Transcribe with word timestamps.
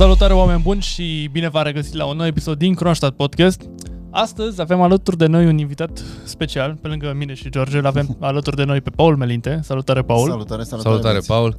Salutare 0.00 0.32
oameni 0.32 0.60
buni 0.62 0.80
și 0.80 1.28
bine 1.32 1.48
v-am 1.48 1.64
regăsit 1.64 1.94
la 1.94 2.04
un 2.04 2.16
nou 2.16 2.26
episod 2.26 2.58
din 2.58 2.74
Kronstadt 2.74 3.16
Podcast. 3.16 3.62
Astăzi 4.10 4.60
avem 4.60 4.80
alături 4.80 5.16
de 5.16 5.26
noi 5.26 5.46
un 5.46 5.58
invitat 5.58 6.02
special, 6.24 6.78
pe 6.82 6.88
lângă 6.88 7.14
mine 7.16 7.34
și 7.34 7.50
George, 7.50 7.78
îl 7.78 7.86
avem 7.86 8.16
alături 8.20 8.56
de 8.56 8.64
noi 8.64 8.80
pe 8.80 8.90
Paul 8.90 9.16
Melinte. 9.16 9.60
Salutare, 9.62 10.02
Paul! 10.02 10.28
Salutare, 10.28 10.62
salutare, 10.62 10.82
Salutare, 10.82 11.12
băieți. 11.12 11.26
Paul. 11.26 11.56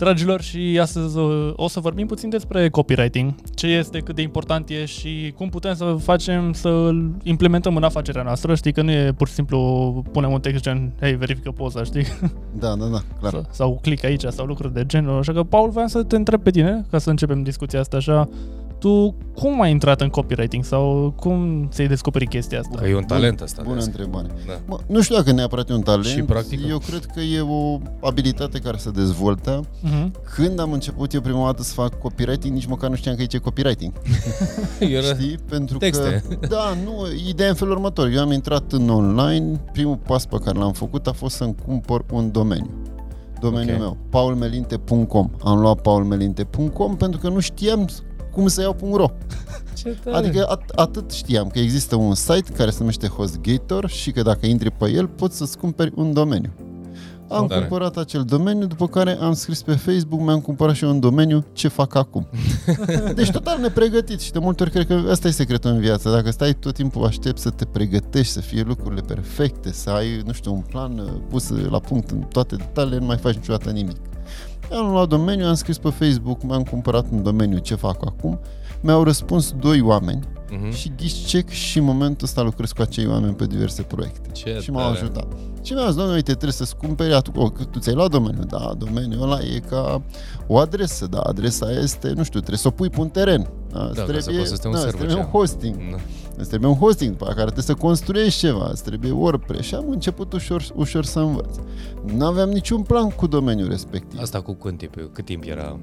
Dragilor, 0.00 0.40
și 0.40 0.78
astăzi 0.80 1.16
o, 1.18 1.52
o 1.56 1.68
să 1.68 1.80
vorbim 1.80 2.06
puțin 2.06 2.28
despre 2.28 2.68
copywriting, 2.68 3.34
ce 3.54 3.66
este, 3.66 3.98
cât 3.98 4.14
de 4.14 4.22
important 4.22 4.68
e 4.68 4.84
și 4.84 5.32
cum 5.36 5.48
putem 5.48 5.74
să 5.74 5.96
facem 6.02 6.52
să 6.52 6.68
îl 6.68 7.10
implementăm 7.22 7.76
în 7.76 7.82
afacerea 7.82 8.22
noastră. 8.22 8.54
Știi 8.54 8.72
că 8.72 8.82
nu 8.82 8.90
e 8.90 9.12
pur 9.16 9.28
și 9.28 9.34
simplu 9.34 9.58
punem 10.12 10.32
un 10.32 10.40
text 10.40 10.62
gen, 10.62 10.92
hei, 11.00 11.16
verifică 11.16 11.50
poza, 11.50 11.84
știi? 11.84 12.04
Da, 12.58 12.74
da, 12.74 12.84
da, 12.84 13.00
clar. 13.18 13.32
Sau, 13.32 13.46
sau 13.58 13.78
click 13.82 14.04
aici 14.04 14.24
sau 14.24 14.46
lucruri 14.46 14.74
de 14.74 14.86
genul. 14.86 15.18
Așa 15.18 15.32
că, 15.32 15.42
Paul, 15.42 15.70
voiam 15.70 15.88
să 15.88 16.02
te 16.02 16.16
întreb 16.16 16.42
pe 16.42 16.50
tine, 16.50 16.84
ca 16.90 16.98
să 16.98 17.10
începem 17.10 17.42
discuția 17.42 17.80
asta 17.80 17.96
așa. 17.96 18.28
Tu 18.80 19.14
cum 19.34 19.60
ai 19.60 19.70
intrat 19.70 20.00
în 20.00 20.08
copywriting 20.08 20.64
sau 20.64 21.14
cum 21.16 21.68
ți-ai 21.72 21.86
descoperit 21.86 22.28
chestia 22.28 22.58
asta? 22.60 22.78
Că 22.78 22.88
e 22.88 22.96
un 22.96 23.04
talent 23.04 23.40
asta. 23.40 23.62
Bună 23.64 23.78
de 23.78 23.84
întrebare. 23.84 24.26
Da. 24.46 24.52
Mă, 24.66 24.78
nu 24.86 25.02
știu 25.02 25.14
dacă 25.14 25.32
neapărat 25.32 25.70
e 25.70 25.72
un 25.72 25.80
talent. 25.80 26.04
Și 26.04 26.22
practică. 26.22 26.66
Eu 26.68 26.78
cred 26.78 27.04
că 27.04 27.20
e 27.20 27.40
o 27.40 27.78
abilitate 28.00 28.58
care 28.58 28.76
se 28.76 28.90
dezvoltă. 28.90 29.64
Mhm. 29.80 30.12
Când 30.34 30.60
am 30.60 30.72
început 30.72 31.12
eu 31.12 31.20
prima 31.20 31.44
dată 31.44 31.62
să 31.62 31.72
fac 31.72 31.98
copywriting, 31.98 32.54
nici 32.54 32.66
măcar 32.66 32.90
nu 32.90 32.96
știam 32.96 33.14
că 33.14 33.22
e 33.22 33.26
ce 33.26 33.38
copywriting. 33.38 33.92
Era... 34.78 35.06
Știi? 35.14 35.38
Pentru 35.48 35.78
Texte. 35.78 36.24
că... 36.28 36.46
Da, 36.56 36.74
nu, 36.84 36.92
ideea 37.28 37.46
e 37.48 37.50
în 37.50 37.56
felul 37.56 37.74
următor. 37.74 38.08
Eu 38.08 38.20
am 38.20 38.32
intrat 38.32 38.72
în 38.72 38.88
online, 38.88 39.60
primul 39.72 39.96
pas 40.06 40.26
pe 40.26 40.36
care 40.44 40.58
l-am 40.58 40.72
făcut 40.72 41.06
a 41.06 41.12
fost 41.12 41.36
să-mi 41.36 41.54
cumpăr 41.66 42.04
un 42.12 42.30
domeniu. 42.30 42.70
Domeniul 43.40 43.74
Ok. 43.74 43.80
meu, 43.80 43.96
paulmelinte.com. 44.10 45.30
Am 45.44 45.60
luat 45.60 45.80
paulmelinte.com 45.80 46.96
pentru 46.96 47.20
că 47.20 47.28
nu 47.28 47.40
știam 47.40 47.88
cum 48.40 48.48
să 48.48 48.60
iau 48.60 48.76
.ro. 48.92 49.10
Ce 49.76 49.96
tare. 50.04 50.16
Adică 50.16 50.58
at- 50.58 50.74
atât 50.74 51.10
știam 51.10 51.48
că 51.48 51.58
există 51.58 51.96
un 51.96 52.14
site 52.14 52.52
care 52.56 52.70
se 52.70 52.76
numește 52.78 53.06
HostGator 53.06 53.88
și 53.88 54.10
că 54.10 54.22
dacă 54.22 54.46
intri 54.46 54.70
pe 54.70 54.90
el 54.90 55.06
poți 55.06 55.36
să-ți 55.36 55.58
cumperi 55.58 55.92
un 55.94 56.12
domeniu. 56.12 56.52
Am 57.28 57.46
Tare. 57.46 57.60
cumpărat 57.60 57.96
acel 57.96 58.22
domeniu, 58.22 58.66
după 58.66 58.86
care 58.88 59.18
am 59.20 59.32
scris 59.32 59.62
pe 59.62 59.72
Facebook, 59.72 60.20
mi-am 60.20 60.40
cumpărat 60.40 60.74
și 60.74 60.84
eu 60.84 60.90
un 60.90 61.00
domeniu, 61.00 61.44
ce 61.52 61.68
fac 61.68 61.94
acum. 61.94 62.26
Deci 63.14 63.30
total 63.30 63.60
nepregătit 63.60 64.20
și 64.20 64.32
de 64.32 64.38
multe 64.38 64.62
ori 64.62 64.72
cred 64.72 64.86
că 64.86 65.02
asta 65.10 65.28
e 65.28 65.30
secretul 65.30 65.70
în 65.70 65.80
viață. 65.80 66.10
Dacă 66.10 66.30
stai 66.30 66.52
tot 66.52 66.74
timpul 66.74 67.04
aștept 67.04 67.38
să 67.38 67.50
te 67.50 67.64
pregătești, 67.64 68.32
să 68.32 68.40
fie 68.40 68.62
lucrurile 68.66 69.00
perfecte, 69.00 69.72
să 69.72 69.90
ai, 69.90 70.22
nu 70.26 70.32
știu, 70.32 70.52
un 70.52 70.60
plan 70.60 70.98
uh, 70.98 71.10
pus 71.28 71.48
la 71.48 71.78
punct 71.78 72.10
în 72.10 72.18
toate 72.20 72.56
detaliile, 72.56 72.98
nu 72.98 73.06
mai 73.06 73.16
faci 73.16 73.34
niciodată 73.34 73.70
nimic. 73.70 73.96
Am 74.72 74.90
luat 74.90 75.08
domeniu, 75.08 75.46
am 75.46 75.54
scris 75.54 75.78
pe 75.78 75.88
Facebook, 75.90 76.42
mi-am 76.42 76.62
cumpărat 76.62 77.06
un 77.12 77.22
domeniu, 77.22 77.58
ce 77.58 77.74
fac 77.74 78.06
acum. 78.06 78.38
Mi-au 78.80 79.02
răspuns 79.02 79.54
doi 79.60 79.80
oameni 79.80 80.20
Mhm. 80.50 80.70
și 80.72 80.92
ghiși 80.96 81.24
check 81.24 81.48
și 81.50 81.78
în 81.78 81.84
momentul 81.84 82.26
ăsta 82.26 82.42
lucrez 82.42 82.70
cu 82.72 82.82
acei 82.82 83.06
oameni 83.06 83.34
pe 83.34 83.46
diverse 83.46 83.82
proiecte. 83.82 84.28
Ce 84.32 84.58
și 84.60 84.70
m-au 84.70 84.82
tare. 84.82 84.98
ajutat. 84.98 85.26
Și 85.62 85.72
mi-a 85.72 85.86
zis, 85.86 85.94
doamne, 85.94 86.14
uite, 86.14 86.30
trebuie 86.32 86.52
să-ți 86.52 86.76
cumperi, 86.76 87.14
atu- 87.14 87.32
o, 87.40 87.48
că 87.50 87.64
tu 87.64 87.78
ți-ai 87.78 87.94
luat 87.94 88.10
domeniul, 88.10 88.44
da, 88.48 88.72
domeniul 88.78 89.22
ăla 89.22 89.38
e 89.40 89.58
ca 89.68 90.02
o 90.46 90.58
adresă, 90.58 91.06
da, 91.06 91.18
adresa 91.20 91.70
este, 91.70 92.12
nu 92.16 92.22
știu, 92.22 92.38
trebuie 92.38 92.58
să 92.58 92.68
o 92.68 92.70
pui 92.70 92.90
pe 92.90 93.00
un 93.00 93.08
teren. 93.08 93.48
Da, 93.72 93.80
îți 93.84 93.94
ca 93.94 94.04
să 94.04 94.12
trebuie, 94.12 94.36
poți 94.36 94.48
să 94.48 94.54
stai 94.54 94.70
un 94.70 94.76
da, 94.76 94.82
îți 94.82 94.90
server, 94.90 95.06
trebuie 95.08 95.16
un 95.16 95.22
ce? 95.24 95.30
hosting, 95.38 95.76
Da. 95.90 95.96
Îți 96.40 96.48
trebuie 96.48 96.70
un 96.70 96.76
hosting 96.76 97.14
pe 97.16 97.24
care 97.24 97.42
trebuie 97.42 97.64
să 97.64 97.74
construiești 97.74 98.38
ceva, 98.38 98.68
îți 98.70 98.84
trebuie 98.84 99.10
WordPress 99.10 99.66
și 99.66 99.74
am 99.74 99.88
început 99.88 100.32
ușor, 100.32 100.64
ușor 100.74 101.04
să 101.04 101.18
învăț. 101.18 101.56
Nu 102.14 102.24
aveam 102.26 102.48
niciun 102.48 102.82
plan 102.82 103.08
cu 103.08 103.26
domeniul 103.26 103.68
respectiv. 103.68 104.20
Asta 104.20 104.40
cu 104.40 104.52
cât 104.52 104.76
timp, 104.78 104.94
cât 105.12 105.24
timp 105.24 105.42
era? 105.46 105.78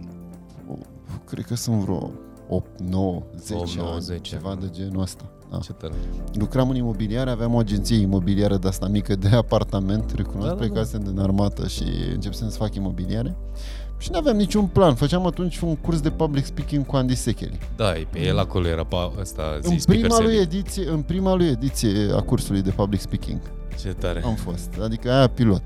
Cred 1.26 1.46
că 1.46 1.56
sunt 1.56 1.76
vreo 1.76 2.12
8, 2.50 2.82
9, 2.82 3.24
10 3.38 3.60
8, 3.60 3.76
9, 3.76 3.90
ani, 3.92 4.02
10, 4.02 4.22
ceva 4.22 4.58
de 4.60 4.70
genul 4.72 5.02
ăsta. 5.02 5.24
Da. 5.52 5.58
Ce 5.58 5.74
tare. 5.74 5.94
Lucram 6.34 6.70
în 6.70 6.76
imobiliare, 6.76 7.30
aveam 7.30 7.54
o 7.54 7.58
agenție 7.58 7.98
imobiliară 7.98 8.58
de 8.58 8.68
asta 8.68 8.88
mică 8.88 9.16
de 9.16 9.28
apartament, 9.28 10.12
recunosc, 10.16 10.48
Da, 10.48 10.54
da, 10.54 10.60
da, 10.60 10.66
da. 10.66 10.66
plecasem 10.66 11.04
din 11.04 11.20
armată 11.20 11.68
și 11.68 11.84
începem 12.14 12.50
să 12.50 12.58
fac 12.58 12.76
imobiliare. 12.76 13.38
Și 13.98 14.12
nu 14.12 14.18
aveam 14.18 14.36
niciun 14.38 14.66
plan. 14.66 14.96
Făceam 14.96 15.26
atunci 15.26 15.60
un 15.60 15.76
curs 15.76 16.00
de 16.00 16.10
public 16.10 16.46
speaking 16.46 16.86
cu 16.86 16.96
Andy 16.96 17.16
Secheli. 17.16 17.60
Da, 17.76 17.98
e 17.98 18.08
pe 18.12 18.20
el 18.26 18.40
acolo 18.40 18.68
era 18.68 18.84
pa, 18.84 19.12
ăsta, 19.20 19.60
zi, 19.62 19.72
În 19.72 19.80
speaker 19.80 20.04
prima, 20.06 20.20
lui 20.22 20.34
Sally. 20.34 20.42
ediție, 20.42 20.90
în 20.90 21.02
prima 21.02 21.34
lui 21.34 21.48
ediție 21.48 22.12
a 22.16 22.22
cursului 22.22 22.62
de 22.62 22.70
public 22.72 23.00
speaking 23.00 23.40
Ce 23.80 23.88
tare. 23.90 24.22
am 24.26 24.36
fost. 24.36 24.70
Adică 24.84 25.12
aia 25.12 25.28
pilot. 25.28 25.62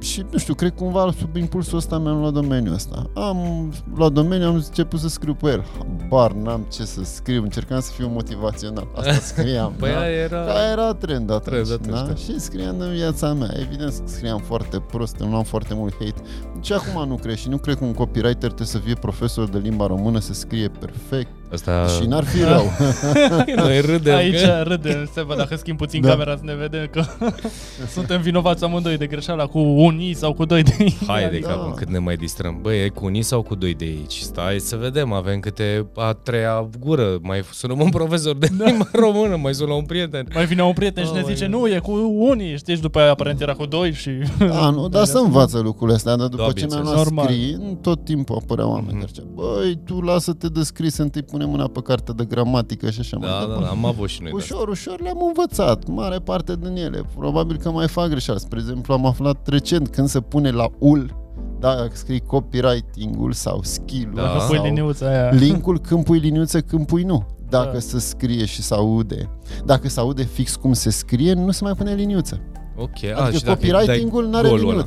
Și 0.00 0.24
nu 0.30 0.38
știu, 0.38 0.54
cred 0.54 0.72
cumva 0.74 1.12
sub 1.18 1.36
impulsul 1.36 1.78
ăsta 1.78 1.98
mi-am 1.98 2.18
luat 2.18 2.32
domeniul 2.32 2.74
ăsta. 2.74 3.10
Am 3.14 3.72
luat 3.94 4.12
domeniul, 4.12 4.48
am 4.48 4.54
început 4.54 5.00
să 5.00 5.08
scriu 5.08 5.34
pe 5.34 5.48
el. 5.48 5.64
Bar, 6.08 6.32
n-am 6.32 6.66
ce 6.72 6.84
să 6.84 7.00
scriu, 7.04 7.42
încercam 7.42 7.80
să 7.80 7.92
fiu 7.92 8.08
motivațional. 8.08 8.88
Asta 8.96 9.12
scriam. 9.34 9.72
Păi 9.78 9.90
da? 9.90 10.00
aia 10.00 10.16
era... 10.16 10.44
Ca 10.44 10.70
era 10.70 10.92
trend 10.92 11.30
atunci, 11.30 11.66
Trend 11.66 11.72
atunci, 11.72 11.96
da? 11.98 12.02
da. 12.06 12.14
Și 12.14 12.40
scriam 12.40 12.80
în 12.80 12.92
viața 12.92 13.32
mea. 13.32 13.50
Evident 13.58 13.90
că 13.90 14.02
scriam 14.04 14.38
foarte 14.38 14.78
prost, 14.78 15.16
îmi 15.18 15.30
luam 15.30 15.42
foarte 15.42 15.74
mult 15.74 15.92
hate. 15.92 16.22
Nici 16.54 16.70
acum 16.70 17.08
nu 17.08 17.14
cred 17.14 17.36
și 17.36 17.48
nu 17.48 17.56
cred 17.56 17.76
că 17.76 17.84
un 17.84 17.94
copywriter 17.94 18.46
trebuie 18.46 18.66
să 18.66 18.78
fie 18.78 18.94
profesor 18.94 19.48
de 19.48 19.58
limba 19.58 19.86
română, 19.86 20.18
să 20.18 20.32
scrie 20.32 20.68
perfect 20.68 21.39
Asta... 21.52 21.86
și 22.00 22.06
n-ar 22.08 22.24
fi 22.24 22.42
rău. 22.42 22.70
Noi 23.64 23.80
râdem 23.80 24.14
Aici 24.16 24.40
că... 24.40 24.62
râde, 24.66 25.08
se 25.14 25.22
văd 25.22 25.36
dacă 25.36 25.56
schimb 25.56 25.78
puțin 25.78 26.00
Da. 26.00 26.08
camera 26.08 26.34
să 26.36 26.42
ne 26.44 26.54
vedem 26.54 26.86
că 26.92 27.02
suntem 27.94 28.20
vinovați 28.20 28.64
amândoi 28.64 28.96
de 28.96 29.06
greșeala 29.06 29.46
cu 29.46 29.58
unii 29.58 30.14
sau 30.14 30.32
cu 30.32 30.44
doi 30.44 30.62
de 30.62 30.74
ei. 30.78 30.96
Hai 31.06 31.28
de 31.30 31.38
Da. 31.38 31.48
capul 31.48 31.72
cât 31.74 31.88
ne 31.88 31.98
mai 31.98 32.16
distrăm. 32.16 32.58
Băi, 32.62 32.84
e 32.84 32.88
cu 32.88 33.04
unii 33.04 33.22
sau 33.22 33.42
cu 33.42 33.54
doi 33.54 33.74
de 33.74 33.84
aici? 33.84 34.18
Stai 34.20 34.58
să 34.58 34.76
vedem, 34.76 35.12
avem 35.12 35.40
câte 35.40 35.86
a 35.96 36.12
treia 36.12 36.68
gură. 36.80 37.18
Mai 37.22 37.42
sunăm 37.52 37.80
un 37.80 37.88
profesor 37.90 38.36
de 38.36 38.48
limba 38.64 38.88
română, 38.92 39.36
mai 39.36 39.54
sună 39.54 39.72
un 39.72 39.84
prieten. 39.84 40.26
Mai 40.34 40.46
vine 40.46 40.62
un 40.62 40.72
prieten 40.72 41.04
și 41.04 41.12
ne 41.12 41.20
Oh, 41.20 41.26
zice, 41.28 41.44
my 41.46 41.50
nu, 41.50 41.68
e 41.68 41.78
cu 41.78 41.92
unii, 42.18 42.56
știți, 42.56 42.72
și 42.72 42.80
după 42.80 42.98
aia 42.98 43.10
aparent 43.10 43.40
era 43.40 43.52
cu 43.52 43.66
doi 43.66 43.92
și... 43.92 44.10
Da, 44.38 44.70
nu, 44.70 44.88
dar 44.88 45.04
să 45.04 45.18
învață 45.18 45.58
lucrurile 45.58 45.96
astea, 45.96 46.16
dar 46.16 46.26
după 46.28 46.42
Da, 46.42 46.52
ce 46.52 46.66
mi-am 46.66 46.68
bineînțeles. 46.68 46.94
luat 46.94 47.04
Normal. 47.04 47.24
scrii, 47.24 47.78
tot 47.82 48.04
timpul 48.04 48.36
apăreau 48.42 48.68
oameni 48.70 48.86
Mhm. 48.90 48.98
care 48.98 49.10
zicea, 49.14 49.26
băi, 49.34 49.78
tu 49.84 50.00
lasă-te 50.00 50.46
de 50.48 50.62
scris, 50.62 50.96
întâi 50.96 51.22
pune 51.40 51.52
mâna 51.56 51.68
pe 51.68 51.80
carte 51.82 52.12
de 52.12 52.24
gramatică 52.24 52.90
și 52.90 53.00
așa 53.00 53.16
mai 53.16 53.28
Da, 53.28 53.34
da, 53.34 53.40
departe. 53.40 53.64
da, 53.64 53.70
am 53.70 53.84
avut 53.84 54.08
și 54.08 54.22
noi 54.22 54.30
de 54.30 54.36
Ușor, 54.36 54.68
ușor 54.68 55.00
le-am 55.00 55.22
învățat, 55.26 55.86
mare 55.88 56.18
parte 56.18 56.56
din 56.56 56.76
ele. 56.76 57.02
Probabil 57.18 57.56
că 57.56 57.70
mai 57.70 57.88
fac 57.88 58.08
greșeală. 58.08 58.38
Spre 58.38 58.58
exemplu, 58.58 58.94
am 58.94 59.06
aflat 59.06 59.48
recent 59.48 59.88
când 59.88 60.08
se 60.08 60.20
pune 60.20 60.50
la 60.50 60.68
ul, 60.78 61.14
da, 61.58 61.74
dacă 61.74 61.90
scrii 61.92 62.20
copywriting-ul 62.20 63.32
sau 63.32 63.60
skill-ul 63.62 64.14
Da. 64.14 64.22
Dacă 64.22 64.44
pui 64.48 64.56
sau 64.56 64.64
liniuța 64.64 65.06
aia. 65.06 65.30
linkul, 65.30 65.78
când 65.78 66.04
pui 66.04 66.18
liniuță, 66.18 66.60
când 66.60 66.86
pui 66.86 67.02
nu. 67.02 67.26
Dacă 67.48 67.70
Da. 67.72 67.78
se 67.78 67.98
scrie 67.98 68.44
și 68.44 68.62
se 68.62 68.74
aude, 68.74 69.30
dacă 69.64 69.88
se 69.88 70.00
aude 70.00 70.22
fix 70.22 70.56
cum 70.56 70.72
se 70.72 70.90
scrie, 70.90 71.32
nu 71.32 71.50
se 71.50 71.64
mai 71.64 71.72
pune 71.72 71.94
liniuță. 71.94 72.40
Ok, 72.76 72.88
Adică 73.04 73.20
a, 73.22 73.30
și 73.30 73.44
dacă 73.44 73.58
îi 73.62 73.70
copywriting-ul 73.70 74.22
dai 74.22 74.30
nu 74.30 74.36
are 74.36 74.48
golul 74.48 74.70
ăla. 74.72 74.84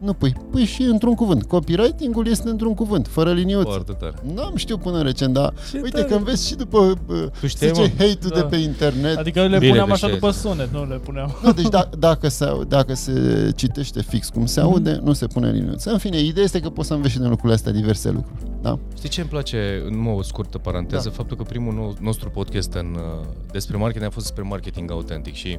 Liniuță. 0.00 0.04
Nu 0.04 0.12
pui, 0.12 0.34
pui 0.50 0.64
și 0.64 0.82
într-un 0.82 1.14
cuvânt. 1.14 1.42
Copywriting-ul 1.44 2.26
este 2.26 2.48
într-un 2.48 2.74
cuvânt, 2.74 3.06
fără 3.06 3.32
liniuță. 3.32 3.68
Foarte 3.68 3.92
tare. 3.92 4.14
Nu 4.34 4.42
am 4.42 4.56
știut 4.56 4.80
până 4.80 5.02
recent, 5.02 5.32
dar 5.34 5.52
Ce 5.70 5.76
uite 5.82 5.90
tare. 5.96 6.04
că 6.08 6.14
înveți 6.14 6.46
și 6.46 6.54
după 6.54 6.78
uh, 7.06 7.24
Tu 7.40 7.46
știai, 7.46 7.70
zice 7.74 7.80
mă? 7.80 8.04
hate-ul 8.04 8.30
de 8.34 8.40
Da. 8.40 8.44
pe 8.46 8.56
internet. 8.56 9.16
Adică 9.16 9.40
le 9.46 9.58
Bine 9.58 9.68
puneam 9.70 9.86
că 9.86 9.92
așa 9.92 10.06
știi. 10.06 10.18
după 10.18 10.32
sunet, 10.32 10.72
nu 10.72 10.86
le 10.88 10.96
puneam. 10.96 11.36
Nu, 11.42 11.52
deci 11.52 11.68
da, 11.68 11.88
dacă, 11.98 12.28
se, 12.28 12.46
dacă 12.68 12.94
se 12.94 13.12
citește 13.56 14.02
fix 14.02 14.28
cum 14.28 14.46
se 14.46 14.60
aude, 14.60 15.00
nu 15.02 15.12
se 15.12 15.26
pune 15.26 15.50
liniuță. 15.50 15.90
În 15.90 15.98
fine, 15.98 16.18
ideea 16.18 16.44
este 16.44 16.60
că 16.60 16.70
poți 16.70 16.88
să 16.88 16.94
înveți 16.94 17.12
și 17.12 17.18
din 17.18 17.28
lucrurile 17.28 17.54
astea 17.54 17.72
diverse 17.72 18.10
lucruri. 18.10 18.38
Da? 18.62 18.78
Știi 18.96 19.08
ce 19.08 19.20
îmi 19.20 19.28
place, 19.30 19.82
în 19.86 20.06
o 20.16 20.22
scurtă 20.22 20.58
paranteză, 20.58 21.08
Da. 21.08 21.14
faptul 21.14 21.36
că 21.36 21.42
primul 21.42 21.74
nou, 21.74 21.94
nostru 22.00 22.30
podcast 22.30 22.72
în, 22.72 22.86
uh, 22.94 23.26
despre 23.52 23.76
marketing 23.76 24.04
a 24.06 24.10
fost 24.10 24.26
despre 24.26 24.44
marketing 24.48 24.90
autentic 24.90 25.34
și 25.34 25.58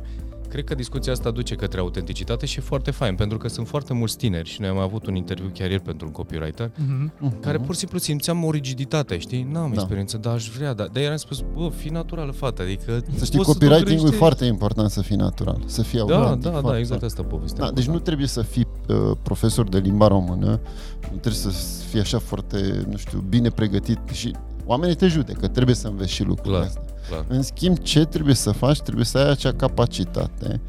cred 0.52 0.64
că 0.64 0.76
discuția 0.76 1.12
asta 1.12 1.32
duce 1.32 1.56
către 1.56 1.80
autenticitate 1.80 2.46
și 2.46 2.58
e 2.60 2.62
foarte 2.62 2.92
fain, 2.92 3.16
pentru 3.16 3.38
că 3.38 3.48
sunt 3.48 3.68
foarte 3.68 3.94
mulți 3.94 4.18
tineri 4.18 4.50
și 4.50 4.62
noi 4.62 4.70
am 4.70 4.78
avut 4.78 5.06
un 5.06 5.16
interviu 5.16 5.50
chiar 5.54 5.70
ieri 5.70 5.82
pentru 5.82 6.06
un 6.06 6.12
copywriter, 6.12 6.72
Mhm. 6.78 7.40
care 7.40 7.58
pur 7.58 7.74
și 7.74 7.80
simplu 7.80 7.98
simțeam 7.98 8.44
o 8.44 8.52
rigiditate, 8.52 9.18
știi? 9.18 9.48
N-am 9.52 9.68
Da. 9.68 9.74
experiență, 9.74 10.18
dar 10.18 10.34
aș 10.34 10.50
vrea, 10.50 10.74
dar, 10.74 10.88
dar 10.88 11.04
i-am 11.04 11.16
spus, 11.16 11.44
bă, 11.54 11.70
fi 11.76 11.90
naturală, 11.90 12.32
fată, 12.32 12.62
adică... 12.62 13.02
Să 13.16 13.26
știi, 13.26 13.38
poți 13.38 13.52
să 13.52 13.58
copywriting-ul 13.58 13.94
e 13.94 13.96
dovedești- 13.96 14.18
foarte 14.18 14.46
important 14.46 14.90
să 14.90 15.02
fii 15.02 15.16
natural, 15.16 15.62
să 15.66 15.82
fii 15.82 15.98
Da, 15.98 16.04
autentic. 16.16 16.42
da, 16.44 16.50
da, 16.50 16.60
foarte, 16.60 16.80
exact 16.80 17.00
foarte. 17.00 17.06
asta 17.06 17.24
povestea. 17.36 17.66
Da, 17.66 17.72
deci 17.72 17.86
nu 17.88 18.00
trebuie 18.00 18.28
să 18.28 18.42
fii 18.42 18.68
uh, 18.88 18.96
profesor 19.22 19.70
de 19.70 19.78
limba 19.78 20.08
română, 20.08 20.60
nu 21.02 21.18
trebuie 21.18 21.34
să 21.34 21.50
fii 21.90 22.00
așa 22.00 22.20
foarte, 22.20 22.86
nu 22.90 22.98
știu, 22.98 23.24
bine 23.30 23.50
pregătit 23.50 24.00
și 24.12 24.36
oamenii 24.66 24.96
te 24.96 25.08
judecă, 25.08 25.48
trebuie 25.48 25.76
să 25.76 25.88
înveți 25.88 26.12
și 26.12 26.24
lucrurile 26.24 26.56
Clar. 26.56 26.68
astea. 26.68 26.84
Clar. 27.10 27.26
În 27.28 27.42
schimb, 27.42 27.78
ce 27.78 28.06
trebuie 28.06 28.36
să 28.36 28.52
faci? 28.52 28.80
Trebuie 28.82 29.06
să 29.06 29.18
ai 29.18 29.30
acea 29.30 29.52
capacitate 29.54 30.62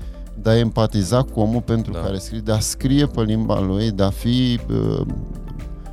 de 0.42 0.50
a 0.50 0.58
empatiza 0.58 1.22
cu 1.22 1.40
omul 1.40 1.60
pentru 1.60 1.92
Da. 1.92 1.98
care 1.98 2.18
scrii, 2.18 2.40
de 2.40 2.52
a 2.52 2.58
scrie 2.58 3.06
pe 3.06 3.22
limba 3.22 3.60
lui, 3.60 3.90
de 3.90 4.02
a 4.02 4.10
fi 4.10 4.60
uh, 4.70 5.06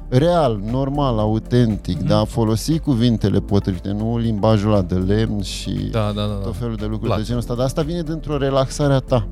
real, 0.10 0.60
normal, 0.72 1.20
autentic, 1.20 1.98
Mhm. 1.98 2.08
de 2.08 2.14
a 2.14 2.24
folosi 2.26 2.80
cuvintele 2.80 3.40
potrivite, 3.40 3.92
nu 3.92 4.18
limbajul 4.18 4.72
ăla 4.72 4.82
de 4.82 4.96
lemn 4.96 5.42
și 5.42 5.72
Da, 5.92 6.12
da, 6.16 6.22
da. 6.22 6.28
da. 6.28 6.34
tot 6.34 6.56
felul 6.56 6.76
de 6.76 6.84
lucruri 6.86 7.06
Plat. 7.06 7.18
de 7.18 7.24
genul 7.24 7.40
ăsta. 7.40 7.54
Dar 7.56 7.66
asta 7.66 7.82
vine 7.82 8.02
dintr-o 8.02 8.38
relaxare 8.38 8.94
a 8.94 9.00
ta. 9.00 9.28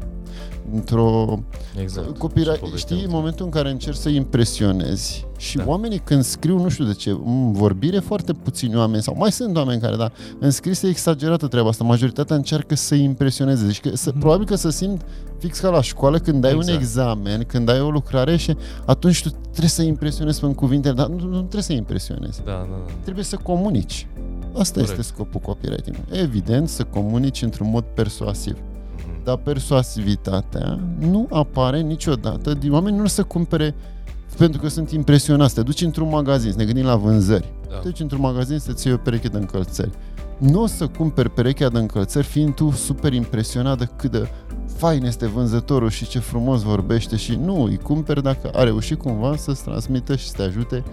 Într-o 0.74 1.40
Exact. 1.82 2.18
copyright, 2.18 2.54
Ce 2.54 2.60
poveste 2.60 2.94
știi, 2.94 3.04
în 3.06 3.10
am. 3.10 3.16
momentul 3.16 3.46
în 3.46 3.52
care 3.52 3.70
încerci 3.70 3.98
să 3.98 4.10
impresionezi 4.10 5.26
și 5.38 5.58
Da. 5.58 5.64
oamenii 5.68 5.98
când 6.00 6.24
scriu, 6.24 6.62
nu 6.62 6.70
știu 6.70 6.86
de 6.86 6.94
ce, 6.94 7.10
în 7.10 7.52
vorbire 7.52 8.00
foarte 8.00 8.34
puțini 8.34 8.76
oameni, 8.76 9.02
sau 9.04 9.16
mai 9.18 9.32
sunt 9.32 9.56
oameni 9.58 9.82
care, 9.82 9.96
da, 9.96 10.12
în 10.40 10.52
scris 10.52 10.82
e 10.82 10.88
exagerată 10.88 11.48
treaba 11.48 11.70
asta, 11.70 11.84
majoritatea 11.84 12.36
încearcă 12.36 12.76
să 12.76 12.96
impresioneze, 12.96 13.66
deci 13.66 13.80
că, 13.82 13.96
să, 13.96 14.10
Mhm. 14.10 14.20
probabil 14.20 14.46
că 14.46 14.56
să 14.56 14.70
simt 14.70 15.02
fix 15.40 15.60
ca 15.60 15.70
la 15.70 15.82
școală 15.82 16.18
când 16.20 16.44
ai 16.46 16.54
un 16.54 16.60
Exact. 16.60 16.80
examen, 16.80 17.44
când 17.48 17.70
ai 17.70 17.82
o 17.82 17.90
lucrare 17.90 18.36
și 18.36 18.56
atunci 18.86 19.22
tu 19.22 19.30
trebuie 19.30 19.70
să 19.70 19.82
impresionezi 19.84 20.40
prin 20.40 20.54
cuvintele, 20.54 20.94
dar 20.94 21.08
nu, 21.08 21.26
nu 21.28 21.38
trebuie 21.40 21.62
să 21.62 21.74
impresionezi, 21.74 22.42
Da, 22.46 22.52
da, 22.52 22.68
da. 22.86 22.92
trebuie 23.04 23.24
să 23.24 23.36
comunici. 23.44 24.08
Asta 24.58 24.80
Corect. 24.80 25.00
este 25.00 25.14
scopul 25.14 25.40
copywriting. 25.40 25.96
Evident, 26.12 26.70
să 26.70 26.84
comunici 26.84 27.42
într-un 27.42 27.70
mod 27.70 27.84
persuasiv. 27.84 28.58
Mhm. 29.28 29.36
Dar 29.36 29.54
persuasivitatea 29.54 30.80
nu 31.00 31.28
apare 31.32 31.82
niciodată. 31.82 32.54
din- 32.54 32.72
Oamenii 32.72 32.98
nu 32.98 33.04
o 33.04 33.08
să 33.08 33.24
cumpere 33.24 33.76
pentru 34.38 34.62
că 34.62 34.68
sunt 34.70 34.92
impresionați. 34.92 35.54
Te 35.54 35.62
duci 35.62 35.82
într-un 35.82 36.10
magazin, 36.10 36.52
să 36.52 36.58
ne 36.58 36.66
gândim 36.66 36.86
la 36.86 36.96
vânzări. 36.96 37.54
Da. 37.70 37.76
Te 37.76 37.88
duci 37.88 38.00
într-un 38.00 38.22
magazin 38.22 38.60
să-ți 38.60 38.88
iei 38.88 38.96
o 38.96 39.00
pereche 39.00 39.28
de 39.28 39.38
încălțări. 39.38 39.90
Nu 40.38 40.62
o 40.62 40.66
să 40.68 40.88
cumperi 40.88 41.30
perechea 41.30 41.70
de 41.70 41.78
încălțări 41.80 42.26
fiind 42.26 42.54
tu 42.56 42.72
super 42.72 43.14
impresionat 43.14 43.78
de 43.78 43.90
cât 43.96 44.12
de 44.12 44.28
fain 44.76 45.06
este 45.06 45.26
vânzătorul 45.28 45.90
și 45.90 46.08
ce 46.08 46.20
frumos 46.20 46.62
vorbește 46.62 47.16
și 47.16 47.40
nu, 47.44 47.64
îi 47.64 47.78
cumperi 47.78 48.24
dacă 48.24 48.50
a 48.54 48.64
reușit 48.64 49.00
cumva 49.00 49.36
să-ți 49.36 49.64
transmită 49.64 50.16
și 50.16 50.28
să 50.28 50.34
te 50.38 50.44
ajute 50.44 50.84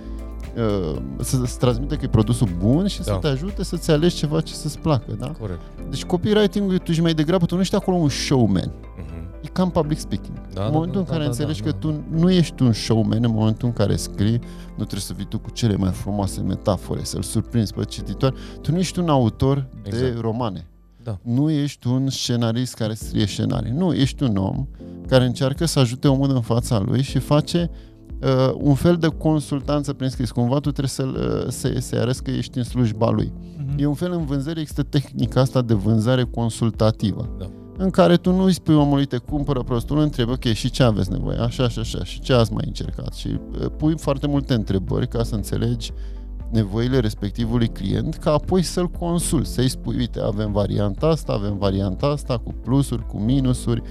uh, 0.57 0.97
să-ți 1.21 1.59
transmită 1.59 1.95
că 1.95 2.05
e 2.05 2.09
produsul 2.09 2.49
bun 2.59 2.87
și 2.87 3.03
să 3.03 3.11
Da. 3.11 3.19
te 3.19 3.27
ajute 3.27 3.65
să-ți 3.65 3.91
alegi 3.91 4.15
ceva 4.17 4.41
ce 4.41 4.53
să-ți 4.55 4.79
placă, 4.79 5.13
da? 5.19 5.27
Corect. 5.41 5.61
Deci 5.91 6.05
copywriting-ul, 6.05 6.79
tu 6.79 6.91
ești 6.91 7.03
mai 7.03 7.15
degrabă, 7.15 7.47
tu 7.47 7.55
nu 7.55 7.61
ești 7.61 7.75
acolo 7.75 7.97
un 7.97 8.09
showman. 8.09 8.73
Mhm. 8.97 9.13
E 9.43 9.47
cam 9.53 9.71
public 9.71 9.99
speaking. 9.99 10.37
Da, 10.53 10.65
în 10.65 10.67
da, 10.71 10.73
momentul 10.73 10.95
da, 10.95 10.99
în 11.01 11.05
care 11.05 11.21
da, 11.23 11.27
înțelegi 11.29 11.63
da, 11.63 11.71
că 11.71 11.77
da. 11.81 11.89
tu 11.89 12.03
nu 12.11 12.31
ești 12.31 12.63
un 12.63 12.73
showman, 12.73 13.25
în 13.25 13.31
momentul 13.31 13.69
în 13.69 13.73
care 13.75 13.97
scrii, 13.97 14.39
nu 14.69 14.75
trebuie 14.85 15.01
să 15.01 15.13
vii 15.17 15.27
tu 15.27 15.39
cu 15.39 15.51
cele 15.51 15.77
mai 15.77 15.91
frumoase 15.91 16.41
metafore, 16.41 17.05
să-l 17.05 17.23
surprinzi 17.23 17.73
pe 17.75 17.85
cititor. 17.85 18.35
Tu 18.61 18.73
nu 18.73 18.79
ești 18.79 18.99
un 18.99 19.09
autor 19.09 19.67
de 19.83 19.89
Exact. 19.89 20.21
romane. 20.21 20.67
Da. 21.03 21.19
Nu 21.23 21.51
ești 21.51 21.87
un 21.87 22.09
scenarist 22.11 22.75
care 22.75 22.95
scrie 22.95 23.27
scenarii. 23.27 23.73
Nu, 23.73 23.93
ești 23.95 24.23
un 24.23 24.37
om 24.37 24.67
care 25.09 25.25
încearcă 25.25 25.65
să 25.65 25.79
ajute 25.79 26.09
omul 26.09 26.31
în 26.31 26.41
fața 26.41 26.79
lui 26.79 27.03
și 27.03 27.19
face 27.19 27.71
uh, 28.25 28.55
un 28.55 28.75
fel 28.75 28.97
de 28.97 29.09
consultanță 29.09 29.93
prin 29.93 30.09
scris. 30.09 30.31
Cumva 30.31 30.55
tu 30.55 30.71
trebuie 30.71 30.89
să-l, 30.89 31.43
uh, 31.45 31.49
să, 31.49 31.75
să-i 31.79 31.99
arăți 31.99 32.23
că 32.23 32.31
ești 32.31 32.59
în 32.59 32.65
slujba 32.65 33.11
lui. 33.11 33.33
Mhm. 33.57 33.75
E 33.79 33.87
un 33.87 33.95
fel 33.95 34.13
în 34.13 34.25
vânzări, 34.25 34.61
există 34.61 34.83
tehnica 34.83 35.41
asta 35.41 35.63
de 35.63 35.75
vânzare 35.75 36.25
consultativă. 36.25 37.29
Da. 37.39 37.47
În 37.77 37.91
care 37.91 38.17
tu 38.17 38.33
nu 38.33 38.43
îi 38.43 38.53
spui 38.53 38.75
omului, 38.75 39.05
te 39.05 39.17
cumpără 39.17 39.63
prost, 39.63 39.87
tu 39.87 39.95
îl 39.95 40.01
întrebi, 40.01 40.31
ok, 40.31 40.45
și 40.45 40.71
ce 40.71 40.83
aveți 40.83 41.11
nevoie, 41.11 41.39
așa 41.39 41.69
și 41.69 41.79
așa, 41.79 42.05
și 42.05 42.21
ce 42.21 42.33
ați 42.33 42.53
mai 42.53 42.65
încercat. 42.67 43.15
Și 43.15 43.29
uh, 43.29 43.67
pui 43.77 43.99
foarte 43.99 44.27
multe 44.27 44.55
întrebări 44.55 45.09
ca 45.09 45.23
să 45.23 45.35
înțelegi 45.35 45.93
nevoile 46.51 46.99
respectivului 46.99 47.69
client, 47.69 48.15
ca 48.15 48.33
apoi 48.33 48.63
să-l 48.63 48.89
consulți, 48.89 49.53
să-i 49.53 49.69
spui, 49.69 49.97
uite, 49.97 50.21
avem 50.21 50.53
varianta 50.53 51.07
asta, 51.07 51.33
avem 51.33 51.59
varianta 51.59 52.07
asta, 52.07 52.39
cu 52.39 52.55
plusuri, 52.63 53.07
cu 53.07 53.19
minusuri, 53.19 53.83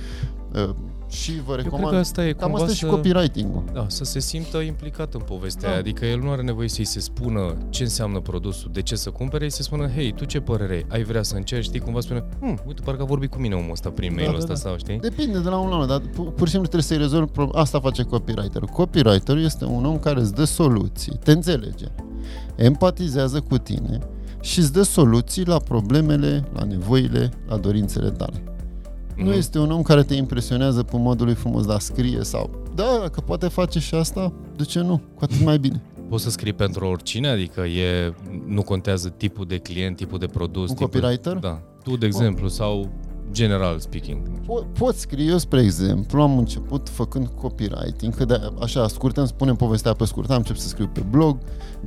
uh, 0.53 0.69
și 1.13 1.31
vă 1.31 1.37
Eu 1.37 1.43
cred 1.53 1.63
recomand... 1.63 1.89
că 1.89 1.95
asta 1.95 2.25
e 2.27 2.31
Cam 2.31 2.49
cumva 2.49 2.57
asta 2.63 2.71
e 2.71 2.75
și 2.75 2.83
să... 2.83 2.87
copywriting-ul. 2.89 3.63
Da, 3.73 3.85
să 3.89 4.03
se 4.03 4.19
simtă 4.19 4.57
implicat 4.57 5.13
în 5.13 5.19
povestea 5.19 5.61
Da. 5.67 5.69
aia. 5.69 5.79
Adică 5.79 6.05
el 6.05 6.19
nu 6.19 6.29
are 6.31 6.41
nevoie 6.41 6.67
să-i 6.69 6.85
se 6.85 6.99
spună 6.99 7.57
ce 7.69 7.83
înseamnă 7.83 8.19
produsul, 8.19 8.69
de 8.73 8.81
ce 8.81 8.95
să 8.95 9.09
cumpere, 9.09 9.43
îi 9.43 9.51
se 9.51 9.63
spună, 9.63 9.87
hei, 9.87 10.13
tu 10.13 10.25
ce 10.25 10.39
părere 10.39 10.73
ai? 10.73 10.85
Ai 10.89 11.03
vrea 11.03 11.23
să 11.23 11.35
încerci? 11.35 11.63
Știi, 11.63 11.79
cumva 11.79 11.99
spune, 11.99 12.23
hm, 12.39 12.59
uite, 12.67 12.81
parcă 12.83 13.01
a 13.01 13.05
vorbit 13.05 13.31
cu 13.31 13.39
mine 13.39 13.55
omul 13.55 13.71
ăsta 13.71 13.89
prin 13.89 14.09
Da, 14.09 14.15
mail-ul 14.15 14.33
da, 14.33 14.39
ăsta 14.39 14.53
da. 14.53 14.59
sau 14.59 14.77
știi? 14.77 14.97
Depinde 14.99 15.39
de 15.39 15.49
la 15.49 15.57
un 15.57 15.69
la 15.69 15.75
altul, 15.75 15.87
dar 15.87 16.01
pu- 16.15 16.21
pur 16.31 16.45
și 16.47 16.51
simplu 16.53 16.69
trebuie 16.69 16.81
să-i 16.81 16.97
rezolvi 16.97 17.31
pro- 17.31 17.49
Asta 17.53 17.79
face 17.79 18.03
copywriterul. 18.03 18.67
Copywriterul 18.67 19.43
este 19.43 19.65
un 19.65 19.85
om 19.85 19.99
care 19.99 20.19
îți 20.19 20.33
dă 20.33 20.43
soluții, 20.43 21.19
te 21.23 21.31
înțelege, 21.31 21.85
empatizează 22.55 23.39
cu 23.39 23.57
tine 23.57 23.99
și 24.41 24.59
îți 24.59 24.73
dă 24.73 24.81
soluții 24.81 25.45
la 25.45 25.57
problemele, 25.57 26.43
la 26.53 26.63
nevoile, 26.63 27.29
la 27.47 27.57
dorințele 27.57 28.09
tale. 28.09 28.43
Nu 29.15 29.23
Mhm. 29.23 29.31
este 29.37 29.59
un 29.59 29.71
om 29.71 29.81
care 29.81 30.03
te 30.03 30.13
impresionează 30.15 30.83
pe 30.83 30.97
modul 30.97 31.25
lui 31.25 31.35
frumos, 31.35 31.65
dar 31.65 31.79
scrie 31.79 32.23
sau... 32.23 32.49
Da, 32.75 32.83
dacă 33.01 33.21
poate 33.21 33.47
face 33.47 33.79
și 33.79 33.95
asta, 33.95 34.33
de 34.55 34.63
ce 34.63 34.79
nu? 34.79 34.97
Cu 35.15 35.23
atât 35.23 35.43
mai 35.43 35.57
bine. 35.57 35.81
Poți 36.09 36.23
să 36.23 36.29
scrii 36.29 36.53
pentru 36.53 36.85
oricine? 36.85 37.27
Adică 37.27 37.61
e, 37.61 38.13
nu 38.45 38.61
contează 38.61 39.09
tipul 39.09 39.45
de 39.45 39.57
client, 39.57 39.95
tipul 39.95 40.19
de 40.19 40.25
produs? 40.25 40.69
Un 40.69 40.75
tipul... 40.75 40.89
copywriter? 40.99 41.33
Da. 41.37 41.61
Tu, 41.83 41.97
de 41.97 42.05
exemplu, 42.05 42.47
sau 42.47 42.91
general 43.33 43.79
speaking. 43.79 44.17
Po- 44.41 44.65
pot 44.77 44.95
scrie, 44.95 45.25
eu 45.29 45.37
spre 45.37 45.61
exemplu, 45.61 46.21
am 46.21 46.37
început 46.37 46.89
făcând 46.89 47.27
copywriting, 47.41 48.15
că 48.15 48.25
de, 48.25 48.51
așa, 48.61 48.87
scurtăm, 48.87 49.25
spunem 49.25 49.55
povestea 49.55 49.93
pe 49.93 50.05
scurt, 50.05 50.29
am 50.29 50.37
început 50.37 50.61
să 50.61 50.67
scriu 50.67 50.87
pe 50.93 50.99
blog, 51.09 51.37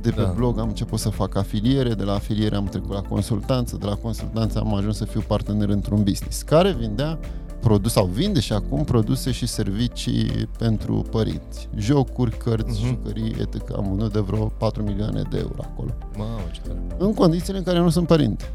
de 0.01 0.09
pe 0.09 0.21
Da. 0.21 0.33
blog 0.35 0.59
am 0.59 0.67
început 0.67 0.99
să 0.99 1.09
fac 1.09 1.35
afiliere, 1.35 1.93
de 1.93 2.03
la 2.03 2.13
afiliere 2.13 2.55
am 2.55 2.65
trecut 2.65 2.93
la 2.93 3.01
consultanță, 3.01 3.77
de 3.79 3.85
la 3.85 3.95
consultanță 3.95 4.59
am 4.59 4.73
ajuns 4.73 4.97
să 4.97 5.05
fiu 5.05 5.23
partener 5.27 5.69
într-un 5.69 6.03
business, 6.03 6.41
care 6.41 6.71
vindea 6.79 7.19
produs 7.59 7.91
sau 7.91 8.05
vinde 8.05 8.39
și 8.39 8.53
acum 8.53 8.83
produse 8.83 9.31
și 9.31 9.47
servicii 9.47 10.49
pentru 10.57 11.05
părinți. 11.11 11.69
Jocuri, 11.75 12.37
cărți, 12.37 12.79
Mhm. 12.81 12.87
jucării, 12.87 13.35
etc. 13.39 13.75
Am 13.75 13.85
vândut 13.87 14.13
de 14.13 14.19
vreo 14.19 14.45
4 14.45 14.83
milioane 14.83 15.21
de 15.29 15.37
euro 15.37 15.61
acolo. 15.71 15.89
Mamă, 16.17 16.39
ce 16.51 16.59
tare. 16.61 16.79
În 16.97 17.13
condițiile 17.13 17.57
în 17.57 17.63
care 17.63 17.77
eu 17.77 17.83
nu 17.83 17.89
sunt 17.89 18.07
părinte. 18.07 18.51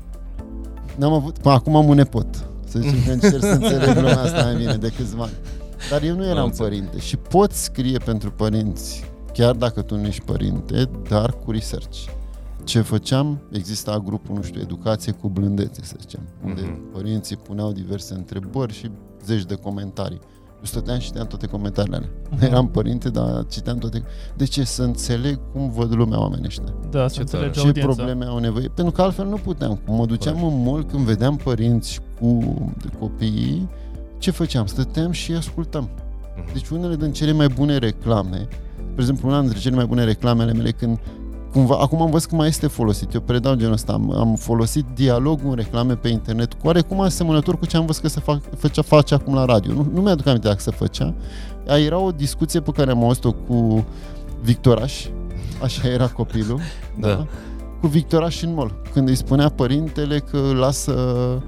N-am 0.96 1.12
avut, 1.12 1.38
până 1.38 1.54
acum 1.54 1.76
am 1.76 1.88
un 1.88 1.94
nepot. 1.94 2.46
Să 2.72 2.78
zicem 2.78 3.04
că 3.06 3.10
încerc 3.12 3.40
să 3.42 3.46
înțeleg 3.50 3.94
lumea 3.94 4.20
asta 4.20 4.42
mai 4.44 4.56
bine 4.56 4.76
de 4.76 4.88
câțiva 4.96 5.22
ani. 5.22 5.32
Dar 5.90 6.02
eu 6.02 6.16
nu 6.16 6.24
eram 6.26 6.44
înțeleg. 6.44 6.70
părinte 6.72 6.98
și 6.98 7.16
pot 7.16 7.52
scrie 7.52 7.98
pentru 7.98 8.30
părinți, 8.30 9.04
chiar 9.32 9.54
dacă 9.54 9.82
tu 9.82 9.96
nu 9.96 10.06
ești 10.06 10.22
părinte, 10.24 10.88
dar 11.08 11.34
cu 11.44 11.50
research. 11.50 11.98
Ce 12.64 12.80
făceam? 12.80 13.40
Exista 13.50 13.98
grupul, 14.04 14.34
nu 14.34 14.42
știu, 14.42 14.60
educație 14.60 15.12
cu 15.12 15.28
blândețe, 15.28 15.80
să 15.84 15.94
zicem, 16.00 16.20
unde 16.44 16.60
Mhm. 16.60 16.90
părinții 16.92 17.36
puneau 17.36 17.72
diverse 17.72 18.14
întrebări 18.14 18.72
și 18.72 18.90
zeci 19.24 19.44
de 19.44 19.54
comentarii. 19.54 20.20
Eu 20.62 20.68
stăteam 20.68 20.98
și 20.98 21.06
citeam 21.06 21.26
toate 21.26 21.46
comentariile 21.46 21.96
alea. 21.96 22.08
Nu 22.38 22.46
eram 22.46 22.68
părinte, 22.68 23.08
dar 23.10 23.46
citeam 23.48 23.78
toate. 23.78 24.02
De 24.36 24.44
ce? 24.44 24.64
Să 24.64 24.82
înțeleg 24.82 25.38
cum 25.52 25.70
văd 25.70 25.94
lumea 25.94 26.20
oamenii 26.20 26.44
ăștia 26.46 26.64
Da, 26.90 27.08
să 27.08 27.14
Ce 27.14 27.20
înțelegi 27.20 27.48
tare. 27.48 27.60
ce 27.60 27.66
audiența. 27.66 27.94
probleme 27.94 28.24
au 28.24 28.38
nevoie. 28.38 28.68
Pentru 28.74 28.92
că 28.94 29.02
altfel 29.02 29.26
nu 29.26 29.36
puteam. 29.36 29.78
Mă 29.86 30.06
duceam 30.06 30.34
Corect. 30.34 30.52
în 30.56 30.62
mall 30.64 30.84
când 30.84 31.04
vedeam 31.04 31.36
părinți 31.36 32.00
cu 32.20 32.38
copiii, 32.98 33.68
ce 34.18 34.30
făceam? 34.30 34.66
Stăteam 34.66 35.10
și 35.10 35.32
ascultam. 35.32 35.88
Mhm. 36.36 36.52
Deci 36.52 36.68
unele 36.68 36.96
din 36.96 37.12
cele 37.12 37.32
mai 37.32 37.48
bune 37.48 37.76
reclame, 37.78 38.48
de 38.76 38.98
exemplu, 39.00 39.28
una 39.28 39.40
dintre 39.40 39.58
cele 39.58 39.76
mai 39.76 39.86
bune 39.86 40.04
reclame 40.04 40.42
ale 40.42 40.52
mele 40.52 40.70
când 40.70 40.98
cumva, 41.52 41.76
acum 41.80 42.02
am 42.02 42.10
văzut 42.10 42.28
că 42.28 42.34
mai 42.34 42.48
este 42.48 42.66
folosit, 42.66 43.14
eu 43.14 43.20
predau 43.20 43.54
genul 43.54 43.72
ăsta, 43.72 43.92
am, 43.92 44.12
am 44.16 44.34
folosit 44.34 44.84
dialogul 44.94 45.50
în 45.50 45.54
reclame 45.56 45.94
pe 45.94 46.08
internet, 46.08 46.52
cu 46.52 46.66
oarecum 46.66 47.00
asemănător 47.00 47.58
cu 47.58 47.66
ce 47.66 47.76
am 47.76 47.86
văzut 47.86 48.02
că 48.02 48.08
se 48.08 48.20
fac, 48.20 48.40
făcea, 48.58 48.82
face 48.82 49.14
acum 49.14 49.34
la 49.34 49.44
radio. 49.44 49.72
Nu, 49.72 49.86
nu 49.92 50.00
mi-aduc 50.00 50.26
aminte 50.26 50.48
dacă 50.48 50.60
se 50.60 50.70
făcea. 50.70 51.14
Aia 51.68 51.84
era 51.84 51.98
o 51.98 52.10
discuție 52.10 52.60
pe 52.60 52.70
care 52.70 52.90
am 52.90 53.04
auzit-o 53.04 53.32
cu 53.32 53.84
Victoraș, 54.42 55.06
așa 55.62 55.88
era 55.88 56.08
copilul, 56.08 56.60
Da. 57.00 57.26
cu 57.80 57.86
Victoraș 57.86 58.42
în 58.42 58.54
mall, 58.54 58.74
când 58.92 59.08
îi 59.08 59.14
spunea 59.14 59.48
părintele 59.48 60.18
că 60.18 60.38
lasă 60.54 60.92
uh, 60.92 61.42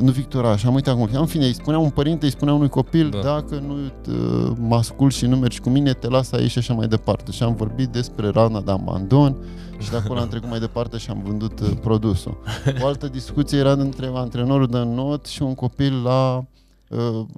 nu 0.00 0.10
Victoraș, 0.10 0.64
am 0.64 0.74
uitat 0.74 0.94
cum 0.94 1.02
îl 1.02 1.08
cheamă. 1.08 1.20
În 1.20 1.26
fine, 1.26 1.44
îi 1.46 1.52
spunea 1.52 1.78
un 1.78 1.90
părinte, 1.90 2.24
îi 2.24 2.30
spunea 2.30 2.54
unui 2.54 2.68
copil, 2.68 3.08
Da. 3.10 3.18
da. 3.18 3.24
dacă 3.24 3.62
nu 3.66 3.74
uh, 3.74 4.52
mă 4.58 4.76
ascult 4.76 5.14
și 5.14 5.26
nu 5.26 5.36
mergi 5.36 5.60
cu 5.60 5.70
mine, 5.70 5.92
te 5.92 6.08
las 6.08 6.32
aici 6.32 6.50
și 6.50 6.58
așa 6.58 6.74
mai 6.74 6.86
departe. 6.86 7.30
Și 7.30 7.42
am 7.42 7.54
vorbit 7.54 7.88
despre 7.88 8.28
rana 8.28 8.60
de 8.60 8.70
abandon 8.70 9.36
și 9.78 9.90
de 9.90 9.96
acolo 9.96 10.20
am 10.20 10.28
trecut 10.28 10.48
mai 10.48 10.58
departe 10.58 10.96
și 10.96 11.10
am 11.10 11.22
vândut 11.24 11.60
uh, 11.60 11.70
produsul. 11.80 12.38
O 12.82 12.86
altă 12.86 13.08
discuție 13.08 13.58
era 13.58 13.72
între 13.72 14.10
antrenorul 14.14 14.66
de 14.66 14.78
not 14.78 15.26
și 15.26 15.42
un 15.42 15.54
copil 15.54 16.02
la 16.02 16.36
uh, 16.36 16.44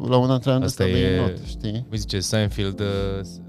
la 0.09 0.17
un 0.17 0.31
antrenament 0.31 0.65
Asta 0.65 0.85
ăsta 0.85 0.85
de 0.85 1.05
e- 1.05 1.21
not, 1.21 1.39
știi? 1.47 1.85
Cum 1.89 1.99
zice, 1.99 2.21
Seinfeld 2.21 2.81
uh, 2.81 2.87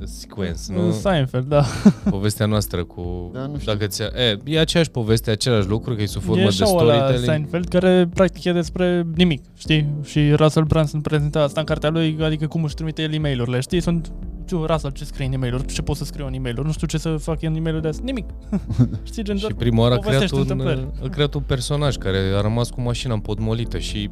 sequence, 0.03 0.59
Nu? 0.67 0.85
nu? 0.85 0.91
Seinfeld, 0.91 1.45
da. 1.47 1.63
Povestea 2.09 2.45
noastră 2.45 2.83
cu... 2.83 3.29
Da, 3.33 3.45
nu 3.45 3.57
știu. 3.59 3.71
Dacă 3.71 3.87
ți 3.87 4.01
e, 4.01 4.37
e 4.43 4.59
aceeași 4.59 4.89
poveste, 4.91 5.31
același 5.31 5.67
lucru, 5.67 5.95
că 5.95 6.01
e 6.01 6.05
sub 6.05 6.21
formă 6.21 6.41
e 6.41 6.45
de 6.45 6.49
show 6.49 6.75
la 6.75 6.93
storytelling. 6.93 7.25
Seinfeld 7.25 7.67
care 7.67 8.09
practic 8.13 8.43
e 8.43 8.51
despre 8.51 9.07
nimic, 9.15 9.43
știi? 9.53 9.89
Și 10.03 10.31
Russell 10.31 10.65
Brunson 10.65 11.01
prezenta 11.01 11.41
asta 11.41 11.59
în 11.59 11.65
cartea 11.65 11.89
lui, 11.89 12.17
adică 12.21 12.47
cum 12.47 12.63
își 12.63 12.75
trimite 12.75 13.01
el 13.01 13.13
e 13.13 13.17
mail 13.17 13.59
știi? 13.59 13.81
Sunt 13.81 14.11
știu, 14.45 14.65
Russell, 14.65 14.93
ce 14.93 15.05
scrie 15.05 15.25
în 15.25 15.33
e 15.33 15.37
mail 15.37 15.65
ce 15.65 15.81
pot 15.81 15.95
să 15.95 16.05
scriu 16.05 16.25
în 16.25 16.33
e 16.33 16.39
mail 16.39 16.61
nu 16.63 16.71
știu 16.71 16.87
ce 16.87 16.97
să 16.97 17.17
fac 17.17 17.41
în 17.41 17.55
e 17.55 17.59
mail 17.59 17.81
de 17.81 17.87
azi, 17.87 18.03
nimic. 18.03 18.25
știi, 19.03 19.23
gen 19.23 19.37
doar 19.37 19.51
Și 19.51 19.57
prima 19.57 19.81
oară 19.81 19.93
a 19.93 19.97
creat, 19.97 20.13
povestești 20.13 20.35
un, 20.35 20.41
întâmplări. 20.41 20.87
a 21.03 21.07
creat 21.07 21.33
un 21.33 21.41
personaj 21.41 21.95
care 21.95 22.17
a 22.17 22.41
rămas 22.41 22.69
cu 22.69 22.81
mașina 22.81 23.13
împodmolită 23.13 23.77
și 23.77 24.09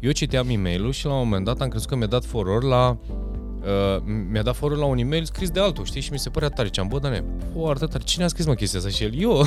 eu 0.00 0.10
citeam 0.10 0.48
e 0.48 0.56
mail 0.56 0.92
și 0.92 1.06
la 1.06 1.12
un 1.12 1.18
moment 1.18 1.44
dat 1.44 1.60
am 1.60 1.68
crezut 1.68 1.88
că 1.88 1.96
mi-a 1.96 2.06
dat 2.06 2.24
foror 2.24 2.62
la 2.62 2.96
Uh, 3.64 4.02
mi-a 4.30 4.42
dat 4.42 4.56
forul 4.56 4.78
la 4.78 4.84
un 4.84 4.98
e-mail 4.98 5.24
scris 5.24 5.50
de 5.50 5.60
altul, 5.60 5.84
știi? 5.84 6.00
Și 6.00 6.12
mi 6.12 6.18
se 6.18 6.30
părea 6.30 6.48
tare. 6.48 6.68
Ce 6.68 6.80
am 6.80 6.88
bă, 6.88 6.98
Dane, 6.98 7.24
foarte 7.56 7.84
tare. 7.84 8.02
Cine 8.04 8.24
a 8.24 8.26
scris 8.26 8.46
mă 8.46 8.54
chestia 8.54 8.78
asta? 8.78 8.90
Și 8.90 9.02
el, 9.02 9.20
eu. 9.20 9.46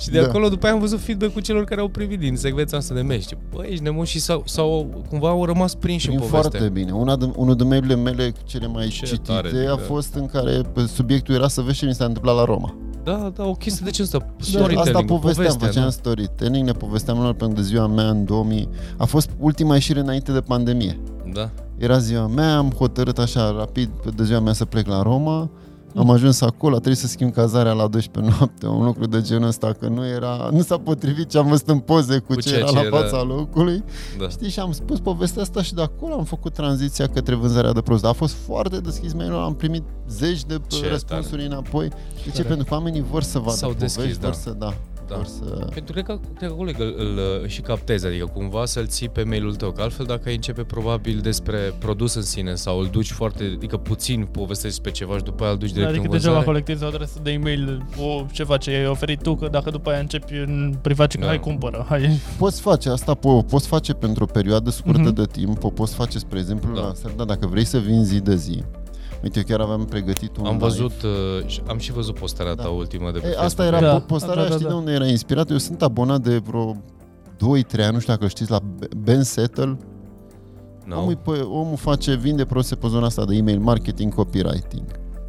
Și 0.00 0.08
mi 0.10 0.14
s-a 0.14 0.20
părut- 0.20 0.20
Și 0.20 0.20
de 0.20 0.20
Da. 0.20 0.26
acolo 0.26 0.48
după 0.48 0.64
aia 0.66 0.74
am 0.74 0.80
văzut 0.80 1.00
feedback-ul 1.00 1.42
celor 1.42 1.64
care 1.64 1.80
au 1.80 1.88
privit 1.88 2.18
din 2.18 2.36
secvența 2.36 2.76
asta 2.76 2.94
de 2.94 3.00
mail. 3.02 3.20
Și, 3.20 3.34
Bă, 3.54 3.62
ești 3.64 3.82
nebun 3.82 4.04
și 4.04 4.18
sau, 4.20 4.42
sau 4.46 4.86
cumva 5.08 5.28
au 5.28 5.44
rămas 5.44 5.74
prinși 5.74 6.08
în 6.08 6.14
Prin 6.16 6.28
poveste. 6.28 6.48
foarte 6.58 6.72
bine. 6.72 6.92
Una 6.92 7.16
din, 7.16 7.32
unul 7.36 7.54
din 7.56 7.66
mail 7.68 7.96
mele 7.96 8.32
cele 8.44 8.66
mai 8.66 8.88
Ce 8.88 9.06
citite 9.06 9.32
tare, 9.32 9.48
a 9.48 9.50
adică- 9.72 9.74
fost 9.86 10.14
în 10.14 10.26
care 10.26 10.60
pe, 10.72 10.86
subiectul 10.86 11.34
era 11.34 11.48
să 11.48 11.60
vezi 11.60 11.78
ce 11.78 11.86
mi 11.86 11.94
s-a 11.94 12.04
întâmplat 12.04 12.34
la 12.36 12.44
Roma. 12.44 12.74
Da, 13.04 13.32
da, 13.36 13.44
o 13.46 13.52
chestie 13.52 13.84
de 13.84 13.90
ce 13.90 14.02
ăsta? 14.02 14.18
Da, 14.18 14.26
Storytelling, 14.38 14.78
asta 14.78 15.02
povesteam, 15.04 15.20
povestea, 15.46 15.66
făceam 15.66 15.84
da. 15.84 15.90
storytelling, 15.90 16.66
ne 16.66 16.72
povesteam 16.72 17.18
lor 17.22 17.34
pentru 17.34 17.56
de 17.60 17.66
ziua 17.66 17.86
mea 17.86 18.08
în 18.08 18.24
2000. 18.24 18.68
A 18.96 19.04
fost 19.04 19.30
ultima 19.38 19.74
ieșire 19.74 20.00
înainte 20.00 20.32
de 20.32 20.40
pandemie. 20.40 21.00
da. 21.32 21.50
Era 21.78 21.98
ziua 21.98 22.26
mea, 22.26 22.56
am 22.56 22.70
hotărât 22.78 23.18
așa 23.18 23.54
rapid 23.58 23.88
pe 24.04 24.10
de 24.16 24.24
ziua 24.24 24.40
mea 24.40 24.52
să 24.52 24.64
plec 24.64 24.86
la 24.86 25.02
Roma. 25.02 25.50
Am 25.96 26.10
ajuns 26.10 26.40
acolo, 26.40 26.74
a 26.74 26.78
trebuit 26.78 26.98
să 27.00 27.06
schimb 27.06 27.32
cazarea 27.32 27.72
la 27.72 27.86
12 27.86 28.34
noapte, 28.38 28.66
un 28.66 28.84
lucru 28.84 29.06
de 29.06 29.20
genul 29.20 29.48
ăsta, 29.48 29.72
că 29.72 29.88
nu 29.88 30.06
era, 30.06 30.48
nu 30.52 30.62
s-a 30.62 30.76
potrivit 30.78 31.28
ce 31.28 31.38
am 31.38 31.46
văzut 31.46 31.68
în 31.68 31.78
poze 31.78 32.18
cu, 32.18 32.34
Cu 32.34 32.40
ce 32.40 32.48
ceea 32.48 32.58
era 32.60 32.68
ce 32.68 32.74
la 32.74 32.80
era. 32.80 32.96
fața 32.96 33.22
locului. 33.22 33.84
da. 34.18 34.28
Știi, 34.28 34.50
și 34.50 34.60
am 34.60 34.72
spus 34.72 34.98
povestea 35.00 35.42
asta 35.42 35.62
și 35.62 35.74
de 35.74 35.82
acolo 35.82 36.14
am 36.14 36.24
făcut 36.24 36.52
tranziția 36.52 37.06
către 37.06 37.34
vânzarea 37.34 37.72
de 37.72 37.80
produse. 37.80 38.06
A 38.06 38.12
fost 38.12 38.34
foarte 38.46 38.78
deschis 38.80 39.12
mail 39.12 39.34
am 39.34 39.54
primit 39.54 39.82
zeci 40.08 40.44
de 40.44 40.60
Ce 40.66 40.88
răspunsuri 40.88 41.46
înapoi. 41.46 41.88
De 41.88 41.94
ce? 42.24 42.30
Tare. 42.30 42.48
Pentru 42.48 42.64
că 42.66 42.74
oamenii 42.74 43.04
vor 43.10 43.22
să 43.22 43.38
vadă 43.38 43.56
S-au 43.56 43.70
povești, 43.70 43.96
deschis, 43.96 44.16
vor 44.18 44.30
da. 44.30 44.36
să, 44.36 44.54
da, 44.58 44.74
Da. 45.10 45.16
vor 45.16 45.26
să... 45.26 45.64
Pentru 45.74 46.02
că, 46.02 46.18
cred 46.36 46.48
că 46.50 46.54
coleg 46.56 46.80
îl, 46.80 46.94
îl, 46.98 47.18
îl 47.42 47.48
și 47.48 47.60
captezi, 47.60 48.06
adică 48.06 48.24
cumva 48.24 48.64
să-l 48.64 48.86
ții 48.86 49.08
pe 49.08 49.22
mail-ul 49.22 49.54
tău, 49.54 49.70
că 49.70 49.82
altfel 49.82 50.06
dacă 50.06 50.22
ai 50.28 50.34
începe 50.34 50.62
probabil 50.62 51.18
despre 51.22 51.74
produs 51.78 52.14
în 52.14 52.22
sine 52.22 52.54
sau 52.54 52.78
îl 52.78 52.88
duci 52.92 53.10
foarte, 53.10 53.52
adică 53.56 53.76
puțin 53.76 54.24
povestești 54.30 54.66
despre 54.80 54.90
ceva 54.90 55.16
și 55.16 55.22
după 55.22 55.42
aia 55.42 55.52
îl 55.52 55.58
duci 55.58 55.70
direct 55.72 55.88
Adică 55.88 56.04
în 56.04 56.10
degeaba 56.10 56.34
vânzare. 56.34 56.44
colectezi 56.52 56.84
o 56.84 56.86
adresă 56.86 57.18
de 57.22 57.30
e-mail, 57.30 57.86
o 57.98 58.24
ceva 58.32 58.56
ce 58.56 58.70
ai 58.70 58.86
oferit 58.86 59.22
tu, 59.22 59.34
că 59.36 59.48
dacă 59.50 59.70
după 59.70 59.90
aia 59.90 59.98
începi 59.98 60.32
în 60.34 60.74
privat 60.82 61.10
și 61.10 61.16
că 61.16 61.22
Da. 61.22 61.28
hai 61.28 61.40
cumpără, 61.40 61.86
hai. 61.88 62.20
Poți 62.38 62.60
face 62.60 62.88
asta, 62.88 63.14
po- 63.16 63.20
o 63.22 63.42
poți 63.42 63.66
face 63.66 63.92
pentru 63.92 64.22
o 64.24 64.26
perioadă 64.26 64.70
scurtă 64.70 65.00
Mhm. 65.00 65.12
de 65.14 65.24
timp, 65.32 65.64
o 65.64 65.68
poți 65.70 65.94
face, 65.94 66.18
spre 66.18 66.38
exemplu, 66.38 66.74
Da. 66.74 66.80
la 66.80 66.92
da, 67.16 67.24
dacă 67.24 67.46
vrei 67.46 67.64
să 67.64 67.78
vinzi 67.78 68.08
zi 68.12 68.20
de 68.20 68.36
zi. 68.36 68.62
Uite, 69.22 69.38
eu 69.38 69.44
chiar 69.48 69.60
aveam 69.60 69.84
pregătit 69.84 70.36
un 70.36 70.44
Am 70.46 70.52
live. 70.52 70.64
văzut, 70.64 71.02
uh, 71.02 71.46
și- 71.46 71.62
am 71.68 71.78
și 71.78 71.92
văzut 71.92 72.14
postarea 72.18 72.54
ta 72.54 72.62
Da. 72.62 72.68
ultimă 72.68 73.10
de 73.10 73.18
pe 73.18 73.26
E, 73.26 73.30
Facebook. 73.30 73.44
asta 73.46 73.64
era 73.64 73.80
Da, 73.80 73.86
da, 73.86 73.98
postarea, 74.00 74.42
da, 74.42 74.48
da, 74.48 74.54
știi 74.54 74.64
da. 74.64 74.70
de 74.70 74.76
unde 74.76 74.92
era 74.92 75.06
inspirat? 75.06 75.50
Eu 75.50 75.56
sunt 75.58 75.82
abonat 75.82 76.20
de 76.20 76.36
vreo 76.38 76.76
2-3 77.36 77.84
ani, 77.84 77.92
nu 77.94 78.00
știu 78.00 78.12
dacă 78.12 78.24
îl 78.24 78.30
știți, 78.30 78.50
la 78.50 78.58
Ben 78.96 79.22
Settle. 79.22 79.76
no? 80.84 80.98
Omul, 81.00 81.16
pe, 81.16 81.30
omul 81.30 81.76
face, 81.76 82.14
vinde 82.14 82.44
produse 82.44 82.74
pe 82.74 82.86
zona 82.88 83.06
asta 83.06 83.24
de 83.24 83.34
email 83.36 83.58
marketing, 83.58 84.14
copywriting. 84.14 84.84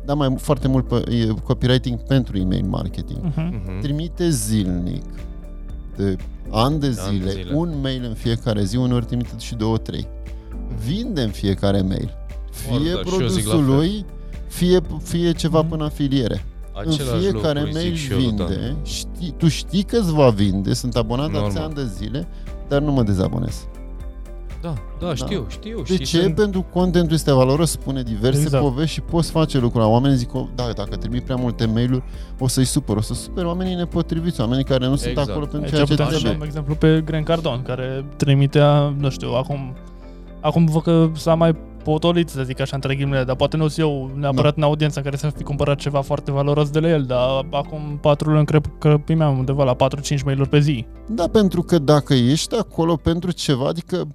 Dar 0.06 0.16
mai 0.16 0.36
foarte 0.38 0.68
mult 0.68 0.88
pe, 0.88 1.04
e, 1.12 1.28
copywriting 1.44 2.00
pentru 2.00 2.38
email 2.38 2.66
marketing. 2.66 3.20
Uh-huh. 3.20 3.36
Mhm. 3.36 3.82
Trimite 3.82 4.30
zilnic, 4.30 5.04
de 5.96 6.16
ani 6.52 6.80
de 6.80 6.96
Ani 7.00 7.20
de 7.20 7.20
zile, 7.30 7.32
zile. 7.32 7.54
un 7.56 7.74
mail 7.82 8.04
în 8.08 8.14
fiecare 8.14 8.64
zi, 8.64 8.78
uneori 8.78 9.06
trimite 9.06 9.30
și 9.38 9.56
două, 9.56 9.78
trei. 9.78 10.08
Vinde 10.86 11.22
în 11.22 11.30
fiecare 11.30 11.82
mail. 11.82 12.18
Foarte, 12.68 12.84
Fie 12.84 12.94
da, 12.94 13.10
și 13.10 13.22
eu 13.22 13.28
zic 13.28 13.46
la 13.48 13.52
produsul 13.54 13.66
fel. 13.66 13.76
lui, 13.76 14.06
fie, 14.48 14.80
fie 15.04 15.32
ceva 15.32 15.60
Mhm. 15.60 15.70
până 15.70 15.84
afiliere. 15.84 16.46
Același 16.74 17.02
în 17.02 17.20
fiecare 17.20 17.60
lucru, 17.60 17.74
mail 17.74 17.88
zic 17.88 17.96
și 17.96 18.12
eu, 18.12 18.18
vinde, 18.18 18.76
știi, 18.84 19.34
tu 19.38 19.48
știi 19.48 19.84
că 19.84 19.98
îți 19.98 20.14
va 20.14 20.30
vinde, 20.30 20.74
sunt 20.74 20.96
abonat 20.96 21.26
de 21.26 21.32
Normal. 21.32 21.50
atâția 21.50 21.66
ani 21.66 21.74
de 21.74 21.86
zile, 22.04 22.28
dar 22.68 22.82
nu 22.82 22.92
mă 22.92 23.04
dezabonez. 23.04 23.66
Da, 24.62 24.74
da, 25.00 25.08
da, 25.08 25.16
știu, 25.16 25.46
știu. 25.50 25.82
De 25.88 25.94
și 25.96 26.04
ce? 26.04 26.22
sunt- 26.22 26.36
Pentru 26.36 26.62
că 26.62 26.68
contentul 26.80 27.14
este 27.16 27.32
valoros, 27.34 27.72
spune 27.72 28.02
diverse 28.04 28.42
Exact. 28.42 28.64
povești 28.64 28.94
și 28.94 29.02
poți 29.02 29.32
face 29.32 29.60
lucruri. 29.60 29.86
Oamenii 29.86 30.18
zic, 30.18 30.34
"Oh, 30.36 30.46
da, 30.56 30.64
dacă 30.76 30.96
trimit 30.96 31.24
prea 31.24 31.36
multe 31.36 31.66
mail-uri, 31.66 32.04
o 32.40 32.48
să-i 32.48 32.66
supăr, 32.66 32.98
o 32.98 33.02
să 33.02 33.14
superi 33.14 33.46
oamenii 33.48 33.76
nepotriviți, 33.76 34.42
oamenii 34.42 34.64
care 34.64 34.88
nu 34.88 34.96
sunt 34.96 35.10
Exact. 35.10 35.30
acolo 35.30 35.46
pentru 35.46 35.62
Aici 35.64 35.74
ceea 35.74 35.84
ce 35.86 35.92
putem 35.92 36.06
să 36.06 36.12
trebuie. 36.12 36.32
dăm 36.38 36.48
exemplu 36.48 36.76
pe 36.76 37.02
Grant 37.06 37.26
Cardone, 37.26 37.62
care 37.66 38.06
trimitea, 38.18 38.94
nu 38.98 39.10
știu, 39.10 39.30
acum, 39.34 39.74
acum 40.40 40.66
văd 40.66 40.82
că 40.82 41.10
s-a 41.16 41.34
mai 41.36 41.56
potolit, 41.84 42.30
să 42.30 42.44
zic 42.44 42.60
așa, 42.60 42.76
între 42.76 42.96
ghilimele, 42.96 43.24
dar 43.24 43.36
poate 43.36 43.58
nu 43.58 43.68
sunt 43.68 43.86
eu 43.88 44.12
neapărat 44.16 44.58
în 44.58 44.64
audiența 44.64 44.96
în 45.00 45.04
care 45.04 45.18
să 45.18 45.30
fi 45.38 45.44
cumpărat 45.44 45.78
ceva 45.78 46.02
foarte 46.02 46.32
valoros 46.32 46.70
de 46.70 46.80
la 46.80 46.90
el, 46.90 47.04
dar 47.04 47.46
acum 47.52 47.98
patru 48.02 48.32
luni 48.32 48.46
cred 48.46 48.72
că 48.80 49.00
primeam 49.06 49.38
undeva 49.38 49.64
la 49.64 49.76
4-5 49.76 50.24
mail-uri 50.26 50.50
pe 50.50 50.60
zi. 50.60 50.86
Da, 51.10 51.28
pentru 51.28 51.62
că 51.62 51.80
dacă 51.80 52.14
ești 52.14 52.56
acolo 52.58 52.96
pentru 52.96 53.32
ceva, 53.32 53.68
adică 53.68 54.08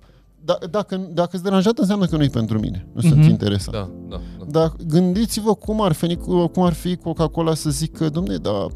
da, 0.44 0.58
dacă, 0.70 0.96
dacă 1.10 1.30
îți 1.32 1.42
deranjat, 1.42 1.78
înseamnă 1.78 2.06
că 2.06 2.16
nu 2.16 2.22
e 2.22 2.28
pentru 2.28 2.58
mine. 2.58 2.86
Nu 2.92 3.00
sunt 3.00 3.16
Mhm. 3.16 3.28
interesat. 3.28 3.74
Da, 3.74 3.88
da, 4.08 4.20
da. 4.38 4.44
Dar 4.60 4.72
gândiți-vă 4.86 5.54
cum 5.54 5.80
ar 5.82 5.92
fi, 5.92 6.16
cum 6.52 6.62
ar 6.62 6.72
fi 6.72 6.96
Coca-Cola 6.96 7.54
să 7.54 7.70
zică, 7.70 8.08
domne, 8.08 8.36
da, 8.36 8.66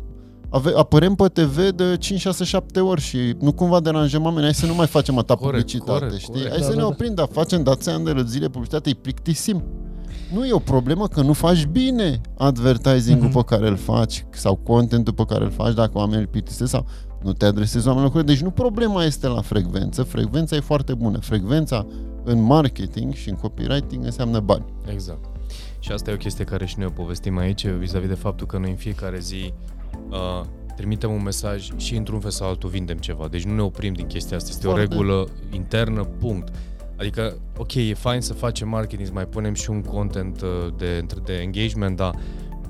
ave, 0.51 0.73
apărem 0.77 1.15
pe 1.15 1.29
TV 1.29 1.69
de 1.71 1.97
5, 1.99 2.21
6, 2.21 2.45
7 2.45 2.81
ori 2.81 3.01
și 3.01 3.35
nu 3.41 3.53
cumva 3.53 3.81
deranjăm 3.81 4.23
oamenii, 4.25 4.45
hai 4.45 4.55
să 4.55 4.67
nu 4.67 4.75
mai 4.75 4.87
facem 4.87 5.19
atâta 5.19 5.35
Corect, 5.35 5.53
publicitate, 5.65 5.99
corect, 5.99 6.19
știi? 6.21 6.33
corect. 6.33 6.49
Hai 6.51 6.59
Da, 6.59 6.65
să 6.65 6.71
da, 6.71 6.77
ne 6.77 6.83
da. 6.83 6.87
oprim, 6.87 7.15
dar 7.15 7.29
facem 7.33 7.63
dați 7.63 7.89
ani 7.89 8.05
de 8.05 8.25
zile 8.27 8.49
publicitate, 8.49 8.89
îi 8.89 8.95
plictisim. 8.95 9.63
Nu 10.35 10.47
e 10.47 10.53
o 10.53 10.59
problemă 10.59 11.07
că 11.07 11.21
nu 11.23 11.33
faci 11.33 11.65
bine 11.65 12.21
advertising-ul 12.39 13.27
Mhm. 13.29 13.37
pe 13.37 13.43
care 13.55 13.69
îl 13.69 13.77
faci 13.77 14.25
sau 14.31 14.55
contentul 14.57 15.13
pe 15.13 15.25
care 15.29 15.45
îl 15.45 15.51
faci 15.51 15.75
dacă 15.75 15.91
oamenii 15.99 16.21
îl 16.21 16.27
plictisesc 16.27 16.71
sau 16.71 16.87
nu 17.23 17.33
te 17.33 17.45
adresezi 17.45 17.87
oamenilor. 17.87 18.13
corect. 18.13 18.31
Deci 18.31 18.41
nu 18.43 18.51
problema 18.51 19.05
este 19.05 19.27
la 19.27 19.41
frecvență, 19.41 20.03
frecvența 20.03 20.57
e 20.57 20.61
foarte 20.61 20.95
bună. 20.95 21.19
Frecvența 21.19 21.87
în 22.25 22.43
marketing 22.43 23.15
și 23.15 23.29
în 23.29 23.35
copywriting 23.35 24.05
înseamnă 24.05 24.41
bani. 24.41 24.65
Exact. 24.93 25.25
Și 25.79 25.93
asta 25.93 26.11
e 26.11 26.15
o 26.15 26.17
chestie 26.17 26.45
care 26.45 26.67
și 26.67 26.75
noi 26.79 26.87
o 26.87 26.91
povestim 27.03 27.39
aici, 27.39 27.67
vis-a-vis 27.67 28.09
de 28.09 28.15
faptul 28.15 28.47
că 28.47 28.59
noi 28.59 28.71
în 28.71 28.77
fiecare 28.77 29.19
zi 29.19 29.53
uh, 30.11 30.45
trimitem 30.77 31.11
un 31.13 31.23
mesaj 31.23 31.69
și 31.77 31.97
într-un 31.97 32.21
fel 32.21 32.31
sau 32.31 32.49
altul 32.49 32.69
vindem 32.69 32.97
ceva. 32.97 33.27
Deci 33.31 33.45
nu 33.45 33.55
ne 33.55 33.63
oprim 33.63 33.93
din 33.93 34.07
chestia 34.07 34.37
asta. 34.37 34.49
Este 34.53 34.67
Foarte. 34.67 34.81
o 34.81 34.85
regulă 34.89 35.29
internă, 35.51 36.05
punct. 36.19 36.49
Adică, 36.97 37.35
ok, 37.57 37.75
e 37.75 37.95
fain 37.95 38.21
să 38.21 38.33
facem 38.33 38.69
marketing, 38.69 39.07
să 39.07 39.13
mai 39.15 39.27
punem 39.27 39.55
și 39.55 39.71
un 39.71 39.83
content 39.83 40.41
uh, 40.41 40.49
de, 40.77 41.07
de 41.25 41.33
engagement, 41.33 41.97
dar 41.97 42.15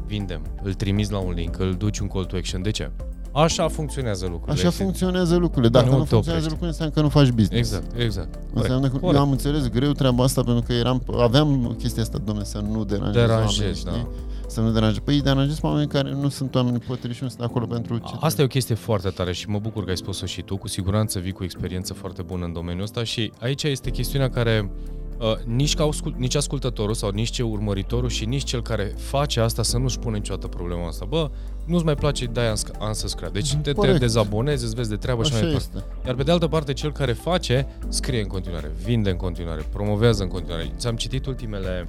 vindem, 0.06 0.40
îl 0.62 0.74
trimiți 0.74 1.12
la 1.12 1.18
un 1.18 1.32
link, 1.32 1.58
îl 1.58 1.74
duci 1.74 1.98
un 1.98 2.06
call 2.08 2.24
to 2.24 2.36
action. 2.36 2.62
De 2.62 2.70
ce? 2.70 2.90
Așa 3.32 3.68
funcționează 3.68 4.24
lucrurile. 4.26 4.52
Așa 4.52 4.66
Este- 4.66 4.82
funcționează 4.82 5.36
lucrurile. 5.36 5.68
Dacă 5.68 5.84
Nu 5.88 5.96
nu, 5.96 6.02
te 6.02 6.08
funcționează 6.08 6.46
oprești. 6.46 6.48
lucrurile, 6.62 6.66
înseamnă 6.68 6.94
că 6.94 7.00
nu 7.00 7.08
faci 7.08 7.30
business. 7.34 7.72
Exact, 7.72 8.00
exact. 8.00 8.38
Înseamnă 8.54 8.88
că 8.88 8.96
Corect. 8.96 9.14
eu 9.18 9.20
am 9.24 9.30
înțeles 9.30 9.68
greu 9.68 9.92
treaba 9.92 10.24
asta 10.24 10.42
pentru 10.42 10.62
că 10.66 10.72
eram, 10.72 11.02
aveam 11.20 11.74
chestia 11.78 12.02
asta, 12.02 12.18
domnule, 12.24 12.46
să 12.46 12.58
nu 12.70 12.84
deranjez, 12.84 13.14
Deranjezi, 13.14 13.86
oamenii, 13.86 14.04
da. 14.04 14.10
știi? 14.10 14.28
Să 14.50 14.60
nu 14.60 14.70
deranjez. 14.70 14.98
Păi 14.98 15.14
îi 15.14 15.22
deranjez 15.22 15.60
pe 15.60 15.66
oameni 15.66 15.88
care 15.88 16.12
nu 16.12 16.28
sunt 16.28 16.54
oameni 16.54 16.78
potriviți 16.78 17.16
și 17.16 17.22
nu 17.22 17.28
sunt 17.28 17.42
acolo 17.42 17.66
pentru 17.66 17.98
ce 17.98 18.14
Asta 18.20 18.40
e 18.42 18.44
o 18.44 18.48
chestie 18.48 18.74
foarte 18.74 19.08
tare 19.08 19.32
și 19.32 19.48
mă 19.48 19.58
bucur 19.58 19.84
că 19.84 19.90
ai 19.90 19.96
spus-o 19.96 20.26
și 20.26 20.42
tu. 20.42 20.56
Cu 20.56 20.68
siguranță 20.68 21.18
vii 21.18 21.32
cu 21.32 21.44
experiență 21.44 21.94
foarte 21.94 22.22
bună 22.22 22.44
în 22.44 22.52
domeniul 22.52 22.82
ăsta 22.82 23.04
și 23.04 23.32
aici 23.38 23.62
este 23.62 23.90
chestiunea 23.90 24.30
care 24.30 24.70
uh, 25.18 25.44
nici, 25.44 25.74
ca 25.74 25.84
ascult, 25.84 26.16
nici 26.16 26.34
ascultătorul 26.34 26.94
sau 26.94 27.10
nici 27.10 27.30
ce 27.30 27.42
urmăritorul 27.42 28.08
și 28.08 28.24
nici 28.24 28.44
cel 28.44 28.62
care 28.62 28.94
face 28.96 29.40
asta 29.40 29.62
să 29.62 29.78
nu-și 29.78 29.98
pune 29.98 30.16
niciodată 30.16 30.46
problema 30.46 30.86
asta. 30.86 31.04
Bă, 31.08 31.30
nu-ți 31.70 31.84
mai 31.84 31.94
place, 31.94 32.24
dai 32.24 32.52
unsubscribe. 32.86 33.30
Deci 33.32 33.52
te, 33.54 33.58
te 33.60 33.72
Corect. 33.72 33.98
dezabonezi, 34.00 34.64
îți 34.64 34.74
vezi 34.74 34.88
de 34.88 34.96
treabă 34.96 35.22
și 35.24 35.32
Așa 35.34 35.44
mai 35.44 35.54
este. 35.54 35.84
Iar 36.06 36.14
pe 36.14 36.22
de 36.22 36.30
altă 36.30 36.46
parte, 36.46 36.72
cel 36.72 36.92
care 36.92 37.12
face, 37.12 37.66
scrie 37.88 38.20
în 38.20 38.26
continuare, 38.26 38.70
vinde 38.84 39.10
în 39.10 39.16
continuare, 39.16 39.66
promovează 39.72 40.22
în 40.22 40.28
continuare. 40.28 40.72
Ți-am 40.78 40.96
citit 40.96 41.26
ultimele... 41.26 41.86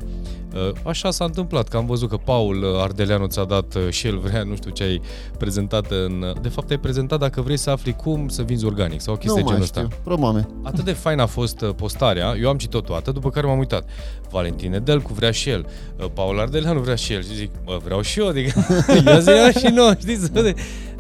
uh, 0.54 0.72
Așa 0.84 1.12
s-a 1.12 1.26
întâmplat, 1.26 1.68
că 1.68 1.78
am 1.78 1.86
văzut 1.86 2.10
că 2.10 2.18
Paul 2.18 2.64
uh, 2.64 2.82
Ardeleanu 2.82 3.26
ți-a 3.28 3.44
dat 3.44 3.76
uh, 3.76 3.90
și 3.90 4.08
el 4.08 4.18
vrea, 4.18 4.44
nu 4.44 4.56
știu 4.56 4.72
ce 4.72 4.84
ai 4.84 5.02
prezentat 5.38 5.92
în... 5.92 6.22
uh, 6.22 6.42
De 6.42 6.50
fapt, 6.50 6.70
ai 6.72 6.78
prezentat 6.80 7.20
dacă 7.20 7.42
vrei 7.42 7.58
să 7.58 7.70
afli 7.70 7.94
cum 7.96 8.28
să 8.28 8.42
vinzi 8.42 8.66
organic 8.66 9.02
sau 9.02 9.14
o 9.14 9.16
Nu 9.16 9.22
chestie 9.22 9.42
genul 9.42 9.54
mai 9.54 9.62
ăsta. 9.64 9.80
știu. 9.82 9.98
Probabil. 10.04 10.48
Atât 10.64 10.84
de 10.86 10.92
fain 10.94 11.20
a 11.20 11.26
fost 11.26 11.62
uh, 11.62 11.70
postarea, 11.76 12.36
eu 12.42 12.50
am 12.50 12.58
citit-o 12.58 12.82
toată, 12.82 13.12
după 13.12 13.30
care 13.30 13.48
m-am 13.48 13.58
uitat. 13.58 13.88
Valentin 14.32 14.74
Edelcu 14.74 15.14
vrea 15.14 15.32
și 15.32 15.50
el, 15.50 15.66
uh, 16.00 16.06
Paul 16.14 16.40
Ardeleanu 16.40 16.80
vrea 16.80 16.96
și 16.96 17.14
el 17.14 17.24
și 17.24 17.36
zic, 17.36 17.50
bă, 17.66 17.80
vreau 17.84 18.02
și 18.02 18.20
eu, 18.20 18.28
adică 18.28 18.66
ia 19.06 19.20
zi 19.20 19.30
ia 19.30 19.52
și 19.52 19.66
noi, 19.72 19.96
știi, 20.00 20.16
să 20.16 20.30
vede. 20.32 20.54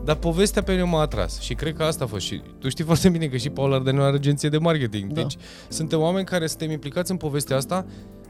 Dar 0.03 0.15
povestea 0.15 0.63
pe 0.63 0.71
mine 0.71 0.83
m-a 0.83 1.01
atras 1.01 1.39
și 1.39 1.53
cred 1.53 1.75
că 1.75 1.83
asta 1.83 2.03
a 2.03 2.07
fost 2.07 2.25
și 2.25 2.41
tu 2.59 2.69
știi 2.69 2.83
foarte 2.83 3.09
bine 3.09 3.25
că 3.25 3.37
și 3.37 3.49
Paul 3.49 3.73
Ardeleanu 3.73 4.05
are 4.05 4.15
agenție 4.15 4.49
de 4.49 4.57
marketing. 4.57 5.11
Da. 5.11 5.21
Deci 5.21 5.37
suntem 5.67 5.99
oameni 5.99 6.25
care 6.25 6.47
suntem 6.47 6.71
implicați 6.71 7.11
în 7.11 7.17
povestea 7.17 7.55
asta, 7.55 7.85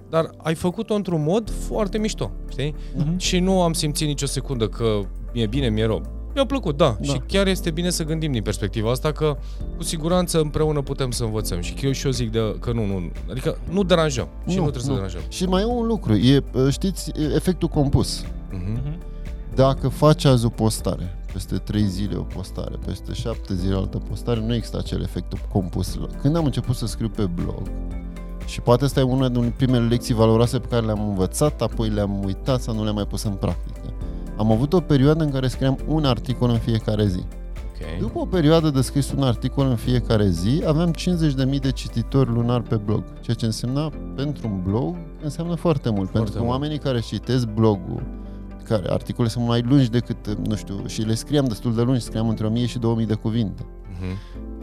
dar 0.10 0.30
ai 0.38 0.56
făcut-o 0.56 0.94
într-un 0.94 1.24
mod 1.24 1.54
foarte 1.68 1.98
mișto, 1.98 2.32
știi? 2.50 2.76
Mhm. 2.96 3.18
Și 3.18 3.40
nu 3.40 3.62
am 3.62 3.74
simțit 3.74 4.08
nicio 4.08 4.26
secundă 4.26 4.68
că 4.68 5.00
mi-e 5.34 5.46
bine, 5.46 5.70
mi-e 5.70 5.86
rău. 5.86 6.02
Mi-a 6.34 6.46
plăcut, 6.46 6.78
da. 6.78 6.98
Da. 7.00 7.14
Și 7.14 7.22
chiar 7.28 7.48
este 7.48 7.72
bine 7.72 7.90
să 7.90 8.04
gândim 8.04 8.32
din 8.32 8.42
perspectiva 8.42 8.92
asta 8.92 9.12
că 9.12 9.38
cu 9.78 9.84
siguranță 9.84 10.40
împreună 10.40 10.82
putem 10.82 11.12
să 11.12 11.24
învățăm. 11.24 11.62
Și 11.62 11.74
că 11.74 11.86
eu 11.86 11.92
și 11.92 12.06
eu 12.06 12.12
zic 12.12 12.32
de, 12.32 12.56
că 12.60 12.72
nu, 12.72 12.86
nu, 12.86 13.12
adică 13.30 13.58
nu 13.70 13.84
deranjăm. 13.84 14.28
Și 14.48 14.56
nu, 14.56 14.62
trebuie 14.62 14.84
să 14.84 14.92
deranjăm. 14.92 15.22
Și 15.30 15.46
mai 15.46 15.62
e 15.62 15.66
un 15.66 15.88
lucru, 15.88 16.14
e, 16.16 16.44
știți, 16.70 17.12
e 17.16 17.36
efectul 17.36 17.68
compus. 17.68 18.24
Mhm. 18.52 19.10
Mhm. 19.52 19.56
Dacă 19.56 19.88
faci 19.88 20.26
azi 20.26 20.46
o 20.46 20.50
postare, 20.50 21.18
peste 21.34 21.58
3 21.58 21.84
zile 21.84 22.16
o 22.16 22.22
postare, 22.22 22.76
peste 22.86 23.14
7 23.14 23.54
zile 23.56 23.76
altă 23.76 23.98
postare, 23.98 24.40
nu 24.40 24.54
există 24.54 24.78
acel 24.78 25.02
efect 25.02 25.34
compus. 25.52 25.98
Când 26.22 26.36
am 26.36 26.46
început 26.46 26.76
să 26.76 26.86
scriu 26.86 27.10
pe 27.10 27.26
blog, 27.26 27.62
și 28.46 28.62
poate 28.62 28.84
asta 28.84 29.00
e 29.00 29.04
una 29.04 29.30
din 29.30 29.54
primele 29.58 29.88
lecții 29.88 30.14
valoroase 30.14 30.60
pe 30.60 30.68
care 30.68 30.86
le-am 30.86 31.08
învățat, 31.10 31.62
apoi 31.62 31.90
le-am 31.90 32.24
uitat 32.24 32.62
sau 32.62 32.76
nu 32.76 32.84
le-am 32.84 32.96
mai 32.96 33.06
pus 33.06 33.24
în 33.24 33.32
practică. 33.34 33.80
Am 34.38 34.52
avut 34.52 34.74
o 34.74 34.80
perioadă 34.80 35.24
în 35.24 35.32
care 35.32 35.48
scriam 35.48 35.78
un 35.88 36.06
articol 36.06 36.50
în 36.50 36.58
fiecare 36.58 37.06
zi. 37.08 37.20
Ok. 37.20 37.88
Ok. 37.94 38.00
După 38.00 38.20
o 38.20 38.26
perioadă 38.26 38.70
de 38.70 38.82
scris 38.82 39.12
un 39.12 39.24
articol 39.24 39.68
în 39.68 39.76
fiecare 39.76 40.30
zi, 40.30 40.64
aveam 40.68 40.94
50.000 40.94 41.60
de 41.62 41.72
cititori 41.72 42.30
lunar 42.30 42.62
pe 42.62 42.76
blog, 42.76 43.04
ceea 43.22 43.36
ce 43.36 43.46
însemna 43.46 43.92
pentru 44.16 44.48
un 44.48 44.62
blog 44.64 44.96
înseamnă 45.24 45.56
foarte 45.56 45.90
mult, 45.90 46.10
Foarte 46.10 46.18
pentru 46.18 46.34
că 46.34 46.40
mult. 46.40 46.52
oamenii 46.52 46.78
care 46.78 47.00
citesc 47.00 47.48
blogul, 47.48 48.04
care 48.74 48.90
articole 48.92 49.28
sunt 49.28 49.46
mai 49.48 49.62
lungi 49.62 49.90
decât, 49.90 50.48
nu 50.48 50.56
știu, 50.56 50.84
și 50.88 51.02
le 51.02 51.14
scriam 51.14 51.46
destul 51.46 51.76
de 51.76 51.82
lungi, 51.82 52.02
scriam 52.02 52.30
între 52.30 52.46
1000 52.48 52.66
și 52.66 52.80
2000 52.80 53.06
de 53.06 53.14
cuvinte. 53.14 53.66
Mhm. 54.00 54.18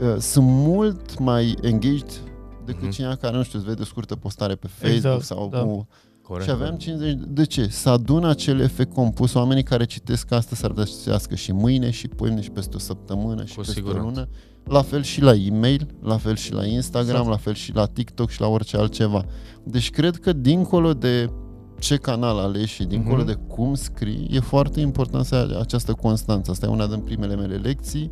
Uh, 0.06 0.16
Sunt 0.18 0.46
mult 0.46 1.18
mai 1.18 1.54
engaged 1.62 2.20
decât 2.64 2.82
Mhm. 2.82 2.90
cineva 2.90 3.14
care, 3.14 3.36
nu 3.36 3.42
știu, 3.42 3.58
îți 3.58 3.68
vede 3.68 3.82
o 3.82 3.84
scurtă 3.84 4.16
postare 4.16 4.54
pe 4.54 4.66
Facebook 4.66 4.96
Exact, 4.96 5.22
sau 5.22 5.48
da. 5.52 5.60
cu 5.60 5.88
Corect. 6.22 6.44
și 6.46 6.50
aveam 6.54 6.76
50... 6.76 7.18
De 7.28 7.44
ce? 7.44 7.66
Să 7.70 7.88
adună 7.88 8.28
acel 8.28 8.60
efect 8.60 8.92
compus. 8.92 9.34
Oamenii 9.34 9.62
care 9.62 9.84
citesc 9.84 10.32
asta 10.32 10.56
s-ar 10.56 10.70
putea 10.70 10.84
să 10.84 10.92
citească 10.98 11.34
și 11.34 11.52
mâine, 11.52 11.90
și 11.90 12.08
pâine, 12.08 12.40
și 12.40 12.50
peste 12.50 12.76
o 12.76 12.78
săptămână, 12.78 13.44
și 13.44 13.54
Cu 13.54 13.60
peste 13.60 13.74
siguranță. 13.74 14.02
o 14.06 14.08
lună. 14.08 14.28
La 14.64 14.82
fel 14.82 15.02
și 15.02 15.20
la 15.22 15.34
e-mail, 15.34 15.94
la 16.02 16.16
fel 16.16 16.36
și 16.36 16.52
la 16.52 16.64
Instagram, 16.66 17.10
Exact. 17.16 17.28
la 17.30 17.36
fel 17.36 17.54
și 17.54 17.74
la 17.74 17.86
TikTok 17.86 18.30
și 18.30 18.40
la 18.40 18.46
orice 18.46 18.76
altceva. 18.76 19.24
Deci 19.64 19.90
cred 19.90 20.16
că 20.16 20.32
dincolo 20.32 20.92
de 20.92 21.30
ce 21.78 21.96
canal 21.96 22.38
alegi 22.38 22.72
și 22.72 22.84
dincolo 22.84 23.16
Mhm. 23.16 23.26
de 23.26 23.34
cum 23.48 23.74
scrii, 23.74 24.28
e 24.32 24.40
foarte 24.40 24.80
important 24.80 25.24
să 25.24 25.34
ai 25.34 25.58
această 25.60 25.92
constanță. 25.92 26.50
Asta 26.50 26.66
e 26.66 26.68
una 26.68 26.86
din 26.86 26.98
primele 27.00 27.36
mele 27.36 27.54
lecții. 27.56 28.10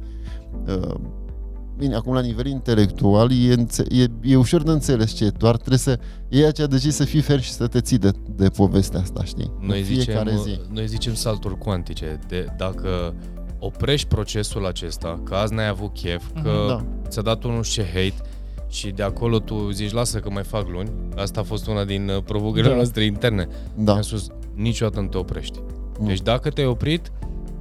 Uh, 0.69 0.95
Bine, 1.79 1.95
acum 1.95 2.15
la 2.15 2.21
nivel 2.21 2.47
intelectual 2.47 3.31
e, 3.33 3.53
înțe- 3.53 3.85
e, 3.89 4.07
e 4.23 4.37
ușor 4.37 4.63
de 4.63 4.71
înțeles 4.71 5.13
ce 5.13 5.25
e, 5.25 5.29
doar 5.29 5.57
trebuie 5.57 5.79
să 5.79 5.99
iei 6.29 6.45
acea 6.45 6.67
decizie 6.67 6.91
să 6.93 7.05
fii 7.05 7.21
ferm 7.21 7.41
și 7.41 7.51
să 7.51 7.67
te 7.67 7.81
ții 7.81 7.99
de, 7.99 8.11
de 8.37 8.49
povestea 8.49 9.01
asta, 9.01 9.25
știi? 9.25 9.53
Noi 9.61 9.79
În 9.79 9.85
zicem, 9.85 10.03
fiecare 10.05 10.37
zi. 10.45 10.61
noi 10.73 10.87
zicem 10.87 11.15
salturi 11.15 11.59
cuantice. 11.59 12.19
De, 12.29 12.47
dacă 12.57 13.15
oprești 13.59 14.09
procesul 14.09 14.67
acesta, 14.67 15.21
că 15.25 15.35
azi 15.35 15.55
n-ai 15.55 15.69
avut 15.69 15.93
chef, 15.95 16.25
că 16.43 16.51
Mhm, 16.59 16.67
Da. 16.69 16.85
ți-a 17.09 17.23
dat 17.23 17.45
unul 17.45 17.63
ce 17.65 17.83
hate 17.85 18.15
și 18.77 18.91
de 18.91 19.03
acolo 19.03 19.39
tu 19.39 19.71
zici, 19.71 19.93
lasă 19.93 20.19
că 20.19 20.31
mai 20.31 20.43
fac 20.43 20.69
luni. 20.69 20.91
Asta 21.17 21.41
a 21.41 21.43
fost 21.43 21.67
una 21.67 21.85
din 21.85 22.09
uh, 22.09 22.23
provocările 22.25 22.69
Da. 22.69 22.75
noastre 22.75 23.05
interne. 23.05 23.49
Da. 23.75 23.93
Am 23.93 24.01
spus, 24.03 24.27
niciodată 24.55 25.01
nu 25.01 25.07
te 25.07 25.19
oprești. 25.19 25.59
Nu. 26.01 26.07
Deci 26.07 26.21
dacă 26.21 26.51
te-ai 26.51 26.67
oprit, 26.67 27.13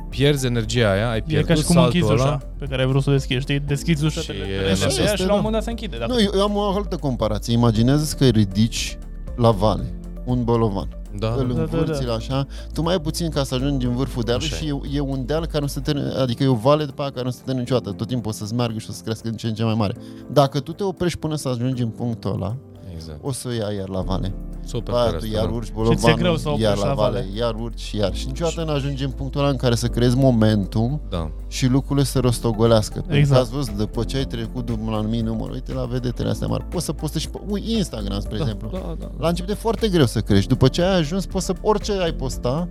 pierzi 0.09 0.45
energia 0.45 0.91
aia, 0.91 1.09
ai 1.09 1.17
E 1.17 1.23
pierdut 1.27 1.47
ca 1.49 1.53
și 1.55 1.63
cum 1.63 1.75
saltul 1.75 1.93
închizi 2.01 2.11
ăla. 2.21 2.23
ușa 2.35 2.47
pe 2.57 2.65
care 2.65 2.81
ai 2.81 2.87
vrut 2.87 3.03
să 3.03 3.09
o 3.09 3.13
deschizi, 3.13 3.39
știi? 3.41 3.59
Deschizi 3.59 4.05
ușa, 4.05 4.21
Și 4.21 4.27
te 4.27 4.33
e 4.33 4.61
te 4.63 4.69
nasol. 4.69 4.89
și 4.91 5.19
la 5.21 5.25
Da. 5.25 5.33
un 5.33 5.35
moment 5.35 5.51
dat 5.53 5.63
se 5.63 5.69
închide. 5.69 5.97
Dacă 5.97 6.11
Nu, 6.11 6.19
eu, 6.21 6.31
eu 6.35 6.41
am 6.41 6.55
o 6.55 6.61
altă 6.75 6.95
comparație. 6.95 7.53
Imaginează 7.53 8.15
că 8.17 8.25
ridici 8.27 8.97
la 9.35 9.51
vale 9.51 9.93
un 10.25 10.43
bolovan. 10.43 10.87
Da, 11.19 11.33
Îl 11.33 11.47
da, 11.47 11.53
da. 11.53 11.61
învârți 11.61 12.03
așa, 12.09 12.47
tu 12.73 12.81
mai 12.81 12.93
ai 12.93 12.99
puțin 12.99 13.29
ca 13.29 13.43
să 13.43 13.55
ajungi 13.55 13.85
în 13.85 13.95
vârful 13.95 14.23
dealului 14.23 14.49
Așa 14.51 14.57
și 14.57 14.67
e, 14.67 14.97
e, 14.97 14.99
un 14.99 15.25
deal 15.25 15.45
care 15.45 15.59
nu 15.59 15.67
se 15.67 15.79
termină, 15.79 16.19
adică 16.19 16.43
e 16.43 16.47
o 16.47 16.53
vale 16.53 16.85
după 16.85 17.01
aia 17.01 17.11
care 17.11 17.25
nu 17.25 17.31
se 17.31 17.37
termină 17.37 17.59
niciodată. 17.59 17.91
Tot 17.95 18.07
timpul 18.07 18.29
o 18.29 18.33
să-ți 18.33 18.53
meargă 18.53 18.79
și 18.79 18.87
o 18.89 18.93
să 18.93 19.01
crească 19.03 19.27
din 19.27 19.37
ce 19.37 19.47
în 19.47 19.53
ce 19.53 19.63
mai 19.63 19.73
mare. 19.73 19.95
Dacă 20.31 20.59
tu 20.59 20.73
te 20.73 20.83
oprești 20.83 21.19
până 21.19 21.35
să 21.35 21.47
ajungi 21.49 21.81
în 21.81 21.89
punctul 21.89 22.33
ăla, 22.33 22.55
exact. 22.95 23.19
o 23.21 23.31
să 23.31 23.47
o 23.47 23.51
iei 23.51 23.77
iar 23.77 23.89
la 23.89 24.01
vale. 24.01 24.33
Super 24.65 24.93
Aia 24.93 25.03
tare 25.03 25.17
tu 25.17 25.23
asta, 25.23 25.37
iar 25.37 25.45
da. 25.45 25.51
urci 25.53 25.65
ți-e 25.65 25.73
bolovanul, 25.75 26.17
greu 26.17 26.35
să 26.37 26.47
iar 26.47 26.53
oprești 26.55 26.79
la 26.79 26.87
la 26.87 26.93
vale, 26.93 27.19
vale. 27.19 27.27
iar 27.37 27.55
urci 27.59 27.79
și 27.79 27.97
iar. 27.97 28.13
Și 28.15 28.25
niciodată 28.27 28.63
nu 28.63 28.71
ajungi 28.71 29.03
în 29.03 29.09
punctul 29.09 29.39
ăla 29.41 29.49
în 29.49 29.55
care 29.55 29.75
să 29.75 29.87
creezi 29.87 30.15
momentum 30.17 31.01
Da. 31.09 31.31
și 31.47 31.67
lucrurile 31.67 32.05
să 32.05 32.19
rostogolească. 32.19 32.93
Pentru 32.93 33.11
că 33.11 33.17
Exact. 33.17 33.41
ați 33.41 33.51
văzut, 33.51 33.73
după 33.77 34.03
ce 34.03 34.17
ai 34.17 34.25
trecut 34.25 34.65
de 34.65 34.73
la 34.89 34.97
anumit 34.97 35.23
număr, 35.23 35.49
uite 35.49 35.73
la 35.73 35.85
vedetele 35.85 36.29
astea 36.29 36.47
mari, 36.47 36.63
poți 36.63 36.85
să 36.85 36.93
postezi 36.93 37.23
și 37.23 37.29
pe 37.29 37.39
ui, 37.49 37.63
Instagram, 37.77 38.19
spre 38.19 38.37
exemplu. 38.39 38.69
Da, 38.71 38.95
da. 38.99 39.11
La 39.17 39.27
început 39.27 39.51
e 39.51 39.55
foarte 39.55 39.87
greu 39.87 40.05
să 40.05 40.19
crești. 40.19 40.47
După 40.49 40.67
ce 40.67 40.81
ai 40.81 40.97
ajuns, 40.97 41.25
poți 41.25 41.45
să 41.45 41.53
orice 41.61 41.91
ai 41.91 42.13
posta, 42.13 42.67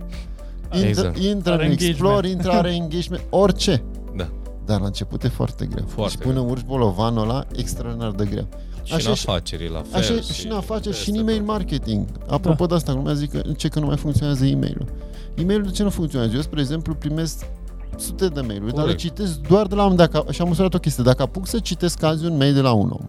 intră, 0.73 0.87
Exact. 0.87 1.17
intră 1.17 1.51
în 1.51 1.57
Are 1.57 1.63
engagement. 1.65 1.89
Explore, 1.99 2.29
intră, 2.29 2.51
are 2.51 2.73
engagement, 2.81 3.23
orice. 3.29 3.83
Da. 4.15 4.27
Dar 4.65 4.79
la 4.79 4.85
început 4.85 5.23
e 5.23 5.27
foarte 5.27 5.65
greu. 5.65 5.85
Foarte 5.87 6.11
și 6.11 6.17
până 6.17 6.33
greu. 6.39 6.49
urci 6.49 6.65
bolovanul 6.65 7.23
ăla, 7.29 7.45
extraordinar 7.55 8.11
de 8.11 8.25
greu. 8.25 8.47
Și 8.85 8.93
Așa 8.93 9.09
în 9.09 9.15
și- 9.15 9.25
afacerii 9.29 9.69
la 9.69 9.81
fel. 9.81 9.99
Așa 9.99 10.19
și 10.33 10.45
în 10.47 10.51
afaceri 10.51 10.95
și 10.95 11.09
în 11.09 11.15
peste 11.15 11.19
e-mail 11.31 11.37
tot. 11.37 11.47
marketing. 11.47 12.05
Apropo 12.27 12.65
de 12.65 12.73
asta, 12.75 12.93
lumea 12.93 13.13
zic 13.13 13.31
că, 13.31 13.41
ce 13.57 13.67
că 13.67 13.79
nu 13.79 13.85
mai 13.85 13.97
funcționează 13.97 14.45
e-mailul. 14.45 14.85
E-mailul 15.35 15.65
de 15.65 15.71
ce 15.71 15.83
nu 15.83 15.89
funcționează? 15.89 16.35
Eu, 16.35 16.41
spre 16.41 16.59
exemplu, 16.61 16.93
primesc 16.95 17.45
sute 17.97 18.27
de 18.27 18.41
mail-uri, 18.41 18.65
dar 18.73 18.75
le 18.75 18.81
Corect. 18.81 18.99
citesc 18.99 19.39
doar 19.39 19.67
de 19.67 19.75
la 19.75 19.85
un 19.85 19.95
dacă, 19.95 20.25
și 20.31 20.41
am 20.41 20.47
măsurat 20.47 20.73
o 20.73 20.77
chestie. 20.79 21.03
Dacă 21.03 21.21
apuc 21.21 21.47
să 21.47 21.59
citesc 21.59 22.03
azi 22.03 22.25
un 22.25 22.37
mail 22.37 22.53
de 22.53 22.61
la 22.61 22.71
un 22.71 22.89
om, 22.89 23.05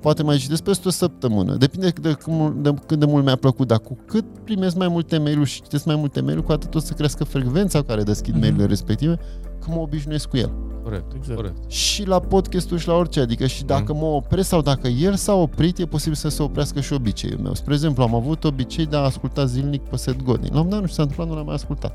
poate 0.00 0.22
mai 0.22 0.36
citesc 0.36 0.62
peste 0.62 0.88
o 0.88 0.90
săptămână, 0.90 1.54
depinde 1.56 1.92
de, 2.00 2.12
cum, 2.12 2.56
de 2.62 2.74
cât 2.86 2.98
de 2.98 3.04
mult 3.06 3.24
mi-a 3.24 3.36
plăcut, 3.36 3.66
dar 3.66 3.78
cu 3.78 3.98
cât 4.06 4.24
primesc 4.44 4.76
mai 4.76 4.88
multe 4.88 5.18
mail-uri 5.18 5.48
și 5.48 5.62
citesc 5.62 5.84
mai 5.84 5.96
multe 5.96 6.20
mail-uri, 6.20 6.46
cu 6.46 6.52
atât 6.52 6.74
o 6.74 6.78
să 6.78 6.92
crească 6.92 7.24
frecvența 7.24 7.80
cu 7.80 7.86
care 7.86 8.02
deschid 8.02 8.32
Mhm. 8.32 8.40
mail-urile 8.40 8.68
respective, 8.68 9.18
că 9.64 9.70
mă 9.70 9.80
obișnuiesc 9.80 10.28
cu 10.28 10.36
el 10.36 10.50
Corect, 10.82 11.12
Exact. 11.16 11.36
corect. 11.36 11.70
și 11.70 12.06
la 12.06 12.20
podcasturi 12.20 12.80
și 12.80 12.88
la 12.88 12.94
orice, 12.94 13.20
adică 13.20 13.46
și 13.46 13.64
dacă 13.64 13.94
mă 13.94 14.04
opresc 14.04 14.48
sau 14.48 14.62
dacă 14.62 14.88
el 14.88 15.14
s-a 15.14 15.34
oprit, 15.34 15.78
e 15.78 15.86
posibil 15.86 16.14
să 16.14 16.28
se 16.28 16.42
oprească 16.42 16.80
și 16.80 16.92
obiceiul 16.92 17.38
meu. 17.42 17.54
Spre 17.54 17.72
exemplu, 17.74 18.02
am 18.02 18.14
avut 18.14 18.44
obicei 18.44 18.86
de 18.86 18.96
a 18.96 19.00
asculta 19.00 19.44
zilnic 19.44 19.82
pe 19.82 19.96
Seth 19.96 20.22
Godin. 20.24 20.48
La 20.52 20.60
un 20.60 20.66
moment 20.66 20.70
dat 20.70 20.80
nu 20.80 20.86
știu 20.86 20.88
ce 20.88 20.94
s-a 20.94 21.02
întâmplat, 21.02 21.28
nu 21.28 21.34
l-am 21.34 21.44
mai 21.44 21.54
ascultat. 21.54 21.92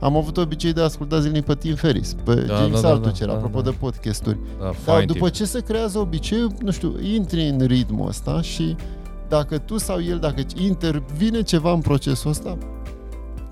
Am 0.00 0.16
avut 0.16 0.36
obicei 0.36 0.72
de 0.72 0.80
a 0.80 0.84
asculta 0.84 1.20
zilnic 1.20 1.44
pe 1.44 1.54
Tim 1.54 1.74
Ferris, 1.74 2.16
pe 2.24 2.34
Da, 2.34 2.54
James 2.56 2.80
da, 2.80 2.88
da, 2.88 2.88
Altucher, 2.94 3.26
da, 3.26 3.32
apropo 3.32 3.60
da. 3.60 3.70
de 3.70 3.76
podcasturi. 3.80 4.38
Da, 4.58 4.64
Dar 4.64 4.74
fain 4.74 5.06
după 5.06 5.24
tip. 5.26 5.34
ce 5.34 5.44
se 5.44 5.60
creează 5.60 5.98
obiceiul, 5.98 6.52
nu 6.62 6.70
știu, 6.70 6.94
intri 7.14 7.48
în 7.48 7.66
ritmul 7.66 8.08
ăsta 8.08 8.40
și 8.42 8.76
dacă 9.28 9.58
tu 9.58 9.78
sau 9.78 10.02
el, 10.02 10.18
dacă 10.18 10.42
intervine 10.56 11.42
ceva 11.42 11.72
în 11.72 11.80
procesul 11.80 12.30
ăsta, 12.30 12.56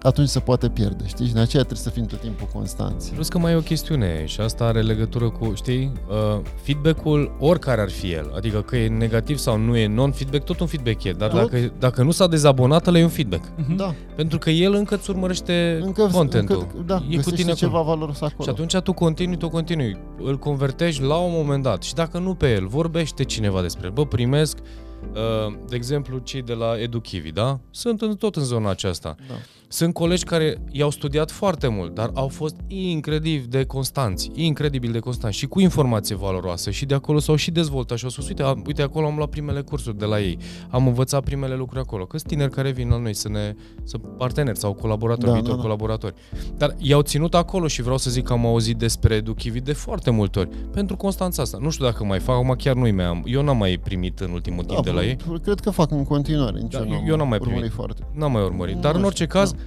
atunci 0.02 0.28
se 0.28 0.38
poate 0.40 0.68
pierde, 0.68 1.04
știi? 1.06 1.26
Și 1.26 1.32
de 1.32 1.40
aceea 1.40 1.62
trebuie 1.62 1.82
să 1.84 1.90
fim 1.90 2.04
tot 2.04 2.20
timpul 2.20 2.48
constanți. 2.52 3.12
Plus 3.12 3.28
că 3.28 3.38
mai 3.38 3.52
e 3.52 3.56
o 3.56 3.60
chestiune 3.60 4.24
și 4.26 4.40
asta 4.40 4.64
are 4.64 4.80
legătură 4.82 5.30
cu, 5.30 5.52
știi, 5.54 5.92
uh, 6.08 6.40
feedback-ul 6.62 7.36
oricare 7.38 7.80
ar 7.80 7.90
fi 7.90 8.12
el, 8.12 8.32
adică 8.36 8.60
că 8.62 8.76
e 8.76 8.88
negativ 8.88 9.38
sau 9.38 9.58
nu 9.58 9.76
e 9.76 9.86
non-feedback, 9.86 10.44
tot 10.44 10.60
un 10.60 10.66
feedback 10.66 11.04
e, 11.04 11.10
dar 11.10 11.30
Tot. 11.30 11.38
dacă, 11.38 11.72
dacă 11.78 12.02
nu 12.02 12.10
s-a 12.10 12.26
dezabonat, 12.26 12.86
ăla 12.86 12.98
e 12.98 13.02
un 13.02 13.08
feedback. 13.08 13.44
Mhm. 13.56 13.76
Da, 13.76 13.94
Pentru 14.16 14.38
că 14.38 14.50
el 14.50 14.74
încă 14.74 14.94
îți 14.94 15.10
urmărește 15.10 15.78
încă, 15.82 16.08
contentul. 16.12 16.56
încă 16.60 16.82
da, 16.86 16.94
e 16.94 16.98
cu 16.98 17.06
găsește 17.16 17.42
tine 17.42 17.52
ceva 17.52 17.78
acolo. 17.78 17.94
valoros 17.94 18.20
acolo. 18.20 18.42
Și 18.42 18.48
atunci 18.48 18.76
tu 18.76 18.92
continui, 18.92 19.36
tu 19.36 19.48
continui, 19.48 19.96
îl 20.18 20.38
convertești 20.38 21.02
la 21.02 21.16
un 21.16 21.32
moment 21.34 21.62
dat 21.62 21.82
și 21.82 21.94
dacă 21.94 22.18
nu 22.18 22.34
pe 22.34 22.52
el, 22.52 22.66
vorbește 22.66 23.24
cineva 23.24 23.62
despre 23.62 23.86
el. 23.86 23.92
Bă, 23.92 24.06
primesc, 24.06 24.58
uh, 24.58 25.54
de 25.68 25.76
exemplu, 25.76 26.18
cei 26.18 26.42
de 26.42 26.52
la 26.52 26.80
EduKivi, 26.80 27.32
da? 27.32 27.58
Sunt 27.70 28.00
în, 28.00 28.16
tot 28.16 28.36
în 28.36 28.44
zona 28.44 28.70
aceasta. 28.70 29.14
Da. 29.28 29.34
Sunt 29.70 29.94
colegi 29.94 30.24
care 30.24 30.56
i-au 30.70 30.90
studiat 30.90 31.30
foarte 31.30 31.68
mult, 31.68 31.94
dar 31.94 32.10
au 32.14 32.28
fost 32.28 32.54
incredibil 32.66 33.46
de 33.48 33.64
constanți, 33.64 34.30
incredibil 34.34 34.92
de 34.92 34.98
constanți 34.98 35.36
și 35.36 35.46
cu 35.46 35.60
informație 35.60 36.16
valoroasă 36.16 36.70
și 36.70 36.86
de 36.86 36.94
acolo 36.94 37.18
s-au 37.18 37.34
și 37.36 37.50
dezvoltat 37.50 37.98
și 37.98 38.04
au 38.04 38.10
spus, 38.10 38.28
uite, 38.28 38.42
a, 38.42 38.54
uite 38.66 38.82
acolo 38.82 39.06
am 39.06 39.16
luat 39.16 39.28
primele 39.28 39.60
cursuri 39.60 39.98
de 39.98 40.04
la 40.04 40.20
ei, 40.20 40.38
am 40.70 40.86
învățat 40.86 41.22
primele 41.24 41.54
lucruri 41.54 41.80
acolo, 41.80 42.04
că 42.06 42.18
sunt 42.18 42.30
tineri 42.30 42.50
care 42.50 42.70
vin 42.70 42.88
la 42.88 42.98
noi 42.98 43.14
să 43.14 43.28
ne, 43.28 43.54
să 43.84 43.98
parteneri 43.98 44.58
sau 44.58 44.72
colaboratori, 44.72 45.26
Da, 45.26 45.32
viitori 45.32 45.54
da, 45.56 45.62
da. 45.62 45.62
colaboratori. 45.62 46.14
Dar 46.56 46.74
i-au 46.78 47.00
ținut 47.02 47.34
acolo 47.34 47.66
și 47.66 47.82
vreau 47.82 47.98
să 47.98 48.10
zic 48.10 48.24
că 48.24 48.32
am 48.32 48.46
auzit 48.46 48.76
despre 48.76 49.14
Educhivi 49.14 49.60
de 49.60 49.72
foarte 49.72 50.10
multe 50.10 50.38
ori, 50.38 50.48
pentru 50.72 50.96
constanța 50.96 51.42
asta. 51.42 51.58
Nu 51.60 51.70
știu 51.70 51.84
dacă 51.84 52.04
mai 52.04 52.18
fac, 52.18 52.34
acum 52.36 52.54
chiar 52.58 52.74
nu-i 52.74 52.92
mai 52.92 53.04
am, 53.04 53.22
eu 53.26 53.42
n-am 53.42 53.56
mai 53.56 53.80
primit 53.84 54.18
în 54.20 54.30
ultimul 54.30 54.64
timp 54.64 54.84
de 54.84 54.90
la 54.90 55.04
ei. 55.04 55.16
Cred 55.42 55.60
că 55.60 55.70
fac 55.70 55.90
în 55.90 56.04
continuare. 56.04 56.60
Nici 56.60 56.72
Da, 56.72 56.78
eu, 56.78 57.02
eu 57.06 57.16
n-am 57.16 57.28
mai 57.28 57.38
urmărit 57.38 57.58
primit. 57.58 57.72
foarte. 57.74 58.02
N-am 58.12 58.32
mai 58.32 58.42
urmărit. 58.42 58.74
Nu 58.74 58.80
Dar 58.80 58.90
în 58.90 58.96
știu, 58.96 59.06
orice 59.06 59.26
caz, 59.26 59.52
da. 59.52 59.57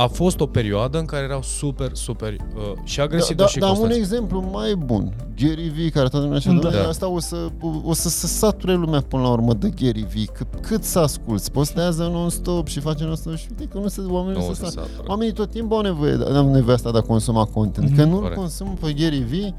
A 0.00 0.06
fost 0.06 0.40
o 0.40 0.46
perioadă 0.46 0.98
în 0.98 1.04
care 1.04 1.22
erau 1.24 1.42
super, 1.42 1.90
super 1.92 2.32
uh, 2.32 2.62
și 2.84 3.00
agresivi, 3.00 3.34
da, 3.34 3.42
dar 3.42 3.50
și 3.52 3.58
da, 3.58 3.66
dar 3.66 3.74
un 3.74 3.80
constanți. 3.80 4.12
exemplu 4.12 4.48
mai 4.52 4.74
bun. 4.74 5.14
Gary 5.40 5.68
Vee, 5.68 5.88
care 5.88 6.08
toată 6.08 6.24
lumea 6.24 6.38
zice, 6.38 6.58
Da. 6.62 6.68
da. 6.70 6.76
Da. 6.82 6.88
asta 6.88 7.08
o 7.08 7.20
să, 7.20 7.36
o 7.84 7.92
să 7.92 8.08
se 8.08 8.26
sature 8.26 8.74
lumea 8.74 9.00
până 9.00 9.22
la 9.22 9.28
urmă 9.28 9.52
de 9.54 9.68
Gary 9.82 10.06
Vee. 10.14 10.24
Cât, 10.24 10.46
cât 10.60 10.84
să 10.84 10.98
asculți? 10.98 11.50
Postează 11.52 12.02
non-stop 12.12 12.66
și 12.66 12.80
face 12.80 13.04
non-stop 13.04 13.34
și 13.34 13.46
uite 13.50 13.64
că 13.72 13.78
nu 13.78 13.88
se, 13.88 14.00
oamenii 14.00 14.38
Nu 14.38 14.44
nu 14.44 14.50
o 14.50 14.54
se 14.54 14.58
să 14.58 14.64
satură. 14.64 14.86
satură. 14.90 15.08
Oamenii 15.10 15.32
tot 15.32 15.50
timpul 15.50 15.76
au 15.76 15.82
nevoie, 15.82 16.18
au 16.36 16.50
nevoie 16.52 16.74
asta 16.74 16.90
de 16.90 16.98
a 16.98 17.00
consuma 17.00 17.44
content. 17.44 17.86
Mhm. 17.88 17.96
Că 17.96 18.04
nu-l 18.04 18.18
Corect. 18.20 18.36
consumă 18.40 18.72
pe 18.80 18.92
Gary 18.92 19.18
Vee, 19.18 19.54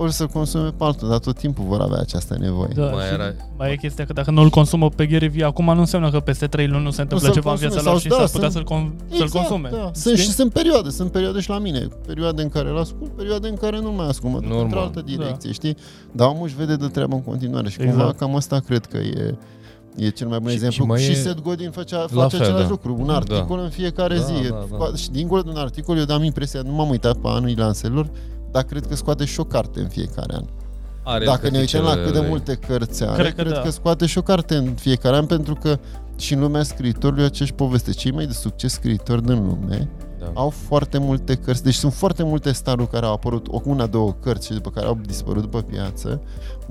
ori 0.00 0.12
să 0.12 0.26
consume 0.26 0.68
pe 0.68 0.84
altul, 0.84 1.08
dar 1.08 1.18
tot 1.18 1.36
timpul 1.38 1.64
vor 1.64 1.80
avea 1.80 1.98
această 1.98 2.36
nevoie. 2.40 2.70
Da, 2.74 2.82
Mai 2.82 3.06
și 3.06 3.12
era- 3.12 3.34
mai 3.56 3.72
e 3.72 3.76
chestia 3.76 4.04
că 4.04 4.12
dacă 4.12 4.30
nu 4.30 4.40
îl 4.42 4.48
consumă 4.48 4.88
pe 4.88 5.06
Gary 5.06 5.26
Vee, 5.26 5.44
acum 5.44 5.64
nu 5.64 5.78
înseamnă 5.80 6.10
că 6.10 6.20
peste 6.20 6.46
3 6.46 6.66
luni 6.66 6.82
nu 6.82 6.90
se 6.90 7.00
întâmplă 7.00 7.26
să-l 7.26 7.34
ceva 7.36 7.50
în 7.52 7.56
consume 7.58 7.80
viața 7.82 7.82
sau- 7.84 7.92
lor 7.92 8.00
și 8.00 8.08
da, 8.08 8.14
s-ar 8.16 8.28
putea 8.30 8.50
sunt- 8.50 8.66
să-l, 8.68 8.76
con- 8.76 9.16
să-l 9.18 9.28
consume. 9.28 9.68
Da. 9.72 9.90
Sunt, 9.94 10.14
Știi? 10.16 10.28
și 10.28 10.34
sunt 10.34 10.52
perioade, 10.52 10.90
sunt 10.90 11.10
perioade 11.10 11.40
și 11.40 11.48
la 11.50 11.58
mine. 11.58 11.88
Perioade 12.06 12.42
în 12.42 12.48
care 12.48 12.68
îl 12.68 12.78
ascult, 12.78 13.10
perioade 13.10 13.48
în 13.48 13.56
care 13.56 13.80
nu 13.80 13.92
mai 13.92 14.06
ascult, 14.08 14.32
mă 14.32 14.38
duc 14.38 14.46
Normal. 14.48 14.64
într-o 14.64 14.80
altă 14.80 15.00
direcție, 15.00 15.52
știi? 15.52 15.76
Dar 16.12 16.28
omul 16.28 16.44
își 16.46 16.54
vede 16.56 16.76
de 16.76 16.86
treabă 16.86 17.14
în 17.14 17.22
continuare 17.22 17.68
și 17.68 17.76
Exact. 17.80 17.96
cumva 17.98 18.12
cam 18.12 18.36
asta 18.36 18.58
cred 18.60 18.86
că 18.86 18.96
e 18.96 19.34
E 19.96 20.08
cel 20.08 20.28
mai 20.28 20.38
bun 20.38 20.48
Și- 20.48 20.54
exemplu. 20.54 20.82
și 20.84 20.88
mai 20.90 21.00
Și, 21.00 21.10
e- 21.10 21.14
Seth 21.14 21.40
Godin 21.42 21.70
făcea, 21.70 21.98
La 21.98 22.22
face 22.22 22.36
fel, 22.36 22.44
același 22.44 22.62
da. 22.64 22.68
lucru. 22.70 22.96
Un 22.98 23.06
Da. 23.06 23.14
articol 23.16 23.58
în 23.58 23.68
fiecare 23.70 24.16
Da, 24.16 24.22
zi. 24.22 24.32
da, 24.48 24.64
da. 24.78 24.96
Și 24.96 25.10
dincolo 25.10 25.40
de 25.42 25.50
un 25.50 25.56
articol, 25.56 25.98
eu 25.98 26.04
am 26.14 26.22
impresia, 26.22 26.60
nu 26.64 26.72
m-am 26.72 26.88
uitat 26.88 27.16
pe 27.16 27.28
anul 27.28 27.52
lanselor, 27.56 28.10
dar 28.50 28.62
cred 28.62 28.86
că 28.86 28.94
scoate 28.94 29.24
și 29.24 29.40
o 29.40 29.44
carte 29.44 29.80
în 29.80 29.88
fiecare 29.88 30.34
an. 30.34 30.44
Are 31.04 31.24
Dacă 31.24 31.48
ne 31.50 31.58
uităm 31.58 31.82
la 31.82 31.94
cât 31.94 31.96
de 31.96 32.02
cărticele 32.02 32.28
multe 32.28 32.54
cărți 32.54 33.04
are, 33.04 33.12
Cred 33.22 33.32
cred 33.32 33.34
că 33.34 33.42
că, 33.42 33.48
cred 33.48 33.54
da. 33.56 33.60
că 33.60 33.70
scoate 33.70 34.06
și 34.06 34.18
o 34.18 34.22
carte 34.22 34.54
în 34.54 34.74
fiecare 34.74 35.16
an, 35.16 35.26
pentru 35.26 35.54
că 35.54 35.78
și 36.16 36.34
în 36.34 36.40
lumea 36.40 36.62
scriitorului 36.62 37.24
acești 37.24 37.54
poveste. 37.54 37.90
Cei 37.90 38.10
mai 38.10 38.26
de 38.26 38.32
succes 38.32 38.72
scriitori 38.72 39.24
din 39.24 39.46
lume 39.46 39.88
Da. 40.18 40.30
au 40.34 40.50
foarte 40.50 40.98
multe 40.98 41.34
cărți, 41.34 41.62
deci 41.62 41.74
sunt 41.74 41.92
foarte 41.92 42.22
multe 42.22 42.52
staruri 42.52 42.90
care 42.90 43.06
au 43.06 43.12
apărut, 43.12 43.46
o 43.50 43.60
una, 43.64 43.86
două 43.86 44.12
cărți 44.22 44.46
și 44.46 44.52
după 44.52 44.70
care 44.70 44.86
au 44.86 44.98
dispărut 45.06 45.42
după 45.42 45.60
piață, 45.60 46.20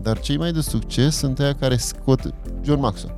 dar 0.01 0.19
cei 0.19 0.37
mai 0.37 0.51
de 0.51 0.61
succes 0.61 1.15
sunt 1.15 1.39
aia 1.39 1.53
care 1.53 1.77
scot 1.77 2.33
John 2.63 2.79
Maxwell. 2.79 3.15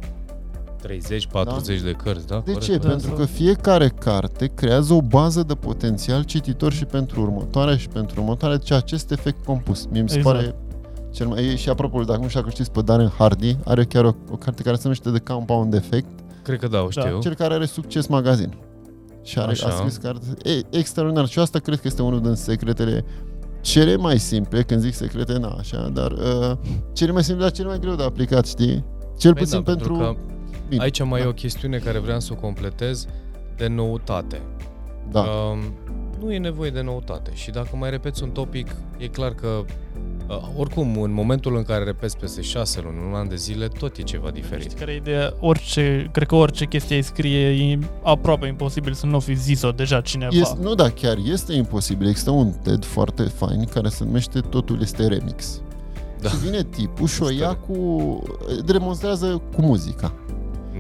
30-40 0.88 1.84
de 1.84 1.92
cărți, 2.04 2.28
da? 2.28 2.42
De 2.46 2.52
Corect, 2.52 2.62
ce? 2.72 2.78
da. 2.78 2.88
Pentru 2.88 3.12
că 3.12 3.26
fiecare 3.26 3.88
carte 4.00 4.52
creează 4.56 4.94
o 4.94 5.02
bază 5.02 5.44
de 5.44 5.54
potențial 5.54 6.24
cititor 6.24 6.74
și 6.74 6.86
pentru 6.86 7.22
următoarea 7.22 7.78
și 7.78 7.88
pentru 7.88 8.22
următoarea, 8.22 8.58
deci 8.58 8.72
acest 8.72 9.12
efect 9.12 9.46
compus. 9.46 9.86
Mie 9.92 10.02
mi 10.02 10.10
se 10.10 10.18
Exact. 10.18 10.36
pare 10.38 10.56
cel 11.12 11.28
mai... 11.28 11.46
e- 11.46 11.56
Și 11.56 11.70
apropo, 11.70 12.04
dacă 12.04 12.20
nu 12.22 12.28
știu 12.28 12.40
dacă 12.40 12.52
știți 12.52 12.72
pe 12.72 12.82
Darren 12.82 13.12
Hardy, 13.18 13.58
are 13.66 13.84
chiar 13.84 14.06
o, 14.06 14.12
o 14.32 14.36
carte 14.36 14.64
care 14.64 14.76
se 14.76 14.82
numește 14.84 15.10
The 15.10 15.34
Compound 15.34 15.74
Effect, 15.74 16.08
Cred 16.44 16.60
că 16.60 16.68
da, 16.68 16.82
o 16.82 16.90
știu. 16.90 17.20
cel 17.22 17.34
care 17.34 17.54
are 17.54 17.66
succes 17.66 18.08
magazin. 18.08 18.54
Și 19.24 19.40
are, 19.40 19.52
Așa. 19.52 19.68
a 19.68 19.72
scris 19.72 19.98
carte 19.98 20.50
e, 20.50 20.78
extraordinar. 20.78 21.28
Și 21.28 21.40
asta 21.40 21.60
cred 21.60 21.76
că 21.80 21.88
este 21.88 22.02
unul 22.02 22.22
din 22.22 22.34
secretele 22.34 23.06
cele 23.62 23.96
mai 23.96 24.20
simple, 24.20 24.62
când 24.62 24.82
zic 24.82 24.94
secrete, 24.94 25.38
na, 25.38 25.48
așa, 25.60 25.90
dar 25.94 26.12
uh, 26.12 26.52
cele 26.94 27.12
mai 27.12 27.24
simple, 27.24 27.44
dar 27.44 27.52
cele 27.52 27.68
mai 27.68 27.80
greu 27.80 27.96
de 27.96 28.04
aplicat, 28.04 28.46
știi? 28.48 28.86
Cel 29.18 29.34
Păi 29.34 29.42
puțin 29.44 29.62
da, 29.64 29.72
pentru 29.72 29.94
pentru... 29.94 30.14
că 30.14 30.20
Bine, 30.70 30.84
Aici 30.84 31.04
mai 31.04 31.20
da. 31.20 31.26
e 31.26 31.30
o 31.30 31.34
chestiune 31.34 31.78
care 31.78 32.00
vreau 32.00 32.20
să 32.20 32.34
o 32.34 32.36
completez 32.36 33.08
de 33.56 33.68
noutate. 33.68 34.42
Da. 35.12 35.20
Um, 35.20 35.60
nu 36.20 36.34
e 36.34 36.38
nevoie 36.38 36.70
de 36.70 36.82
noutate 36.82 37.32
și 37.34 37.52
dacă 37.52 37.70
mai 37.74 37.90
repeți 37.90 38.24
un 38.24 38.30
topic, 38.30 38.76
e 38.98 39.08
clar 39.08 39.34
că 39.34 39.48
uh, 40.28 40.36
oricum, 40.58 41.02
în 41.02 41.14
momentul 41.14 41.56
în 41.56 41.64
care 41.64 41.84
repeți 41.84 42.18
peste 42.18 42.42
șase 42.42 42.82
luni, 42.84 42.98
un 43.10 43.16
an 43.16 43.28
de 43.28 43.36
zile, 43.36 43.68
tot 43.68 43.98
e 43.98 44.02
ceva 44.02 44.30
diferit. 44.30 44.64
Știi 44.64 44.78
care 44.78 44.92
e 44.92 44.96
ideea? 44.96 45.34
Orice, 45.40 46.10
cred 46.12 46.28
că 46.28 46.36
orice 46.36 46.66
chestie 46.66 46.96
ai 46.96 47.02
scrie 47.02 47.72
e 47.72 47.80
aproape 48.04 48.48
imposibil 48.48 48.94
să 48.94 49.06
nu 49.06 49.20
fi 49.20 49.34
zis-o 49.34 49.72
deja 49.72 50.02
cineva. 50.02 50.36
Este, 50.36 50.58
nu, 50.62 50.76
da, 50.76 50.90
chiar 50.90 51.18
este 51.32 51.54
imposibil. 51.54 52.08
Există 52.08 52.32
un 52.32 52.52
TED 52.64 52.86
foarte 52.86 53.24
fain 53.24 53.64
care 53.64 53.90
se 53.90 54.04
numește 54.04 54.40
Totul 54.40 54.82
este 54.82 55.08
remix. 55.08 55.62
Da. 56.22 56.30
Și 56.30 56.38
vine 56.38 56.64
tipul 56.64 57.08
și 57.08 57.22
o 57.22 57.26
Asta 57.26 57.38
ia 57.38 57.58
e. 57.62 57.66
cu... 57.66 58.24
demonstrează 58.66 59.42
cu 59.56 59.62
muzica. 59.62 60.14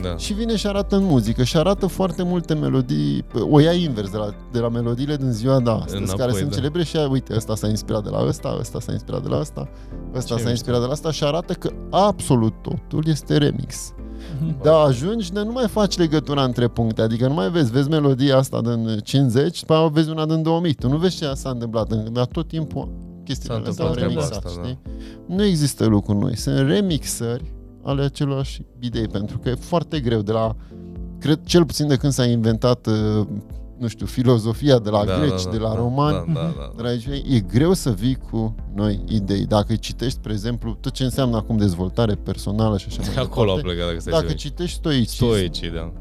Da. 0.01 0.17
Și 0.17 0.33
vine 0.33 0.55
și 0.55 0.67
arată 0.67 0.95
în 0.95 1.03
muzică 1.03 1.43
și 1.43 1.57
arată 1.57 1.88
foarte 1.88 2.23
multe 2.23 2.53
melodii, 2.53 3.25
o 3.49 3.59
ia 3.59 3.71
invers 3.71 4.09
de 4.09 4.17
la, 4.17 4.33
de 4.51 4.59
la 4.59 4.69
melodiile 4.69 5.15
din 5.15 5.31
ziua 5.31 5.59
de 5.59 5.69
astăzi, 5.69 5.95
Înapoi, 5.95 6.17
care 6.17 6.31
sunt 6.31 6.49
da. 6.49 6.55
celebre 6.55 6.83
și 6.83 6.95
ia, 6.95 7.09
uite, 7.09 7.33
ăsta 7.35 7.55
s-a 7.55 7.67
inspirat 7.67 8.03
de 8.03 8.09
la 8.09 8.25
ăsta, 8.27 8.55
ăsta 8.59 8.79
s-a 8.79 8.91
inspirat 8.91 9.21
de 9.23 9.27
la 9.29 9.39
ăsta, 9.39 9.69
ăsta 10.15 10.35
Ce 10.35 10.41
s-a 10.41 10.49
inspirat 10.49 10.79
de 10.79 10.85
la 10.85 10.91
ăsta 10.91 11.12
și 11.12 11.23
arată 11.23 11.53
că 11.53 11.69
absolut 11.89 12.53
totul 12.62 13.03
este 13.07 13.38
remix. 13.38 13.93
Mhm. 14.41 14.57
Da, 14.63 14.77
ajungi 14.79 15.31
de 15.31 15.41
nu 15.43 15.51
mai 15.51 15.67
faci 15.67 15.97
legătura 15.97 16.43
între 16.43 16.67
puncte, 16.67 17.01
adică 17.01 17.27
nu 17.27 17.33
mai 17.33 17.49
vezi, 17.49 17.71
vezi 17.71 17.89
melodia 17.89 18.38
asta 18.38 18.62
din 18.62 18.99
50, 19.03 19.59
după 19.59 19.73
aia 19.73 19.88
vezi 19.88 20.09
una 20.09 20.25
din 20.25 20.41
2000, 20.41 20.73
tu 20.73 20.89
nu 20.89 20.97
vezi 20.97 21.17
ce 21.17 21.31
s-a 21.33 21.49
întâmplat, 21.49 21.91
în- 21.91 22.13
dar 22.13 22.25
tot 22.25 22.47
timpul 22.47 22.89
chestiile 23.23 23.53
S-a 23.55 23.59
alea 23.59 23.71
s-au 23.73 23.88
întâmplat 23.88 24.17
remixat, 24.29 24.45
asta, 24.45 24.62
da. 24.62 24.67
știi? 24.67 24.79
Nu 25.35 25.43
există 25.43 25.85
lucruri 25.85 26.17
noi, 26.19 26.38
sunt 26.38 26.57
remixări 26.69 27.53
ale 27.83 28.03
acelorași 28.03 28.61
idei, 28.79 29.07
pentru 29.07 29.37
că 29.37 29.49
e 29.49 29.55
foarte 29.55 29.99
greu 29.99 30.21
de 30.21 30.31
la, 30.31 30.55
cred 31.19 31.39
cel 31.43 31.65
puțin 31.65 31.87
de 31.87 31.95
când 31.95 32.11
s-a 32.13 32.25
inventat, 32.25 32.87
uh, 32.87 33.27
nu 33.77 33.87
știu, 33.87 34.05
filozofia 34.05 34.79
de 34.79 34.89
la 34.89 35.05
da, 35.05 35.17
greci, 35.17 35.43
da, 35.43 35.49
de 35.51 35.57
la 35.57 35.69
da, 35.69 35.75
romani, 35.75 36.33
Da, 36.33 36.41
da, 36.41 36.53
da. 36.57 36.71
Dragii 36.75 37.09
mei, 37.09 37.23
e 37.29 37.39
greu 37.39 37.73
să 37.73 37.89
vii 37.91 38.15
cu 38.31 38.55
noi 38.75 39.03
idei. 39.07 39.45
Dacă 39.45 39.75
citești, 39.75 40.17
spre 40.17 40.31
exemplu, 40.31 40.77
tot 40.81 40.91
ce 40.91 41.03
înseamnă 41.03 41.37
acum 41.37 41.57
dezvoltare 41.57 42.13
personală 42.15 42.77
și 42.77 42.85
așa 42.89 43.01
mai 43.13 43.23
Acolo 43.23 43.49
au 43.51 43.55
departe, 43.55 43.75
plecat 43.75 43.87
dacă 43.89 43.99
stai 44.01 44.13
dacă 44.13 44.27
să 44.27 44.33
citești 44.33 44.75
stoici, 44.77 45.07
Stoicii, 45.07 45.69
da. 45.71 45.91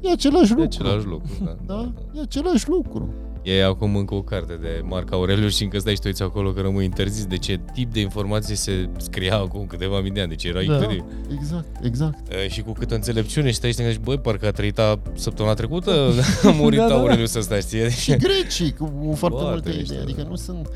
e 0.00 0.10
același 0.12 0.52
E 0.52 0.54
lucru. 0.54 0.62
același 0.62 1.06
lucru, 1.06 1.30
da. 1.44 1.56
da, 1.66 1.74
Da? 1.74 1.74
da. 1.74 2.18
E 2.18 2.20
același 2.20 2.68
lucru. 2.68 3.08
E 3.42 3.64
acum 3.64 3.96
încă 3.96 4.14
o 4.14 4.22
carte 4.22 4.58
de 4.62 4.82
Marc 4.84 5.12
Aurelius 5.12 5.56
și 5.56 5.62
încă 5.62 5.78
stai 5.78 5.92
și 5.94 6.00
tu 6.00 6.06
uiți 6.06 6.22
acolo 6.22 6.50
că 6.50 6.60
rămâi 6.60 6.84
interzis 6.84 7.24
de 7.26 7.36
ce 7.36 7.60
tip 7.74 7.92
de 7.92 8.00
informații 8.00 8.54
se 8.54 8.88
scria 8.96 9.36
acum 9.36 9.66
câteva 9.66 10.00
mii 10.00 10.10
de 10.10 10.20
ani, 10.20 10.28
deci 10.28 10.44
era 10.44 10.60
Da. 10.62 10.72
incredibil. 10.72 11.04
Exact, 11.38 11.84
exact. 11.84 12.32
E, 12.32 12.48
Și 12.48 12.62
cu 12.62 12.72
câtă 12.72 12.94
înțelepciune 12.94 13.48
și 13.48 13.54
stai 13.54 13.70
și 13.70 13.76
te 13.76 13.82
gândești, 13.82 14.04
băi, 14.06 14.18
parcă 14.18 14.46
a 14.46 14.50
trăit 14.50 14.78
a, 14.78 14.98
săptămâna 15.14 15.54
trecută, 15.54 16.10
a 16.44 16.50
murit 16.50 16.78
Da, 16.78 16.86
da, 16.86 16.94
da. 16.94 17.00
Aurelius 17.00 17.34
ăsta, 17.34 17.58
știi? 17.58 17.90
Și 17.90 18.16
grecii, 18.16 18.72
cu 18.72 19.14
foarte 19.16 19.38
Foarte 19.40 19.48
multe 19.50 19.68
mișto, 19.78 19.92
idei. 19.92 20.02
Adică 20.02 20.22
da. 20.22 20.28
nu 20.28 20.34
sunt, 20.36 20.68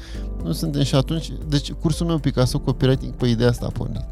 nu 0.44 0.53
suntem 0.53 0.83
și 0.83 0.94
atunci... 0.94 1.29
Deci 1.48 1.72
cursul 1.72 2.07
meu 2.07 2.18
Picasso 2.18 2.59
Copywriting 2.59 3.12
pe 3.12 3.27
ideea 3.27 3.48
asta 3.48 3.66
a 3.66 3.70
pornit. 3.70 4.05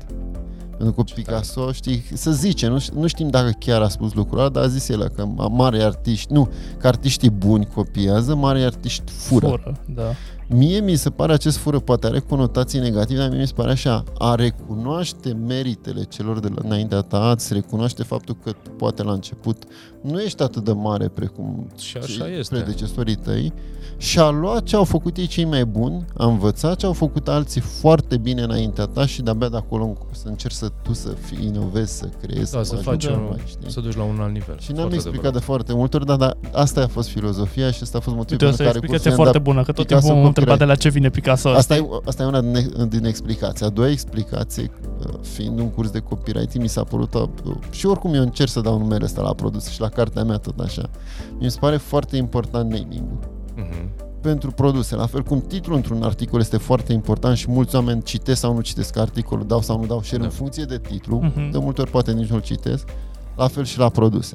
Pentru 0.80 1.04
că 1.04 1.12
Picasso, 1.14 1.72
știi, 1.72 2.04
să 2.12 2.30
zice, 2.30 2.66
nu, 2.68 2.78
ș- 2.80 2.92
nu 2.94 3.06
știm 3.06 3.28
dacă 3.28 3.50
chiar 3.58 3.82
a 3.82 3.88
spus 3.88 4.12
lucrul 4.14 4.38
ăla, 4.38 4.48
dar 4.48 4.62
a 4.62 4.66
zis 4.66 4.88
el 4.88 5.08
că 5.08 5.26
mari 5.50 5.82
artiști, 5.82 6.32
nu, 6.32 6.48
că 6.78 6.86
artiștii 6.86 7.30
buni 7.30 7.66
copiază, 7.74 8.34
mari 8.34 8.62
artiști 8.64 9.12
fură. 9.12 9.46
Fură, 9.46 9.76
da. 9.94 10.12
Mie 10.52 10.80
mi 10.80 10.96
se 10.96 11.10
pare 11.10 11.32
acest 11.32 11.56
fură, 11.56 11.78
poate 11.78 12.06
are 12.06 12.18
conotații 12.18 12.78
negative, 12.80 13.18
dar 13.20 13.28
mie 13.28 13.38
mi 13.40 13.46
se 13.46 13.52
pare 13.56 13.70
așa, 13.70 14.04
a 14.18 14.34
recunoaște 14.34 15.32
meritele 15.46 16.02
celor 16.02 16.40
de 16.40 16.48
la 16.48 16.60
înaintea 16.64 17.00
ta, 17.00 17.18
ați 17.20 17.52
recunoaște 17.52 18.02
faptul 18.02 18.36
că 18.44 18.50
tu 18.50 18.70
poate 18.70 19.02
la 19.02 19.12
început 19.12 19.56
nu 20.00 20.20
ești 20.20 20.42
atât 20.42 20.64
de 20.64 20.72
mare 20.72 21.08
precum 21.08 21.66
Și 21.78 21.96
așa 21.96 22.24
cei 22.24 22.38
este. 22.38 22.54
predecesorii 22.54 23.14
tăi 23.14 23.52
și 23.96 24.18
a 24.18 24.28
luat 24.30 24.62
ce 24.62 24.76
au 24.76 24.84
făcut 24.84 25.16
ei 25.16 25.26
cei 25.26 25.44
mai 25.44 25.64
buni, 25.64 26.04
a 26.16 26.26
învățat 26.26 26.76
ce 26.76 26.86
au 26.86 26.92
făcut 26.92 27.28
alții 27.28 27.60
foarte 27.60 28.16
bine 28.16 28.42
înaintea 28.42 28.84
ta 28.84 29.06
și 29.06 29.22
de-abia 29.22 29.48
de 29.48 29.56
acolo 29.56 29.84
încolo 29.84 30.10
să 30.12 30.28
încerci 30.28 30.54
să 30.54 30.68
tu 30.82 30.92
să 30.92 31.08
fii 31.08 31.46
inovezi, 31.46 31.96
să 31.98 32.08
creezi, 32.22 32.52
Da, 32.52 32.62
să 32.62 32.74
faci 32.74 32.84
faci 32.84 33.02
lucruri 33.04 33.22
un, 33.24 33.34
mai, 33.36 33.42
știi? 33.46 33.70
să 33.70 33.80
duci 33.80 33.96
la 33.96 34.02
un 34.02 34.18
alt 34.20 34.32
nivel. 34.32 34.56
Și 34.58 34.68
n-am 34.70 34.78
Foarte 34.78 34.94
explicat 34.94 35.18
adevărat. 35.24 35.40
de 35.40 35.44
foarte 35.52 35.72
multe 35.74 35.96
ori, 35.96 36.06
dar, 36.06 36.16
dar 36.16 36.36
asta 36.52 36.82
a 36.82 36.86
fost 36.86 37.08
filozofia 37.08 37.70
și 37.70 37.78
asta 37.82 37.98
a 37.98 38.00
fost 38.00 38.16
motivul 38.16 38.46
Uite, 38.46 38.62
asta 38.62 38.62
pentru 38.62 38.62
e 38.62 38.66
care 38.66 38.78
explicație 38.78 39.10
cursul 39.10 39.24
foarte 39.24 39.36
i-am 39.36 39.44
dat 39.44 39.52
bună, 39.54 39.62
că 39.64 39.72
tot 39.72 39.86
Picasso 39.86 40.06
timpul 40.06 40.22
m-am 40.22 40.32
întrebat 40.40 40.58
de 40.58 40.64
copyright. 40.64 40.68
la 40.68 40.74
ce 40.74 40.88
vine 40.88 41.08
Picasso. 41.10 41.48
Asta 41.48 41.76
e, 41.76 41.88
asta 42.04 42.22
e 42.22 42.26
una 42.26 42.40
din, 42.40 42.88
din 42.88 43.04
explicații. 43.04 43.66
A 43.66 43.68
doua 43.68 43.90
explicație, 43.90 44.70
uh, 45.06 45.14
fiind 45.22 45.58
un 45.58 45.70
curs 45.70 45.90
de 45.90 45.98
copywriting, 45.98 46.62
mi 46.62 46.68
s-a 46.68 46.84
părut... 46.84 47.14
uh, 47.14 47.22
Și 47.70 47.86
oricum 47.86 48.14
eu 48.14 48.22
încerc 48.22 48.50
să 48.50 48.60
dau 48.60 48.78
numele 48.78 49.04
ăsta 49.04 49.22
la 49.22 49.34
produs 49.34 49.68
și 49.68 49.80
la 49.80 49.88
cartea 49.88 50.24
mea 50.24 50.36
tot 50.36 50.58
așa. 50.58 50.90
Mi 51.38 51.50
se 51.50 51.58
pare 51.60 51.76
foarte 51.76 52.16
important 52.16 52.70
naming-ul 52.72 53.18
Mhm. 53.56 53.90
pentru 54.20 54.50
produse. 54.50 54.94
La 54.94 55.06
fel 55.06 55.22
cum 55.22 55.40
titlul 55.40 55.76
într-un 55.76 56.02
articol 56.02 56.40
este 56.40 56.56
foarte 56.56 56.92
important 56.92 57.36
și 57.36 57.50
mulți 57.50 57.74
oameni 57.74 58.02
citesc 58.02 58.40
sau 58.40 58.54
nu 58.54 58.60
citesc 58.60 58.96
articolul, 58.98 59.46
dau 59.46 59.60
sau 59.62 59.78
nu 59.80 59.86
dau 59.86 60.02
share 60.02 60.18
Da. 60.18 60.24
în 60.24 60.30
funcție 60.30 60.64
de 60.64 60.78
titlu. 60.78 61.18
Mhm. 61.22 61.50
De 61.50 61.58
multe 61.58 61.80
ori 61.80 61.90
poate 61.90 62.12
nici 62.12 62.28
nu-l 62.28 62.40
citesc. 62.40 62.88
La 63.36 63.46
fel 63.48 63.64
și 63.64 63.78
la 63.78 63.88
produse. 63.88 64.34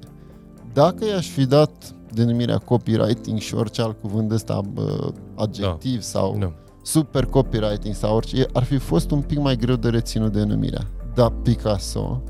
Dacă 0.74 1.06
i-aș 1.06 1.28
fi 1.28 1.46
dat 1.46 1.72
denumirea 2.14 2.58
copywriting 2.58 3.40
și 3.40 3.56
orice 3.56 3.82
alt 3.82 4.02
cuvânt 4.02 4.32
ăsta 4.32 4.62
uh, 4.76 5.08
adjectiv 5.36 6.02
sau 6.02 6.38
Da. 6.40 6.54
super 6.84 7.26
copywriting 7.26 7.96
sau 7.96 8.16
orice, 8.16 8.46
ar 8.54 8.64
fi 8.64 8.78
fost 8.78 9.12
un 9.12 9.22
pic 9.22 9.38
mai 9.40 9.56
greu 9.56 9.76
de 9.76 9.90
reținut 9.90 10.32
denumirea. 10.32 10.88
Dar 11.14 11.30
Picasso, 11.44 12.22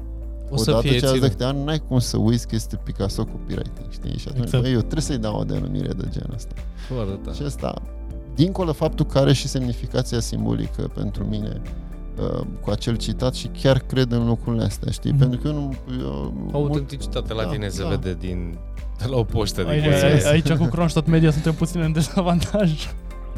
O 0.49 0.57
să 0.57 0.69
odată 0.71 0.87
fie 0.87 0.99
ce 0.99 1.05
ați 1.05 1.13
de 1.13 1.19
ținut. 1.19 1.31
câte 1.31 1.43
ani, 1.43 1.63
n-ai 1.63 1.81
cum 1.87 1.99
să 1.99 2.17
uiți 2.17 2.47
că 2.47 2.55
este 2.55 2.79
Picasso 2.83 3.25
copywriting, 3.25 3.87
știi? 3.89 4.17
Și 4.17 4.27
atunci, 4.27 4.43
Exact. 4.43 4.63
băi, 4.63 4.71
eu 4.73 4.79
trebuie 4.79 5.01
să-i 5.01 5.17
dau 5.17 5.39
o 5.39 5.43
denumire 5.43 5.93
de 5.93 6.07
genul 6.11 6.33
ăsta. 6.35 6.53
Foarte 6.87 7.29
Și 7.31 7.35
tare. 7.37 7.45
asta, 7.45 7.81
dincolo 8.35 8.71
de 8.71 8.77
faptul 8.77 9.05
că 9.05 9.17
are 9.17 9.33
și 9.33 9.47
semnificația 9.47 10.19
simbolică 10.19 10.91
pentru 10.93 11.23
mine, 11.23 11.61
uh, 12.21 12.41
cu 12.61 12.69
acel 12.69 12.95
citat 12.95 13.33
și 13.33 13.47
chiar 13.47 13.79
cred 13.79 14.11
în 14.11 14.25
lucrurile 14.27 14.63
astea, 14.63 14.91
știi? 14.91 15.11
Mhm. 15.11 15.19
Pentru 15.19 15.39
că 15.39 15.47
eu 15.47 15.53
nu... 15.53 15.73
Eu, 16.01 16.33
mult, 16.37 16.53
Autenticitatea 16.53 17.35
la 17.35 17.43
Da, 17.43 17.49
tine 17.49 17.67
se 17.67 17.81
da. 17.83 17.89
vede 17.89 18.13
din 18.19 18.57
de 18.97 19.05
la 19.09 19.17
o 19.17 19.23
poștă 19.23 19.61
din 19.61 19.69
Aici, 19.69 19.83
București. 19.83 20.27
aici 20.27 20.51
cu 20.51 20.65
Kronstadt 20.65 21.07
Media 21.07 21.31
suntem 21.31 21.53
puțin 21.53 21.81
în 21.81 21.91
dezavantaj. 21.91 22.71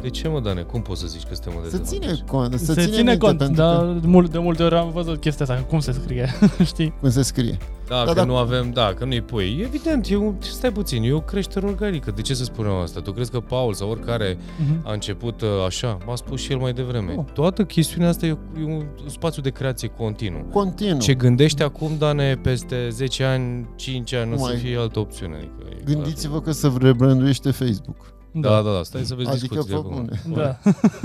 De 0.00 0.08
ce, 0.10 0.28
mă, 0.28 0.40
Dane? 0.40 0.60
Cum 0.62 0.82
poți 0.82 1.00
să 1.00 1.06
zici 1.06 1.22
că 1.22 1.34
suntem 1.34 1.52
în 1.64 1.70
să 1.70 1.78
ține 1.78 1.98
dezavantaj? 2.06 2.28
cont, 2.30 2.58
să 2.60 2.72
se 2.72 2.80
ține, 2.80 2.84
ține 2.96 3.10
minte, 3.10 3.18
cont, 3.26 3.38
pentru 3.38 3.56
dar 3.62 3.76
că, 3.78 3.96
de, 4.00 4.06
mult, 4.06 4.30
de 4.30 4.38
multe 4.38 4.62
ori 4.62 4.74
am 4.74 4.90
văzut 4.90 5.20
chestia 5.20 5.46
asta, 5.48 5.64
cum 5.68 5.78
se 5.80 5.92
scrie, 5.92 6.28
știi? 6.64 6.92
cum 7.00 7.10
se 7.10 7.22
scrie. 7.22 7.56
Da, 7.88 7.96
Da, 8.04 8.04
că 8.04 8.12
da. 8.12 8.24
nu 8.24 8.36
avem, 8.36 8.70
da, 8.70 8.92
că 8.98 9.04
nu-i 9.04 9.20
pui. 9.22 9.58
Evident, 9.62 10.10
eu, 10.10 10.34
stai 10.40 10.72
puțin, 10.72 11.02
e 11.02 11.12
o 11.12 11.20
creștere 11.20 11.66
organică. 11.66 12.10
De 12.10 12.22
ce 12.22 12.34
să 12.34 12.44
spunem 12.44 12.72
asta? 12.72 13.00
Tu 13.00 13.12
crezi 13.12 13.30
că 13.30 13.40
Paul 13.40 13.72
sau 13.74 13.90
oricare 13.90 14.38
Mhm. 14.58 14.80
a 14.86 14.92
început 14.92 15.40
uh, 15.40 15.48
așa? 15.66 15.98
M-a 16.06 16.14
spus 16.16 16.40
și 16.40 16.52
el 16.52 16.58
mai 16.58 16.72
devreme. 16.72 17.14
Nu. 17.14 17.26
Toată 17.32 17.64
chestiunea 17.64 18.08
asta 18.08 18.26
e, 18.26 18.36
e 18.60 18.64
un 18.64 18.84
spațiu 19.06 19.42
de 19.42 19.50
creație 19.50 19.88
continuu. 19.88 20.42
Continuu. 20.52 20.98
Ce 20.98 21.14
gândești 21.14 21.62
acum, 21.62 21.90
Dane, 21.98 22.34
peste 22.42 22.88
10 22.90 23.24
ani, 23.24 23.66
5 23.76 24.12
ani, 24.14 24.28
nu 24.28 24.34
o 24.34 24.38
să 24.38 24.44
Mai- 24.44 24.56
fie 24.56 24.76
altă 24.78 24.98
opțiune. 24.98 25.34
Adică, 25.34 25.52
e 25.80 25.92
Gândiți-vă 25.92 26.40
că 26.40 26.52
se 26.52 26.72
rebranduiește 26.80 27.50
Facebook. 27.50 27.96
Clar. 28.32 28.62
Da, 28.62 28.68
da, 28.70 28.76
da, 28.76 28.82
stai 28.82 29.02
să 29.04 29.14
vezi 29.14 29.28
Adică, 29.28 29.46
discuțiile 29.54 29.80
fă 29.80 29.86
acum. 29.86 29.94
bune. 29.94 30.42
Da. 30.42 30.58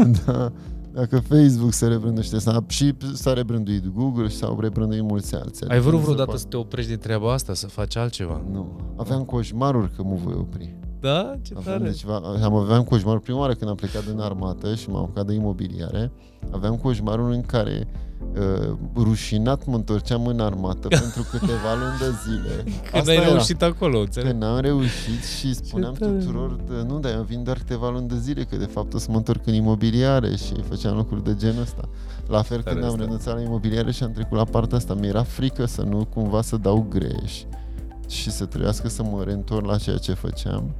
da. 0.25 0.51
Dacă 0.93 1.19
Facebook 1.19 1.73
se 1.73 1.87
rebranduiește, 1.87 2.39
s-a, 2.39 2.63
și 2.67 2.93
s-a 3.13 3.33
rebranduit 3.33 3.87
Google 3.87 4.27
și 4.27 4.35
s-au 4.35 4.59
rebranduit 4.59 5.01
mulți 5.01 5.35
alții. 5.35 5.67
Ai 5.67 5.79
vrut 5.79 5.91
nu 5.93 5.97
se 5.97 6.03
vreodată 6.03 6.25
poate. 6.25 6.41
să 6.41 6.47
te 6.47 6.57
oprești 6.57 6.89
de 6.89 6.97
treaba 6.97 7.33
asta, 7.33 7.53
să 7.53 7.67
faci 7.67 7.95
altceva? 7.95 8.41
Nu. 8.51 8.75
Aveam 8.97 9.23
coșmaruri 9.23 9.91
că 9.95 10.03
mă 10.03 10.15
voi 10.23 10.33
opri. 10.33 10.75
Da? 10.99 11.35
Ce 11.41 11.53
Aveam, 11.57 11.77
tare! 11.77 11.89
de 11.89 11.95
ceva, 11.95 12.15
am, 12.43 12.55
aveam 12.55 12.83
coșmaruri 12.83 13.23
prima 13.23 13.39
oară 13.39 13.53
când 13.53 13.69
am 13.69 13.75
plecat 13.75 14.05
din 14.05 14.19
armată 14.19 14.75
și 14.75 14.89
m-am 14.89 15.01
apucat 15.03 15.25
de 15.25 15.33
imobiliare. 15.33 16.11
Aveam 16.51 16.75
coșmaruri 16.75 17.35
în 17.35 17.41
care 17.41 17.87
uh, 18.39 18.73
rușinat 18.95 19.65
mă 19.65 19.75
întorceam 19.75 20.25
în 20.27 20.39
armată 20.39 20.87
pentru 21.01 21.25
câteva 21.31 21.73
luni 21.79 21.97
de 21.99 22.15
zile. 22.27 22.63
Când 22.63 22.95
Asta 22.95 23.11
ai 23.11 23.17
era. 23.17 23.27
reușit 23.27 23.61
acolo, 23.61 23.99
înțeleg? 23.99 24.29
Când 24.29 24.41
n-am 24.41 24.59
reușit 24.59 25.23
și 25.37 25.53
spuneam 25.53 25.93
tare. 25.93 26.11
tuturor, 26.11 26.59
de, 26.67 26.73
nu, 26.87 26.99
dar 26.99 27.11
eu 27.13 27.21
vin 27.21 27.43
doar 27.43 27.57
câteva 27.57 27.89
luni 27.89 28.07
de 28.07 28.17
zile, 28.17 28.43
că 28.43 28.55
de 28.55 28.65
fapt 28.65 28.93
o 28.93 28.97
să 28.97 29.07
mă 29.11 29.17
întorc 29.17 29.47
în 29.47 29.53
imobiliare 29.53 30.35
și 30.35 30.53
făceam 30.69 30.95
lucruri 30.95 31.23
de 31.23 31.35
genul 31.35 31.61
ăsta. 31.61 31.89
La 32.27 32.41
fel 32.41 32.61
Tare 32.61 32.69
când 32.75 32.85
am 32.85 32.91
asta. 32.91 33.03
renunțat 33.03 33.35
la 33.35 33.41
imobiliare 33.41 33.91
și 33.91 34.03
am 34.03 34.11
trecut 34.11 34.37
la 34.37 34.43
partea 34.43 34.77
asta, 34.77 34.93
mi-era 34.93 35.23
frică 35.23 35.65
să 35.65 35.81
nu 35.81 36.05
cumva 36.13 36.41
să 36.41 36.57
dau 36.57 36.85
greș 36.89 37.41
și 38.09 38.31
să 38.31 38.45
trebuiască 38.45 38.89
să 38.89 39.03
mă 39.03 39.23
reîntorc 39.23 39.65
la 39.65 39.77
ceea 39.77 39.97
ce 39.97 40.13
făceam. 40.13 40.75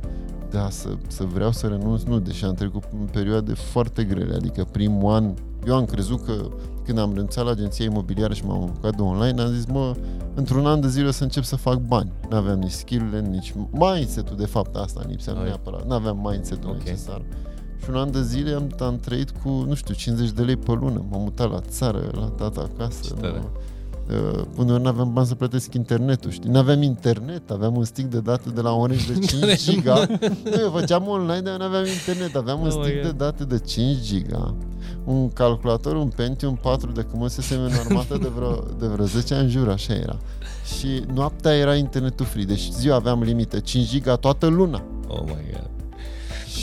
Da, 0.49 0.69
să, 0.69 0.89
să 1.07 1.23
vreau 1.23 1.51
să 1.51 1.67
renunț, 1.67 2.01
nu, 2.01 2.19
deși 2.19 2.45
am 2.45 2.53
trecut 2.53 2.83
în 2.99 3.07
perioade 3.11 3.53
foarte 3.53 4.03
grele, 4.03 4.35
adică 4.35 4.67
primul 4.71 5.13
an, 5.13 5.33
eu 5.67 5.75
am 5.75 5.85
crezut 5.85 6.25
că 6.25 6.49
când 6.85 6.97
am 6.97 7.11
renunțat 7.13 7.45
la 7.45 7.51
agenția 7.51 7.85
imobiliară 7.85 8.33
și 8.33 8.45
m-am 8.45 8.63
apucat 8.63 8.95
de 8.95 9.01
online, 9.01 9.41
am 9.41 9.53
zis, 9.53 9.65
mă, 9.65 9.95
într-un 10.33 10.65
an 10.65 10.81
de 10.81 10.87
zile 10.87 11.07
o 11.07 11.11
să 11.11 11.23
încep 11.23 11.43
să 11.43 11.55
fac 11.55 11.77
bani. 11.77 12.11
N-aveam 12.29 12.59
nici 12.59 12.71
skill-urile, 12.71 13.21
nici 13.21 13.53
mindset-ul, 13.71 14.37
de 14.37 14.45
fapt, 14.45 14.75
asta 14.75 14.99
îmi 15.03 15.11
lipsea, 15.11 15.33
nu 15.33 15.39
Ai. 15.39 15.45
neapărat. 15.45 15.85
N-aveam 15.87 16.19
mindset-ul 16.29 16.69
Ok. 16.69 16.77
necesar. 16.77 17.21
Și 17.83 17.89
un 17.89 17.95
an 17.95 18.11
de 18.11 18.21
zile 18.23 18.53
am, 18.53 18.69
am 18.79 18.97
trăit 18.99 19.29
cu, 19.29 19.49
nu 19.49 19.73
știu, 19.73 19.93
50 19.93 20.29
de 20.31 20.41
lei 20.41 20.55
pe 20.55 20.71
lună. 20.71 21.05
M-am 21.09 21.21
mutat 21.21 21.51
la 21.51 21.59
țară, 21.59 22.09
la 22.11 22.25
tata 22.25 22.69
acasă. 22.73 22.99
Ce 23.03 23.13
tare. 23.13 23.37
nu? 23.39 23.47
Uh, 24.11 24.41
Până 24.55 24.73
ori 24.73 24.81
n-aveam 24.81 25.13
bani 25.13 25.27
să 25.27 25.35
plătesc 25.35 25.73
internetul, 25.73 26.31
știi? 26.31 26.49
N-aveam 26.49 26.81
internet, 26.81 27.51
aveam 27.51 27.75
un 27.77 27.83
stick 27.83 28.09
de 28.09 28.19
date 28.19 28.49
de 28.49 28.61
la 28.61 28.71
Orange 28.73 29.13
de 29.13 29.19
5 29.25 29.63
giga. 29.63 30.05
nu, 30.43 30.59
eu 30.61 30.71
făceam 30.71 31.07
online, 31.07 31.39
dar 31.41 31.51
eu 31.53 31.57
n-aveam 31.59 31.85
internet. 31.85 32.35
Aveam 32.35 32.59
un 32.61 32.65
Oh, 32.65 32.71
stick 32.71 32.87
yeah. 32.95 33.05
de 33.05 33.11
date 33.11 33.43
de 33.43 33.59
5 33.59 33.97
giga, 34.01 34.55
un 35.03 35.29
calculator, 35.29 35.95
un 35.95 36.07
Pentium 36.15 36.55
4 36.61 36.91
de 36.91 37.01
când 37.01 37.21
măsesem 37.21 37.61
în 37.61 37.71
armată 37.85 38.17
de 38.21 38.27
vreo, 38.35 38.63
de 38.79 38.87
vreo 38.87 39.05
10 39.05 39.33
ani, 39.33 39.49
jur, 39.49 39.69
așa 39.69 39.93
era. 39.93 40.17
Și 40.77 41.03
noaptea 41.13 41.53
era 41.55 41.75
internetul 41.75 42.25
free, 42.25 42.43
deci 42.43 42.69
ziua 42.71 42.95
aveam 42.95 43.21
limită 43.21 43.59
5 43.59 43.87
giga 43.89 44.15
toată 44.15 44.47
luna. 44.47 44.83
Oh 45.07 45.21
my 45.25 45.37
god. 45.51 45.69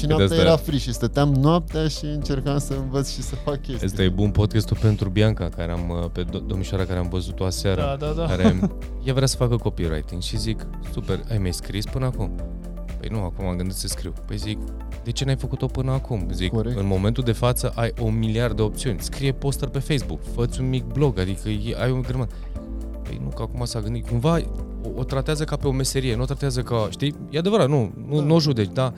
Și 0.00 0.06
de 0.06 0.12
noaptea 0.14 0.36
asta- 0.36 0.46
era 0.48 0.56
free 0.56 0.78
și 0.78 0.92
stăteam 0.92 1.28
noaptea 1.34 1.88
și 1.88 2.04
încercam 2.04 2.58
să 2.58 2.74
învăț 2.74 3.10
și 3.12 3.22
să 3.22 3.34
fac 3.34 3.62
chestii. 3.62 3.86
Asta 3.86 4.02
e 4.02 4.08
bun 4.08 4.30
podcastul 4.30 4.76
pentru 4.80 5.08
Bianca, 5.08 5.48
care 5.48 5.72
am, 5.72 5.88
uh, 5.90 6.10
pe 6.12 6.24
do- 6.24 6.46
domnișoara 6.46 6.84
care 6.84 6.98
am 6.98 7.08
văzut-o 7.08 7.44
aseară. 7.44 7.96
Da, 8.00 8.06
da, 8.06 8.12
da. 8.12 8.26
care 8.26 8.60
ea 9.04 9.14
vrea 9.14 9.26
să 9.26 9.36
facă 9.36 9.56
copywriting 9.56 10.22
și 10.22 10.38
zic, 10.38 10.66
super, 10.92 11.20
ai 11.30 11.38
mai 11.38 11.52
scris 11.52 11.84
până 11.84 12.04
acum? 12.04 12.30
Păi 13.00 13.08
nu, 13.12 13.18
acum 13.24 13.46
am 13.46 13.56
gândit 13.56 13.76
să 13.76 13.86
scriu. 13.86 14.12
Păi 14.26 14.36
zic, 14.36 14.58
de 15.04 15.10
ce 15.10 15.24
n-ai 15.24 15.36
făcut-o 15.36 15.66
până 15.66 15.92
acum? 15.92 16.28
Zic, 16.32 16.50
Corect. 16.52 16.78
în 16.78 16.86
momentul 16.86 17.24
de 17.24 17.32
față 17.32 17.72
ai 17.74 17.92
o 18.00 18.08
miliard 18.10 18.56
de 18.56 18.62
opțiuni. 18.62 18.98
Scrie 19.00 19.32
poster 19.32 19.68
pe 19.68 19.78
Facebook, 19.78 20.20
fă 20.34 20.48
un 20.60 20.68
mic 20.68 20.84
blog, 20.84 21.18
adică 21.18 21.48
e- 21.48 21.76
ai 21.82 21.90
un 21.90 22.02
grămadă. 22.02 22.32
Păi 23.02 23.20
nu, 23.22 23.28
că 23.28 23.42
acum 23.42 23.64
s-a 23.64 23.80
gândit, 23.80 24.08
cumva 24.08 24.38
o, 24.84 24.88
o 24.96 25.04
tratează 25.04 25.44
ca 25.44 25.56
pe 25.56 25.66
o 25.66 25.70
meserie, 25.70 26.16
nu 26.16 26.22
o 26.22 26.24
tratează 26.24 26.62
ca, 26.62 26.86
știi, 26.90 27.14
e 27.30 27.38
adevărat, 27.38 27.68
nu, 27.68 27.92
nu, 28.08 28.16
Da. 28.18 28.22
nu 28.24 28.34
o 28.34 28.40
judeci, 28.40 28.70
dar 28.72 28.92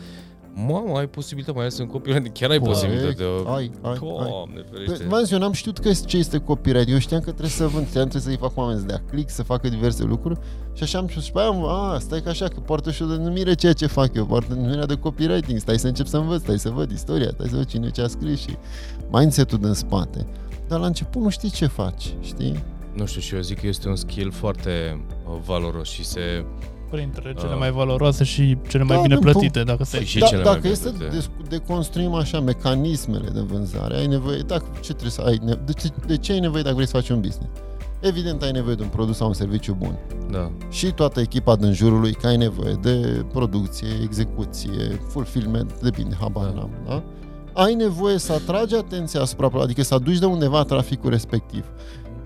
Mamă, 0.54 0.98
ai 0.98 1.08
posibilitate, 1.08 1.56
mai 1.56 1.66
ales 1.66 1.78
în 1.78 1.86
copywriting, 1.86 2.32
chiar 2.32 2.50
ai 2.50 2.58
Corect. 2.58 2.80
posibilitate. 2.80 3.22
Ai, 3.46 3.54
ai, 3.54 3.70
ai. 3.90 3.98
Doamne, 3.98 4.64
ferește. 4.70 4.94
Păi, 4.96 5.06
V-am 5.08 5.20
zis, 5.20 5.30
eu 5.30 5.38
n-am 5.38 5.52
știut 5.52 5.78
că 5.78 5.92
ce 6.06 6.16
este 6.16 6.38
copyright. 6.38 6.88
Eu 6.88 6.98
știam 6.98 7.20
că 7.20 7.30
trebuie 7.30 7.48
să 7.50 7.66
vând, 7.66 7.86
știam 7.86 8.04
că 8.04 8.10
trebuie 8.10 8.36
să-i 8.36 8.48
fac 8.48 8.56
oameni 8.56 8.78
să 8.80 8.86
dea 8.86 9.02
click, 9.10 9.30
să 9.30 9.42
facă 9.42 9.68
diverse 9.68 10.04
lucruri. 10.04 10.38
Și 10.72 10.82
așa 10.82 10.98
am 10.98 11.08
spus, 11.08 11.24
și 11.24 11.32
pe 11.32 11.38
aia, 11.38 11.48
am, 11.48 11.64
a, 11.64 11.98
stai 11.98 12.20
că 12.20 12.28
așa, 12.28 12.48
că 12.48 12.60
poartă 12.60 12.90
și 12.90 13.02
o 13.02 13.06
denumire 13.06 13.54
ceea 13.54 13.72
ce 13.72 13.86
fac 13.86 14.14
eu, 14.14 14.26
poartă 14.26 14.54
denumirea 14.54 14.86
de 14.86 14.94
copywriting, 14.94 15.58
stai 15.58 15.78
să 15.78 15.86
încep 15.86 16.06
să 16.06 16.16
învăț, 16.16 16.40
stai 16.42 16.58
să 16.58 16.70
văd 16.70 16.90
istoria, 16.90 17.28
stai 17.32 17.46
să 17.48 17.56
văd 17.56 17.66
cine 17.66 17.90
ce 17.90 18.02
a 18.02 18.06
scris 18.06 18.40
și 18.40 18.56
mindset-ul 19.10 19.58
din 19.58 19.72
spate. 19.72 20.26
Dar 20.68 20.80
la 20.80 20.86
început 20.86 21.22
nu 21.22 21.28
știi 21.28 21.50
ce 21.50 21.66
faci, 21.66 22.14
știi? 22.20 22.64
Nu 22.94 23.06
știu, 23.06 23.20
și 23.20 23.34
eu 23.34 23.40
zic 23.40 23.60
că 23.60 23.66
este 23.66 23.88
un 23.88 23.96
skill 23.96 24.30
foarte 24.32 25.04
uh, 25.28 25.38
valoros 25.44 25.88
și 25.88 26.04
se... 26.04 26.44
Printre 26.92 27.34
cele 27.38 27.52
Ah. 27.52 27.58
mai 27.58 27.70
valoroase 27.70 28.24
și 28.24 28.56
cele 28.68 28.82
mai 28.84 28.96
Da, 28.96 29.02
bine 29.02 29.14
din 29.14 29.24
plătite, 29.24 29.50
punct- 29.58 29.66
dacă 29.66 29.84
se... 29.84 30.04
Și 30.04 30.18
da, 30.18 30.26
cele 30.26 30.42
mai 30.42 30.54
dacă 30.54 30.68
este 30.68 30.90
bine 30.98 31.08
de, 31.08 31.24
deconstruim 31.48 32.14
așa 32.14 32.40
mecanismele 32.40 33.28
de 33.28 33.40
vânzare, 33.40 33.96
ai 33.96 34.06
nevoie, 34.06 34.38
dacă, 34.38 34.64
ce 34.74 34.90
trebuie 34.92 35.10
să 35.10 35.20
ai, 35.26 35.40
ne- 35.44 35.58
de, 35.64 35.72
ce, 35.72 35.88
de 36.06 36.16
ce 36.16 36.32
ai 36.32 36.40
nevoie 36.40 36.62
dacă 36.62 36.74
vrei 36.74 36.86
să 36.86 36.96
faci 36.96 37.08
un 37.08 37.20
business? 37.20 37.50
Evident 38.00 38.42
ai 38.42 38.50
nevoie 38.50 38.74
de 38.74 38.82
un 38.82 38.88
produs 38.88 39.16
sau 39.16 39.26
un 39.26 39.32
serviciu 39.34 39.76
bun. 39.78 39.98
Da, 40.30 40.50
și 40.70 40.86
toată 40.92 41.20
echipa 41.20 41.56
din 41.56 41.72
jurul 41.72 42.00
lui, 42.00 42.12
că 42.12 42.26
ai 42.26 42.36
nevoie 42.36 42.78
de 42.82 43.24
producție, 43.32 43.88
execuție, 44.02 45.00
fulfillment, 45.08 45.80
depinde, 45.80 46.16
habar 46.20 46.44
Da. 46.46 46.52
n-am, 46.54 46.70
da? 46.88 47.02
Ai 47.62 47.74
nevoie 47.74 48.18
să 48.18 48.32
atragi 48.32 48.74
atenția 48.74 49.20
asupra, 49.20 49.50
adică 49.60 49.82
să 49.82 49.94
aduci 49.94 50.18
de 50.18 50.24
undeva 50.26 50.62
traficul 50.62 51.10
respectiv. 51.10 51.64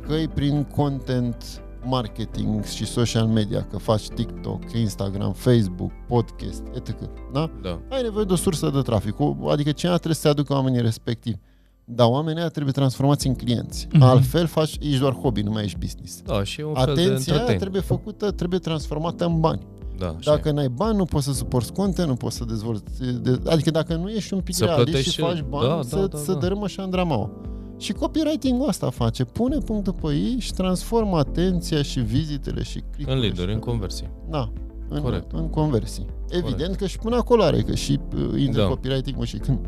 Că 0.07 0.14
e 0.14 0.29
prin 0.35 0.62
content 0.76 1.44
marketing 1.88 2.64
și 2.64 2.87
social 2.87 3.27
media, 3.27 3.66
că 3.70 3.79
faci 3.79 4.09
TikTok, 4.09 4.72
Instagram, 4.72 5.33
Facebook, 5.33 5.90
podcast, 6.09 6.62
etc. 6.75 6.94
Da? 7.33 7.51
da. 7.62 7.79
Ai 7.90 8.03
nevoie 8.03 8.25
de 8.25 8.33
o 8.33 8.37
sursă 8.37 8.70
de 8.75 8.81
trafic, 8.81 9.20
o- 9.20 9.37
adică 9.51 9.70
cineva 9.72 9.96
trebuie 9.96 10.14
să 10.16 10.20
se 10.20 10.29
aducă 10.29 10.53
oamenii 10.53 10.81
respectivi. 10.81 11.37
Dar 11.85 12.07
oamenii 12.09 12.40
ăia 12.40 12.49
trebuie 12.49 12.72
transformați 12.72 13.27
în 13.27 13.35
clienți. 13.35 13.88
Mhm. 13.92 14.03
Altfel 14.03 14.46
faci, 14.46 14.77
ești 14.81 14.99
doar 14.99 15.12
hobby, 15.14 15.40
nu 15.42 15.51
mai 15.51 15.64
ești 15.64 15.79
business. 15.79 16.22
Da, 16.22 16.42
și 16.42 16.61
e 16.61 16.64
un 16.64 16.75
fel 16.75 16.85
de 16.85 16.90
Atenția 16.90 17.12
aia 17.33 17.33
entertain. 17.33 17.59
trebuie 17.59 17.81
făcută, 17.81 18.31
trebuie 18.31 18.59
transformată 18.59 19.25
în 19.25 19.40
bani. 19.40 19.61
Da, 19.99 20.07
așa 20.18 20.31
Dacă 20.31 20.51
n-ai 20.51 20.68
bani, 20.68 20.96
nu 20.96 21.05
poți 21.05 21.25
să 21.25 21.33
suporți 21.33 21.72
content, 21.72 22.09
nu 22.09 22.14
poți 22.14 22.37
să 22.37 22.44
dezvolți... 22.44 22.83
De, 23.22 23.40
adică 23.46 23.70
dacă 23.70 23.94
nu 23.94 24.09
ești 24.09 24.35
un 24.35 24.40
pic 24.40 24.55
Să 24.55 24.64
realist 24.64 24.85
plătești 24.85 25.11
și 25.11 25.14
și- 25.16 25.20
faci 25.20 25.44
bani, 25.49 25.68
da, 25.68 25.81
să, 25.83 25.96
da, 25.96 26.07
da, 26.07 26.18
să 26.18 26.33
da. 26.33 26.38
dărâmă 26.38 26.66
și 26.68 26.81
Andramaua. 26.81 27.31
Și 27.78 27.92
copywriting-ul 27.92 28.68
asta 28.68 28.90
face. 28.90 29.24
Pune 29.24 29.58
punctul 29.58 29.92
pe 29.92 30.08
ei 30.14 30.36
și 30.38 30.52
transformă 30.52 31.16
atenția 31.18 31.82
și 31.82 32.00
vizitele 32.00 32.62
și 32.62 32.78
e. 32.78 32.80
click-urile 32.90 33.12
În 33.14 33.20
leader, 33.20 33.44
și 33.48 33.54
în 33.54 33.58
tot. 33.60 33.68
conversii. 33.68 34.10
Da. 34.30 34.52
În, 34.88 35.00
Corect. 35.00 35.32
în 35.32 35.48
conversii. 35.50 36.06
Evident 36.28 36.56
Corect. 36.58 36.76
că 36.78 36.86
și 36.86 36.98
până 36.98 37.16
acolo 37.16 37.42
are, 37.42 37.60
că 37.62 37.74
și 37.74 38.00
uh, 38.16 38.40
intră 38.40 38.60
Da. 38.62 38.68
copywriting-ul 38.68 39.24
și 39.24 39.36
când 39.36 39.58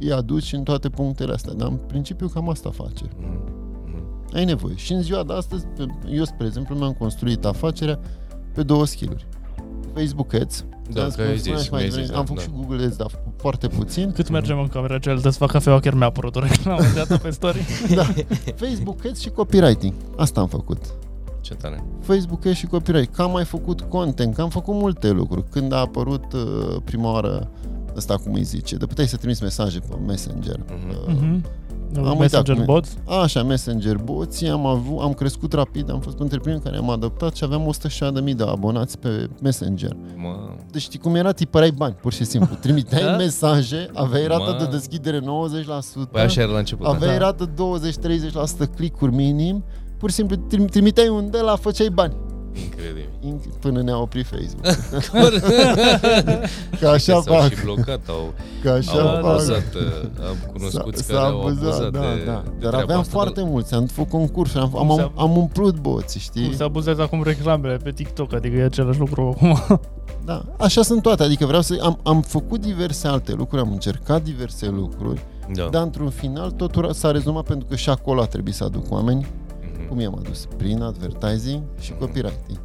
îi 0.00 0.12
aduci 0.12 0.52
în 0.52 0.62
toate 0.62 0.88
punctele 0.88 1.32
astea. 1.32 1.52
Dar 1.52 1.68
în 1.68 1.76
principiu 1.86 2.28
cam 2.28 2.48
asta 2.48 2.70
face. 2.70 3.04
Mhm. 3.18 3.42
Mhm. 3.86 4.34
Ai 4.34 4.44
nevoie. 4.44 4.74
Și 4.76 4.92
în 4.92 5.02
ziua 5.02 5.22
de 5.22 5.32
astăzi, 5.32 5.66
pe- 5.76 5.86
eu, 6.10 6.24
spre 6.24 6.46
exemplu, 6.46 6.74
mi-am 6.76 6.92
construit 6.92 7.44
afacerea 7.44 7.98
pe 8.54 8.62
două 8.62 8.86
skill-uri. 8.86 9.26
Facebook 9.94 10.34
Ads. 10.34 10.64
Da, 10.90 11.08
Ți-am 11.08 11.10
că 11.10 11.20
ai 11.22 11.38
spus- 11.38 11.40
spuneam 11.40 11.58
zis, 11.58 11.64
și 11.64 11.70
mai 11.70 11.80
mi-ai 11.80 11.88
devreme, 11.88 12.06
zis, 12.06 12.16
Am 12.16 12.24
da, 12.24 12.34
făcut 12.34 12.36
da. 12.36 12.42
și 12.42 12.66
Google 12.66 12.84
Ads, 12.86 12.96
dar 12.96 13.22
foarte 13.42 13.68
puțin. 13.68 14.12
Cât 14.12 14.28
mergem 14.30 14.58
în 14.58 14.68
camera 14.68 14.98
cealaltă 14.98 15.30
să 15.30 15.38
fac 15.38 15.50
cafeaua, 15.50 15.80
chiar 15.80 15.94
mi-a 15.94 16.06
apărut 16.06 16.36
o 16.36 16.40
reclamă 16.40 16.82
de 16.94 17.00
atât 17.00 17.20
pe 17.20 17.30
story. 17.30 17.58
da. 17.94 18.04
Facebook 18.54 19.04
Ads 19.06 19.20
și 19.20 19.28
copywriting. 19.30 19.92
Asta 20.16 20.40
am 20.40 20.48
făcut. 20.48 20.78
Ce 21.40 21.54
tare. 21.54 21.84
Facebook 22.00 22.46
Ads 22.46 22.56
și 22.56 22.66
copywriting. 22.66 23.14
Că 23.16 23.22
am 23.22 23.30
mai 23.30 23.44
făcut 23.44 23.80
content, 23.80 24.34
că 24.34 24.42
am 24.42 24.48
făcut 24.48 24.74
multe 24.74 25.10
lucruri. 25.10 25.44
Când 25.50 25.72
a 25.72 25.76
apărut 25.78 26.32
uh, 26.32 26.76
prima 26.84 27.12
oară 27.12 27.48
ăsta 27.96 28.16
cum 28.16 28.34
îi 28.34 28.42
zice, 28.42 28.76
de 28.76 28.86
puteai 28.86 29.06
să 29.06 29.16
trimiți 29.16 29.42
mesaje 29.42 29.78
pe 29.78 29.94
Messenger. 30.06 30.56
Mhm. 30.58 30.88
Uh, 30.88 31.14
Mhm. 31.14 31.44
Uitat 32.00 32.18
Messenger 32.18 32.54
cum 32.54 32.62
e. 32.62 32.64
bots. 32.66 32.96
Așa, 33.22 33.42
Messenger 33.42 33.96
boții, 33.96 34.48
am, 34.48 34.66
avut, 34.66 34.98
am 35.00 35.12
crescut 35.12 35.52
rapid, 35.52 35.90
am 35.90 36.00
fost 36.00 36.16
printre 36.16 36.38
primii 36.38 36.60
care 36.60 36.76
am 36.76 36.90
adaptat 36.90 37.34
și 37.36 37.44
aveam 37.44 37.72
106.000 38.24 38.34
de 38.36 38.44
abonați 38.48 38.98
pe 38.98 39.28
Messenger. 39.42 39.96
Mă, 40.16 40.28
Deci 40.70 40.82
știi 40.82 40.98
cum 40.98 41.14
era? 41.14 41.32
Tipărai 41.32 41.70
bani, 41.70 41.94
pur 42.00 42.12
și 42.12 42.24
simplu. 42.24 42.56
Trimiteai 42.60 43.02
Da? 43.10 43.16
mesaje, 43.16 43.88
aveai 43.94 44.26
rată 44.26 44.56
Mă. 44.58 44.64
de 44.64 44.70
deschidere 44.70 45.20
90%, 45.20 45.22
păi 46.10 46.22
așa 46.22 46.40
era 46.40 46.52
la 46.52 46.58
început. 46.58 46.86
da. 46.86 46.92
aveai 46.92 47.18
rată 47.18 47.50
20-30% 47.50 48.74
click-uri 48.76 49.14
minim, 49.14 49.64
pur 49.98 50.08
și 50.10 50.14
simplu 50.16 50.36
trim- 50.36 50.70
trimiteai 50.70 51.08
un 51.08 51.30
de 51.30 51.38
la, 51.40 51.56
făceai 51.56 51.88
bani. 51.88 52.14
Incredibil. 52.64 53.08
In- 53.20 53.58
Până 53.60 53.82
ne-a 53.82 53.98
oprit 53.98 54.26
Facebook. 54.26 54.66
Că 56.80 56.88
așa 56.88 57.20
S-au 57.20 57.20
fac, 57.20 57.48
și 57.54 57.64
blocat, 57.64 58.00
au, 58.08 58.32
că 58.62 58.70
așa 58.70 58.92
au 58.92 59.06
da, 59.14 59.20
da. 59.20 59.28
abuzat, 59.28 59.74
uh, 59.74 60.26
am 60.28 60.36
cunoscuți 60.52 61.06
care 61.06 61.18
au 61.18 61.40
abuzat 61.46 61.80
da, 61.90 62.00
de, 62.00 62.22
da. 62.26 62.42
de 62.44 62.50
Dar 62.60 62.68
treaba 62.70 62.78
aveam 62.78 62.98
asta, 63.00 63.10
foarte 63.12 63.42
mulți, 63.44 63.74
am 63.74 63.86
făcut 63.86 64.10
concursuri, 64.10 64.62
am, 64.62 64.76
am, 64.76 64.86
Cum 64.86 64.96
se- 64.96 65.02
am, 65.02 65.12
am 65.16 65.36
umplut 65.36 65.78
boții, 65.80 66.22
Cum 66.32 66.42
știi? 66.42 66.54
se 66.56 66.62
abuzează 66.62 67.02
acum 67.02 67.22
reclamele 67.22 67.76
pe 67.76 67.90
TikTok, 67.90 68.32
adică 68.32 68.56
e 68.56 68.62
același 68.62 68.98
lucru 68.98 69.34
acum. 69.36 69.58
Da, 70.24 70.42
așa 70.58 70.82
sunt 70.82 71.02
toate, 71.02 71.22
adică 71.22 71.46
vreau 71.46 71.62
să... 71.62 71.78
Am, 71.82 71.98
am 72.02 72.20
făcut 72.20 72.60
diverse 72.60 73.08
alte 73.08 73.32
lucruri, 73.32 73.62
am 73.62 73.72
încercat 73.72 74.22
diverse 74.22 74.66
lucruri, 74.68 75.20
Da. 75.54 75.68
dar 75.70 75.82
într-un 75.82 76.10
final 76.10 76.50
totul 76.50 76.92
s-a 76.92 77.10
rezumat 77.10 77.44
pentru 77.44 77.66
că 77.68 77.76
și 77.76 77.90
acolo 77.90 78.20
a 78.20 78.24
trebuit 78.26 78.54
să 78.54 78.64
aduc 78.64 78.92
oameni. 78.92 79.26
Mhm. 79.92 80.00
Cum 80.00 80.00
i-am 80.00 80.24
adus? 80.24 80.48
Prin 80.56 80.82
advertising 80.82 81.62
și 81.80 81.92
copywriting. 81.92 82.60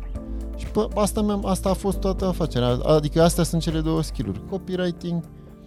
Și 0.58 0.68
pă, 0.68 0.88
asta, 0.96 1.22
mi-am, 1.22 1.46
asta 1.46 1.70
a 1.70 1.74
fost 1.74 1.98
toată 1.98 2.26
afacerea. 2.26 2.68
Adică 2.68 3.22
astea 3.22 3.44
sunt 3.44 3.62
cele 3.62 3.80
două 3.80 4.02
skill-uri. 4.02 4.42
Copywriting 4.50 5.24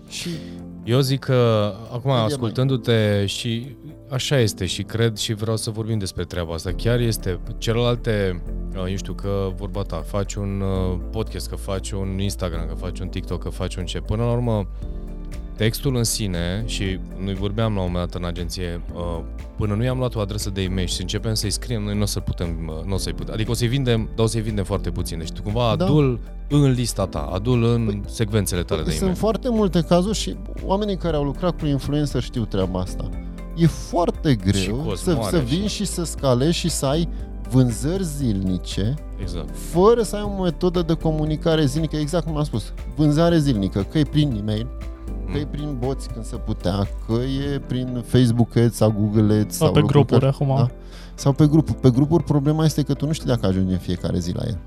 și... 0.09 0.29
Eu 0.85 1.01
zic 1.01 1.19
că, 1.19 1.73
acum, 1.93 2.11
Media 2.11 2.25
ascultându-te 2.25 3.27
și 3.27 3.77
așa 4.11 4.39
este 4.39 4.67
și 4.67 4.83
cred 4.83 5.17
și 5.17 5.33
vreau 5.33 5.57
să 5.57 5.71
vorbim 5.71 5.99
despre 5.99 6.25
treaba 6.25 6.55
asta. 6.55 6.71
Chiar 6.73 7.01
este 7.01 7.41
celelalte, 7.59 8.43
uh, 8.77 8.85
eu 8.89 8.97
știu 8.97 9.13
că 9.13 9.53
vorba 9.57 9.83
ta, 9.83 10.03
faci 10.07 10.35
un 10.35 10.61
uh, 10.61 10.99
podcast, 11.11 11.49
că 11.49 11.57
faci 11.57 11.91
un 11.91 12.19
Instagram, 12.19 12.67
că 12.67 12.75
faci 12.75 13.01
un 13.01 13.09
TikTok, 13.09 13.43
că 13.43 13.49
faci 13.49 13.77
un 13.77 13.85
ce. 13.85 14.01
Până 14.01 14.25
la 14.25 14.33
urmă, 14.33 14.67
textul 15.65 15.97
în 15.97 16.05
sine, 16.05 16.63
și 16.67 16.99
noi 17.25 17.35
vorbeam 17.35 17.75
la 17.75 17.81
un 17.81 17.87
moment 17.91 18.11
dat 18.11 18.21
în 18.21 18.27
agenție, 18.29 18.81
uh, 18.95 19.23
până 19.57 19.75
nu 19.75 19.83
i-am 19.85 19.99
luat 19.99 20.15
o 20.15 20.21
adresă 20.21 20.51
de 20.51 20.63
e-mail 20.63 20.87
și 20.87 21.01
începem 21.01 21.35
să-i 21.35 21.51
scriem, 21.51 21.83
noi 21.83 21.95
nu 21.97 22.03
o 22.03 22.07
să 22.07 22.21
putem, 22.21 22.49
uh, 22.79 22.85
nu 22.87 22.95
o 22.95 22.97
să-i 22.97 23.13
putem, 23.13 23.35
adică 23.35 23.51
o 23.51 23.55
să-i 23.55 23.69
vindem, 23.69 24.09
dar 24.17 24.25
o 24.25 24.29
să-i 24.29 24.41
vindem 24.41 24.65
foarte 24.65 24.91
puțin. 24.91 25.19
Deci 25.19 25.31
tu 25.31 25.43
cumva 25.43 25.75
Da. 25.77 25.85
adul 25.85 26.21
în 26.49 26.71
lista 26.71 27.07
ta, 27.07 27.19
adul 27.33 27.65
în 27.65 27.85
păi, 27.85 28.01
secvențele 28.07 28.63
tale 28.63 28.83
de 28.83 28.89
Sunt 28.91 29.03
e-mail. 29.03 29.17
foarte 29.17 29.49
multe 29.51 29.81
cazuri 29.81 30.19
și 30.19 30.37
oamenii 30.65 30.97
care 30.97 31.17
au 31.17 31.25
lucrat 31.25 31.59
cu 31.61 31.67
influencer 31.67 32.23
știu 32.23 32.45
treaba 32.45 32.81
asta. 32.81 33.09
E 33.57 33.67
foarte 33.67 34.35
greu 34.35 34.53
să, 34.63 34.71
cost 34.71 35.03
să 35.03 35.15
mare 35.15 35.39
vii 35.39 35.61
și- 35.67 35.75
și 35.75 35.85
să 35.85 36.05
scalezi 36.05 36.57
și 36.57 36.69
să 36.71 36.87
ai 36.87 37.09
vânzări 37.51 38.05
zilnice 38.05 38.95
Exact. 39.21 39.57
fără 39.57 40.03
să 40.03 40.17
ai 40.17 40.23
o 40.39 40.43
metodă 40.43 40.83
de 40.83 40.95
comunicare 40.95 41.65
zilnică, 41.65 41.97
exact 41.97 42.27
cum 42.27 42.37
am 42.37 42.45
spus, 42.45 42.73
vânzare 42.97 43.39
zilnică, 43.39 43.83
că 43.91 43.99
e 43.99 44.03
prin 44.05 44.37
e-mail, 44.37 44.67
că 45.33 45.39
e 45.39 45.47
prin 45.47 45.77
boți 45.79 46.09
când 46.09 46.25
se 46.25 46.37
putea, 46.37 46.89
că 47.07 47.13
e 47.13 47.59
prin 47.59 48.03
Facebook 48.07 48.57
Ads 48.57 48.77
sau 48.77 48.91
Google 48.99 49.39
Ads 49.41 49.57
Sau 49.57 49.73
pe 49.73 49.79
lucruri 49.81 50.07
grupuri 50.07 50.21
care- 50.35 50.45
acum. 50.45 50.57
Da? 50.57 50.71
Sau 51.15 51.33
pe 51.33 51.47
grupuri. 51.47 51.79
Pe 51.79 51.91
grupuri 51.91 52.25
problema 52.25 52.65
este 52.65 52.83
că 52.83 52.95
tu 52.95 53.07
nu 53.07 53.13
știi 53.13 53.27
dacă 53.27 53.47
ajungi 53.47 53.73
în 53.73 53.79
fiecare 53.79 54.19
zi 54.19 54.33
la 54.35 54.43
el. 54.47 54.59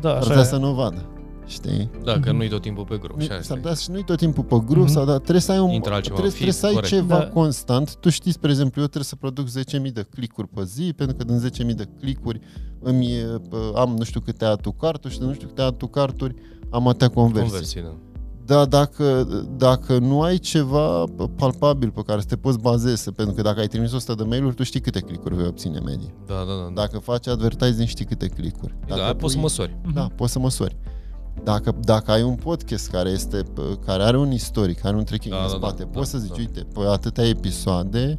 Da, 0.00 0.08
Ar 0.10 0.16
așa 0.16 0.26
putea 0.26 0.40
e. 0.40 0.44
să 0.44 0.56
nu 0.56 0.70
o 0.70 0.74
vadă. 0.74 1.04
Știi? 1.46 1.90
Da, 2.04 2.12
că 2.12 2.28
Mhm. 2.28 2.36
nu-i 2.36 2.48
tot 2.48 2.62
timpul 2.62 2.84
pe 2.84 2.96
grup. 3.02 3.20
Și 3.20 3.28
asta 3.30 3.42
S-ar 3.42 3.56
e. 3.56 3.60
putea 3.60 3.74
să 3.74 3.90
nu-i 3.92 4.04
tot 4.04 4.16
timpul 4.16 4.44
pe 4.44 4.56
grup, 4.66 4.82
Mhm. 4.82 4.92
sau, 4.92 5.04
dar 5.04 5.16
trebuie 5.18 5.40
să 5.40 5.52
ai 5.52 5.58
un, 5.58 5.70
Intră 5.70 5.92
altceva 5.94 6.14
trebuie, 6.20 6.32
în 6.40 6.50
trebuie 6.50 6.52
feed, 6.52 6.60
să 6.60 6.66
ai 6.66 6.72
corect. 6.72 6.92
ceva 6.92 7.18
Da. 7.18 7.40
constant. 7.40 7.96
Tu 7.96 8.08
știți, 8.08 8.34
spre 8.34 8.50
exemplu, 8.50 8.80
eu 8.80 8.86
trebuie 8.86 9.04
să 9.04 9.16
produc 9.16 9.46
10.000 9.48 9.90
de 9.92 10.06
clicuri 10.14 10.48
pe 10.48 10.64
zi, 10.64 10.92
pentru 10.96 11.16
că 11.16 11.24
din 11.24 11.38
10.000 11.38 11.74
de 11.74 11.88
clicuri 12.00 12.40
îmi 12.80 13.12
e, 13.12 13.24
pă, 13.48 13.56
am 13.74 13.94
nu 13.98 14.04
știu 14.04 14.20
câte 14.20 14.44
atucarturi 14.44 15.12
și 15.12 15.18
de 15.18 15.24
nu 15.24 15.32
știu 15.32 15.46
câte 15.48 15.62
atucarturi 15.62 16.34
am 16.70 16.88
atâtea 16.88 17.08
conversii. 17.08 17.50
Conversii, 17.50 17.82
da. 17.82 17.94
Da, 18.46 18.64
dacă, 18.64 19.28
dacă 19.56 19.98
nu 19.98 20.22
ai 20.22 20.38
ceva 20.38 21.04
palpabil 21.36 21.90
pe 21.90 22.02
care 22.06 22.20
să 22.20 22.26
te 22.26 22.36
poți 22.36 22.58
bazeze, 22.58 23.10
pentru 23.10 23.34
că 23.34 23.42
dacă 23.42 23.60
ai 23.60 23.66
trimis 23.66 23.92
100 23.92 24.14
de 24.14 24.22
mail-uri, 24.22 24.54
tu 24.54 24.62
știi 24.62 24.80
câte 24.80 25.00
clicuri 25.00 25.34
vei 25.34 25.46
obține 25.46 25.78
medii. 25.78 26.14
Da, 26.26 26.34
da, 26.34 26.44
da. 26.44 26.62
da. 26.62 26.70
Dacă 26.74 26.98
faci 26.98 27.26
advertising, 27.26 27.88
știi 27.88 28.04
câte 28.04 28.26
clicuri. 28.26 28.74
Dacă 28.86 29.00
da, 29.00 29.06
poți 29.14 29.32
să 29.32 29.38
pui- 29.38 29.40
măsori. 29.42 29.76
Mhm. 29.82 29.92
da, 29.94 30.06
poți 30.16 30.32
să 30.32 30.38
măsori. 30.38 30.76
Dacă, 31.44 31.74
dacă 31.80 32.10
ai 32.10 32.22
un 32.22 32.34
podcast 32.34 32.90
care 32.90 33.08
este 33.10 33.42
care 33.84 34.02
are 34.02 34.18
un 34.18 34.32
istoric, 34.32 34.84
are 34.84 34.96
un 34.96 35.04
trekking 35.04 35.34
Da, 35.34 35.40
în 35.40 35.46
da, 35.46 35.54
spate, 35.56 35.82
da, 35.82 35.88
poți 35.92 36.12
da, 36.12 36.18
să 36.18 36.24
zici, 36.24 36.34
da. 36.36 36.40
uite, 36.40 36.60
pe 36.74 36.80
atâtea 36.88 37.24
episoade, 37.28 38.18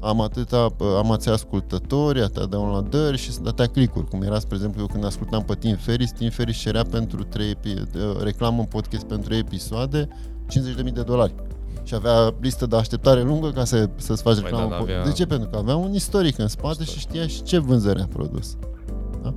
am 0.00 0.20
atâta, 0.20 0.68
am 0.96 1.10
atâția 1.10 1.32
ascultători, 1.32 2.20
atâtea 2.20 2.44
downloadări 2.46 3.16
și 3.18 3.32
sunt 3.32 3.46
atâtea 3.46 3.66
clicuri. 3.66 4.06
Cum 4.08 4.22
era, 4.22 4.38
spre 4.38 4.54
exemplu, 4.56 4.80
eu 4.80 4.86
când 4.86 5.04
ascultam 5.04 5.42
pe 5.42 5.54
Tim 5.54 5.74
Ferris, 5.76 6.10
Tim 6.10 6.30
Ferris 6.30 6.56
cerea 6.56 6.82
pentru 6.82 7.22
3 7.24 7.54
epi- 7.54 7.90
de- 7.92 8.16
reclamă 8.22 8.58
în 8.60 8.64
podcast 8.66 9.04
pentru 9.04 9.26
3 9.26 9.38
episoade 9.38 10.08
50.000 10.48 10.92
de 10.94 11.02
dolari. 11.02 11.34
Și 11.82 11.94
avea 11.94 12.34
listă 12.40 12.66
de 12.66 12.76
așteptare 12.76 13.22
lungă 13.22 13.50
ca 13.50 13.64
să, 13.64 13.88
să-ți 13.96 14.22
faci 14.22 14.34
Păi 14.34 14.42
reclamă. 14.42 14.58
da, 14.58 14.64
în 14.64 14.70
da, 14.70 14.76
podcast. 14.76 14.98
avea- 14.98 15.10
De 15.10 15.16
ce? 15.16 15.26
Pentru 15.26 15.48
că 15.48 15.56
avea 15.56 15.76
un 15.76 15.94
istoric 15.94 16.38
în 16.38 16.48
spate 16.48 16.84
și 16.84 16.98
știa 16.98 17.26
și 17.26 17.42
ce 17.42 17.58
vânzări 17.58 18.00
a 18.00 18.06
produs. 18.06 18.56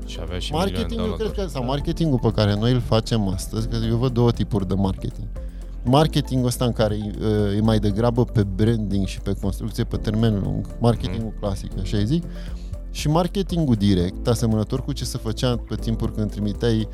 Și 0.05 0.19
avea 0.21 0.39
și 0.39 0.51
milioane 0.51 0.71
de 0.71 0.77
Marketingul, 0.77 1.05
cred 1.05 1.17
download-uri. 1.17 1.33
că, 1.45 1.47
sau 1.47 1.63
marketingul 1.65 2.19
pe 2.19 2.31
care 2.31 2.55
noi 2.55 2.71
îl 2.71 2.79
facem 2.79 3.27
astăzi, 3.27 3.67
că 3.67 3.75
eu 3.89 3.95
văd 3.97 4.11
două 4.13 4.31
tipuri 4.31 4.67
de 4.67 4.73
marketing. 4.73 5.27
Marketingul 5.83 6.47
ăsta 6.47 6.65
în 6.65 6.73
care 6.73 6.95
e, 6.95 7.55
e 7.55 7.61
mai 7.61 7.79
degrabă 7.79 8.23
pe 8.23 8.43
branding 8.43 9.07
și 9.07 9.19
pe 9.19 9.33
construcție 9.41 9.83
pe 9.83 9.97
termen 9.97 10.41
lung, 10.43 10.67
marketingul 10.79 11.33
clasic, 11.39 11.71
așa 11.81 11.97
îi 11.97 12.05
zic, 12.05 12.23
și 12.91 13.07
marketingul 13.07 13.75
direct, 13.75 14.27
asemănător 14.27 14.83
cu 14.83 14.93
ce 14.93 15.05
se 15.05 15.17
făcea 15.17 15.55
pe 15.67 15.75
timpuri 15.75 16.13
când 16.13 16.31
trimiteai 16.31 16.79
uh, 16.79 16.87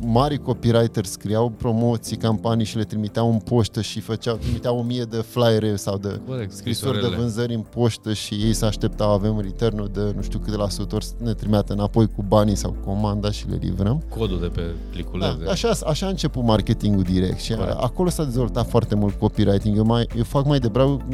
mari 0.00 0.38
copywriter 0.38 1.04
scriau 1.04 1.48
promoții, 1.48 2.16
campanii 2.16 2.64
și 2.64 2.76
le 2.76 2.84
trimiteau 2.84 3.30
în 3.32 3.38
poștă 3.38 3.80
și 3.80 4.00
făceau, 4.00 4.36
trimiteau 4.36 4.78
o 4.78 4.82
mie 4.82 5.02
de 5.02 5.16
flyere 5.16 5.76
sau 5.76 5.98
de 5.98 6.20
Corect, 6.26 6.52
scrisori 6.52 6.92
de 6.92 6.98
scrisorile. 6.98 7.16
vânzări 7.22 7.54
în 7.54 7.60
poștă 7.60 8.12
și 8.12 8.34
ei 8.34 8.52
se 8.52 8.64
așteptau, 8.64 9.10
avem 9.10 9.40
return 9.40 9.92
de 9.92 10.12
nu 10.16 10.22
știu 10.22 10.38
cât 10.38 10.50
de 10.50 10.56
la 10.56 10.68
sută 10.68 10.94
ori 10.94 11.04
să 11.04 11.12
ne 11.22 11.32
trimită 11.32 11.72
înapoi 11.72 12.06
cu 12.06 12.24
banii 12.28 12.54
sau 12.54 12.76
comanda 12.84 13.30
și 13.30 13.48
le 13.48 13.58
livrăm. 13.60 14.02
Codul 14.18 14.40
de 14.40 14.46
pe 14.46 14.62
pliculeț. 14.90 15.34
Da, 15.44 15.50
așa, 15.50 15.72
așa 15.86 16.06
a 16.06 16.08
început 16.08 16.42
marketingul 16.44 17.02
direct 17.02 17.38
și 17.38 17.54
Corect. 17.54 17.76
acolo 17.80 18.08
s-a 18.08 18.24
dezvoltat 18.24 18.68
foarte 18.68 18.94
mult 18.94 19.18
copywriting. 19.18 19.76
Eu, 19.76 19.84
mai, 19.84 20.06
eu 20.16 20.24
fac 20.24 20.46
mai 20.46 20.58
degrabă, 20.58 21.06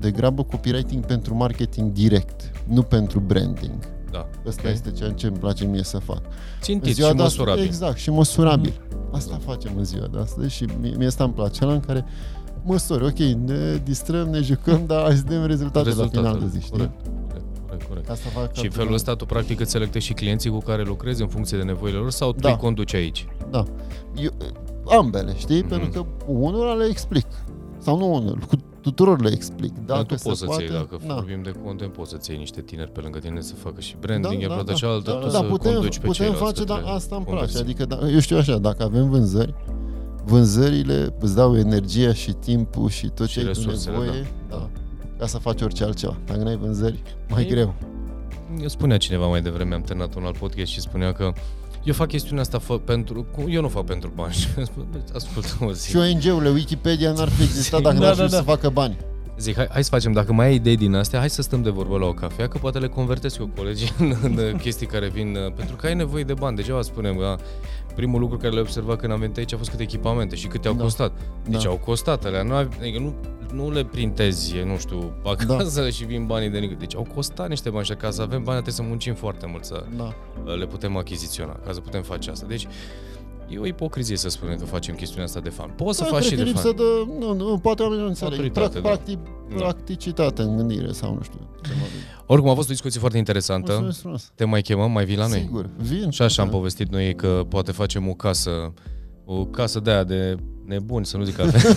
degrabă 0.00 0.42
copywriting 0.42 1.04
pentru 1.06 1.34
marketing 1.34 1.92
direct, 1.92 2.50
nu 2.66 2.82
pentru 2.82 3.20
branding. 3.20 3.78
Da. 4.10 4.26
Ăsta 4.46 4.62
Ok. 4.64 4.72
este 4.72 4.90
ceea 4.90 5.10
ce 5.10 5.26
îmi 5.26 5.36
place 5.38 5.64
mie 5.64 5.82
să 5.82 5.98
fac. 5.98 6.20
Țintit 6.60 6.88
și 6.94 7.00
de 7.00 7.02
astăzi- 7.06 7.22
măsurabil. 7.22 7.64
Exact, 7.64 7.96
și 7.98 8.10
măsurabil. 8.10 8.72
Asta 9.12 9.38
facem 9.44 9.72
în 9.76 9.84
ziua 9.84 10.06
de 10.06 10.18
astăzi 10.18 10.54
și 10.54 10.66
mie, 10.80 10.94
mie 10.96 11.06
asta 11.06 11.24
îmi 11.24 11.32
place, 11.32 11.64
ăla 11.64 11.72
în 11.72 11.80
care 11.80 12.04
măsori, 12.62 13.04
ok, 13.04 13.18
ne 13.18 13.76
distrăm, 13.84 14.28
ne 14.28 14.40
jucăm, 14.40 14.82
dar 14.86 15.02
hai 15.02 15.16
să 15.16 15.22
dăm 15.28 15.44
rezultate 15.46 15.94
la 15.94 16.06
final 16.06 16.38
de 16.38 16.46
zi, 16.46 16.58
știi? 16.60 16.70
Corect, 16.70 16.92
corect, 17.02 17.46
corect, 17.66 17.88
corect. 17.88 18.10
Asta 18.10 18.28
fac 18.28 18.54
Și 18.54 18.64
în 18.64 18.70
felul 18.70 18.92
ăsta 18.94 19.14
tu 19.16 19.26
practic 19.26 19.60
îți 19.60 19.70
selectezi 19.70 20.04
și 20.06 20.12
clienții 20.12 20.50
cu 20.50 20.58
care 20.58 20.82
lucrezi 20.82 21.22
în 21.22 21.28
funcție 21.28 21.58
de 21.58 21.64
nevoile 21.64 21.96
lor 21.98 22.10
sau 22.10 22.32
tu 22.32 22.38
Da. 22.40 22.48
îi 22.50 22.56
conduci 22.56 22.94
aici? 22.94 23.26
Da. 23.50 23.64
Eu, 24.22 24.30
ambele, 24.98 25.34
știi? 25.36 25.58
Mhm. 25.60 25.68
Pentru 25.68 25.88
că 25.90 26.06
unora 26.32 26.72
le 26.72 26.84
explic. 26.84 27.26
Sau 27.78 27.98
nu 27.98 28.14
unul, 28.14 28.38
cu 28.48 28.56
tuturor 28.80 29.20
le 29.22 29.30
explic. 29.32 29.72
Dacă 29.72 29.84
Dar 29.86 30.02
tu 30.02 30.16
se 30.16 30.28
poți 30.28 30.38
să-ți 30.38 30.50
poate, 30.50 30.62
iei, 30.62 30.72
dacă 30.72 30.98
da. 31.06 31.14
vorbim 31.14 31.42
de 31.42 31.52
content, 31.64 31.92
poți 31.92 32.10
să-ți 32.10 32.30
iei 32.30 32.38
niște 32.38 32.60
tineri 32.60 32.90
pe 32.90 33.00
lângă 33.00 33.18
tine 33.18 33.40
să 33.40 33.54
facă 33.54 33.80
și 33.80 33.96
branding, 34.00 34.40
iar 34.40 34.50
pe 34.50 34.54
partea 34.56 34.74
cealaltă 34.74 35.10
da, 35.10 35.16
tu 35.16 35.24
da, 35.26 35.30
să 35.30 35.42
putem, 35.42 35.72
conduci 35.72 35.98
pe 35.98 36.06
putem 36.06 36.12
ceilalți 36.26 36.42
face, 36.44 36.64
dar 36.64 36.76
către 36.78 36.92
asta 36.92 37.16
îmi 37.16 37.24
place. 37.24 37.38
conversii. 37.40 37.60
Adică, 37.60 37.84
da, 37.84 38.08
eu 38.08 38.18
știu 38.20 38.36
așa, 38.36 38.58
dacă 38.58 38.82
avem 38.82 39.10
vânzări, 39.10 39.54
vânzările 40.24 41.14
îți 41.20 41.34
dau 41.34 41.56
energia 41.58 42.12
și 42.12 42.32
timpul 42.32 42.88
și 42.88 43.08
tot 43.08 43.26
Și 43.28 43.32
ce 43.32 43.38
ai 43.38 43.44
tu 43.44 43.52
resursele, 43.52 43.96
nevoie 43.96 44.26
da. 44.48 44.68
ca 45.18 45.26
să 45.26 45.38
faci 45.38 45.60
orice 45.62 45.84
altceva. 45.84 46.16
Dacă 46.26 46.42
n-ai 46.42 46.56
vânzări, 46.56 47.02
mai 47.28 47.42
E- 47.42 47.46
greu. 47.46 47.74
Eu 48.60 48.68
spunea 48.68 48.96
cineva 48.96 49.26
mai 49.26 49.42
devreme, 49.42 49.74
am 49.74 49.82
terminat 49.82 50.14
un 50.14 50.24
alt 50.24 50.36
podcast 50.36 50.70
și 50.72 50.80
spunea 50.80 51.12
că 51.12 51.32
eu 51.84 51.92
fac 51.94 52.08
chestiunea 52.08 52.42
asta 52.42 52.58
fă, 52.58 52.78
pentru... 52.78 53.26
cu- 53.36 53.50
Eu 53.50 53.60
nu 53.60 53.68
fac 53.68 53.84
pentru 53.84 54.12
bani. 54.14 54.32
Și 54.32 54.46
am 54.58 54.64
spus, 54.64 54.82
"Bă, 54.92 54.98
Ascultă-mă, 55.14 55.70
zic, 55.72 55.90
Și 55.90 55.96
ONG-urile, 55.96 56.50
Wikipedia 56.50 57.12
n-ar 57.12 57.28
fi 57.28 57.42
existat 57.42 57.80
dacă 57.86 57.98
Da, 57.98 58.04
n-ar 58.04 58.14
da, 58.16 58.24
fi 58.24 58.30
da. 58.30 58.36
să 58.36 58.42
facă 58.42 58.68
bani. 58.68 58.96
zic 59.38 59.56
hai, 59.56 59.68
hai 59.70 59.84
să 59.84 59.90
facem, 59.90 60.12
dacă 60.12 60.32
mai 60.32 60.46
ai 60.46 60.54
idei 60.54 60.76
din 60.76 60.94
astea, 60.94 61.18
hai 61.18 61.30
să 61.30 61.42
stăm 61.42 61.62
de 61.62 61.70
vorbă 61.70 61.98
la 61.98 62.06
o 62.06 62.12
cafea, 62.12 62.48
că 62.48 62.58
poate 62.58 62.78
le 62.78 62.88
convertesc 62.88 63.38
eu 63.38 63.50
colegii 63.56 63.92
în, 63.98 64.14
în 64.22 64.56
chestii 64.56 64.86
care 64.86 65.08
vin, 65.08 65.36
uh, 65.36 65.52
pentru 65.56 65.76
că 65.76 65.86
ai 65.86 65.94
nevoie 65.94 66.24
de 66.24 66.34
bani. 66.34 66.56
Degeaba 66.56 66.82
spunem, 66.82 67.16
da, 67.20 67.36
primul 67.94 68.20
lucru 68.20 68.36
care 68.36 68.48
le-ai 68.48 68.62
observat 68.62 68.98
când 68.98 69.12
am 69.12 69.18
venit 69.18 69.36
aici 69.36 69.52
a 69.52 69.56
fost 69.56 69.70
câte 69.70 69.82
echipamente 69.82 70.36
și 70.36 70.46
câte 70.46 70.68
au 70.68 70.74
Da. 70.74 70.82
costat. 70.82 71.12
Deci 71.48 71.62
Da. 71.62 71.68
au 71.68 71.76
costat 71.76 72.24
alea, 72.24 72.42
nu, 72.42 72.54
adică 72.54 72.98
nu, 72.98 73.14
nu 73.52 73.70
le 73.70 73.84
printezi, 73.84 74.54
nu 74.64 74.76
știu, 74.78 75.12
acasă 75.24 75.90
și 75.90 76.04
vin 76.04 76.26
banii 76.26 76.48
de 76.48 76.54
nicăieri. 76.58 76.78
Deci 76.80 76.94
au 76.96 77.06
costat 77.14 77.48
niște 77.48 77.70
bani 77.70 77.84
și 77.84 77.94
ca 77.94 78.10
să 78.10 78.22
avem 78.22 78.42
bani 78.42 78.60
trebuie 78.62 78.74
să 78.74 78.82
muncim 78.82 79.14
foarte 79.14 79.46
mult 79.46 79.64
să 79.64 79.84
Da. 79.96 80.14
uh, 80.44 80.56
le 80.58 80.66
putem 80.66 80.96
achiziționa, 80.96 81.52
ca 81.64 81.72
să 81.72 81.80
putem 81.80 82.02
face 82.02 82.30
asta. 82.30 82.46
Deci 82.48 82.66
e 83.50 83.58
o 83.58 83.66
ipocrizie 83.66 84.16
să 84.16 84.28
spunem 84.28 84.56
că 84.58 84.64
facem 84.64 84.94
chestiunea 84.94 85.24
asta 85.24 85.40
de 85.40 85.48
fan. 85.48 85.70
Poți 85.76 85.98
să 85.98 86.02
Da, 86.04 86.08
faci 86.10 86.18
cred 86.26 86.30
și 86.30 86.36
că 86.36 86.42
de 86.42 86.48
lipsă 86.48 86.66
fan. 86.66 86.76
de, 86.76 86.82
nu, 87.26 87.32
nu, 87.34 87.58
poate 87.58 87.82
oamenii 87.82 88.02
nu 88.02 88.08
înțeleg. 88.08 88.32
Maturitate, 88.32 88.78
Prac- 88.78 88.82
da. 88.82 88.88
Practic, 88.88 89.18
Da. 89.48 89.54
practicitate 89.56 90.42
în 90.42 90.56
gândire 90.56 90.92
sau 90.92 91.14
nu 91.14 91.22
știu. 91.22 91.38
ce 91.62 91.70
mă 91.80 91.86
zic. 91.86 92.06
Oricum 92.26 92.50
a 92.50 92.54
fost 92.54 92.68
o 92.68 92.72
discuție 92.72 93.00
foarte 93.00 93.18
interesantă. 93.18 93.70
Mulțumesc 93.72 93.98
frumos. 94.00 94.32
Te 94.34 94.44
mai 94.44 94.62
chemăm, 94.62 94.90
mai 94.92 95.04
vii 95.04 95.16
la 95.16 95.26
noi. 95.26 95.38
Sigur, 95.40 95.68
vin. 95.76 96.10
Și 96.10 96.22
așa 96.22 96.42
am 96.42 96.48
da. 96.50 96.56
povestit 96.56 96.90
noi 96.90 97.14
că 97.14 97.42
poate 97.48 97.72
facem 97.72 98.08
o 98.08 98.12
casă, 98.14 98.72
o 99.24 99.44
casă 99.44 99.80
de 99.80 99.90
aia 99.90 100.04
de 100.04 100.36
nebuni, 100.64 101.06
să 101.06 101.16
nu 101.16 101.24
zic 101.24 101.38
altfel. 101.38 101.76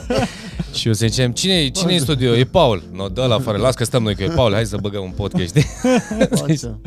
și 0.72 0.86
eu 0.86 0.92
să 0.92 1.06
zicem, 1.06 1.32
cine, 1.32 1.68
cine 1.68 1.92
e 1.92 1.96
în 1.96 2.00
studio? 2.00 2.36
E 2.36 2.44
Paul. 2.44 2.82
No, 2.92 3.08
dă 3.08 3.24
la 3.26 3.34
afară, 3.34 3.58
las 3.58 3.74
că 3.74 3.84
stăm 3.84 4.02
noi 4.02 4.14
cu 4.14 4.22
el. 4.22 4.32
Paul, 4.34 4.52
hai 4.52 4.66
să 4.66 4.76
băgăm 4.80 5.02
un 5.02 5.10
podcast, 5.16 5.54
știi? 5.56 6.80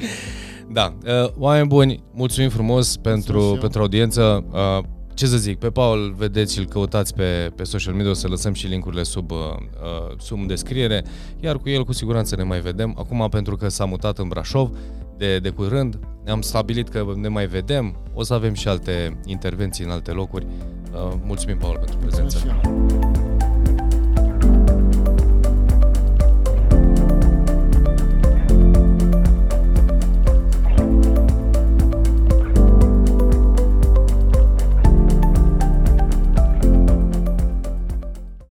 Facem. 0.74 0.98
Da, 1.04 1.24
uh, 1.24 1.30
oameni 1.38 1.68
buni, 1.68 2.04
mulțumim 2.14 2.50
frumos 2.50 2.98
pentru, 2.98 3.40
și 3.40 3.46
eu. 3.46 3.56
pentru 3.56 3.82
audiență. 3.82 4.46
Uh, 4.52 4.84
ce 5.14 5.26
să 5.26 5.38
zic, 5.38 5.60
pe 5.60 5.70
Paul 5.70 6.14
vedeți 6.18 6.54
și 6.54 6.60
îl 6.60 6.66
căutați 6.66 7.14
pe, 7.14 7.52
pe 7.56 7.64
social 7.64 7.94
media, 7.94 8.12
o 8.12 8.14
să 8.14 8.28
lăsăm 8.28 8.54
și 8.54 8.68
linkurile 8.68 9.04
sub, 9.04 9.32
uh, 9.32 9.38
uh, 9.38 10.16
sub 10.20 10.48
descriere, 10.48 11.04
iar 11.40 11.58
cu 11.58 11.70
el 11.70 11.84
cu 11.84 11.94
siguranță 11.94 12.36
ne 12.36 12.44
mai 12.44 12.60
vedem. 12.60 12.96
Acum 12.98 13.28
pentru 13.30 13.56
că 13.56 13.70
s-a 13.70 13.86
mutat 13.86 14.18
în 14.18 14.28
Brașov 14.28 14.70
de, 15.18 15.38
de 15.40 15.50
curând, 15.50 16.00
am 16.28 16.42
stabilit 16.42 16.90
că 16.90 17.06
ne 17.16 17.28
mai 17.28 17.46
vedem, 17.46 17.96
o 18.14 18.24
să 18.24 18.34
avem 18.34 18.54
și 18.54 18.68
alte 18.68 19.20
intervenții 19.26 19.84
în 19.86 19.92
alte 19.92 20.12
locuri. 20.12 20.46
Uh, 20.94 21.14
mulțumim, 21.24 21.58
Paul, 21.58 21.78
pentru 21.78 21.98
prezență. 21.98 22.38
Mulțumesc 22.46 22.72
și 22.72 23.18
eu. 23.18 23.23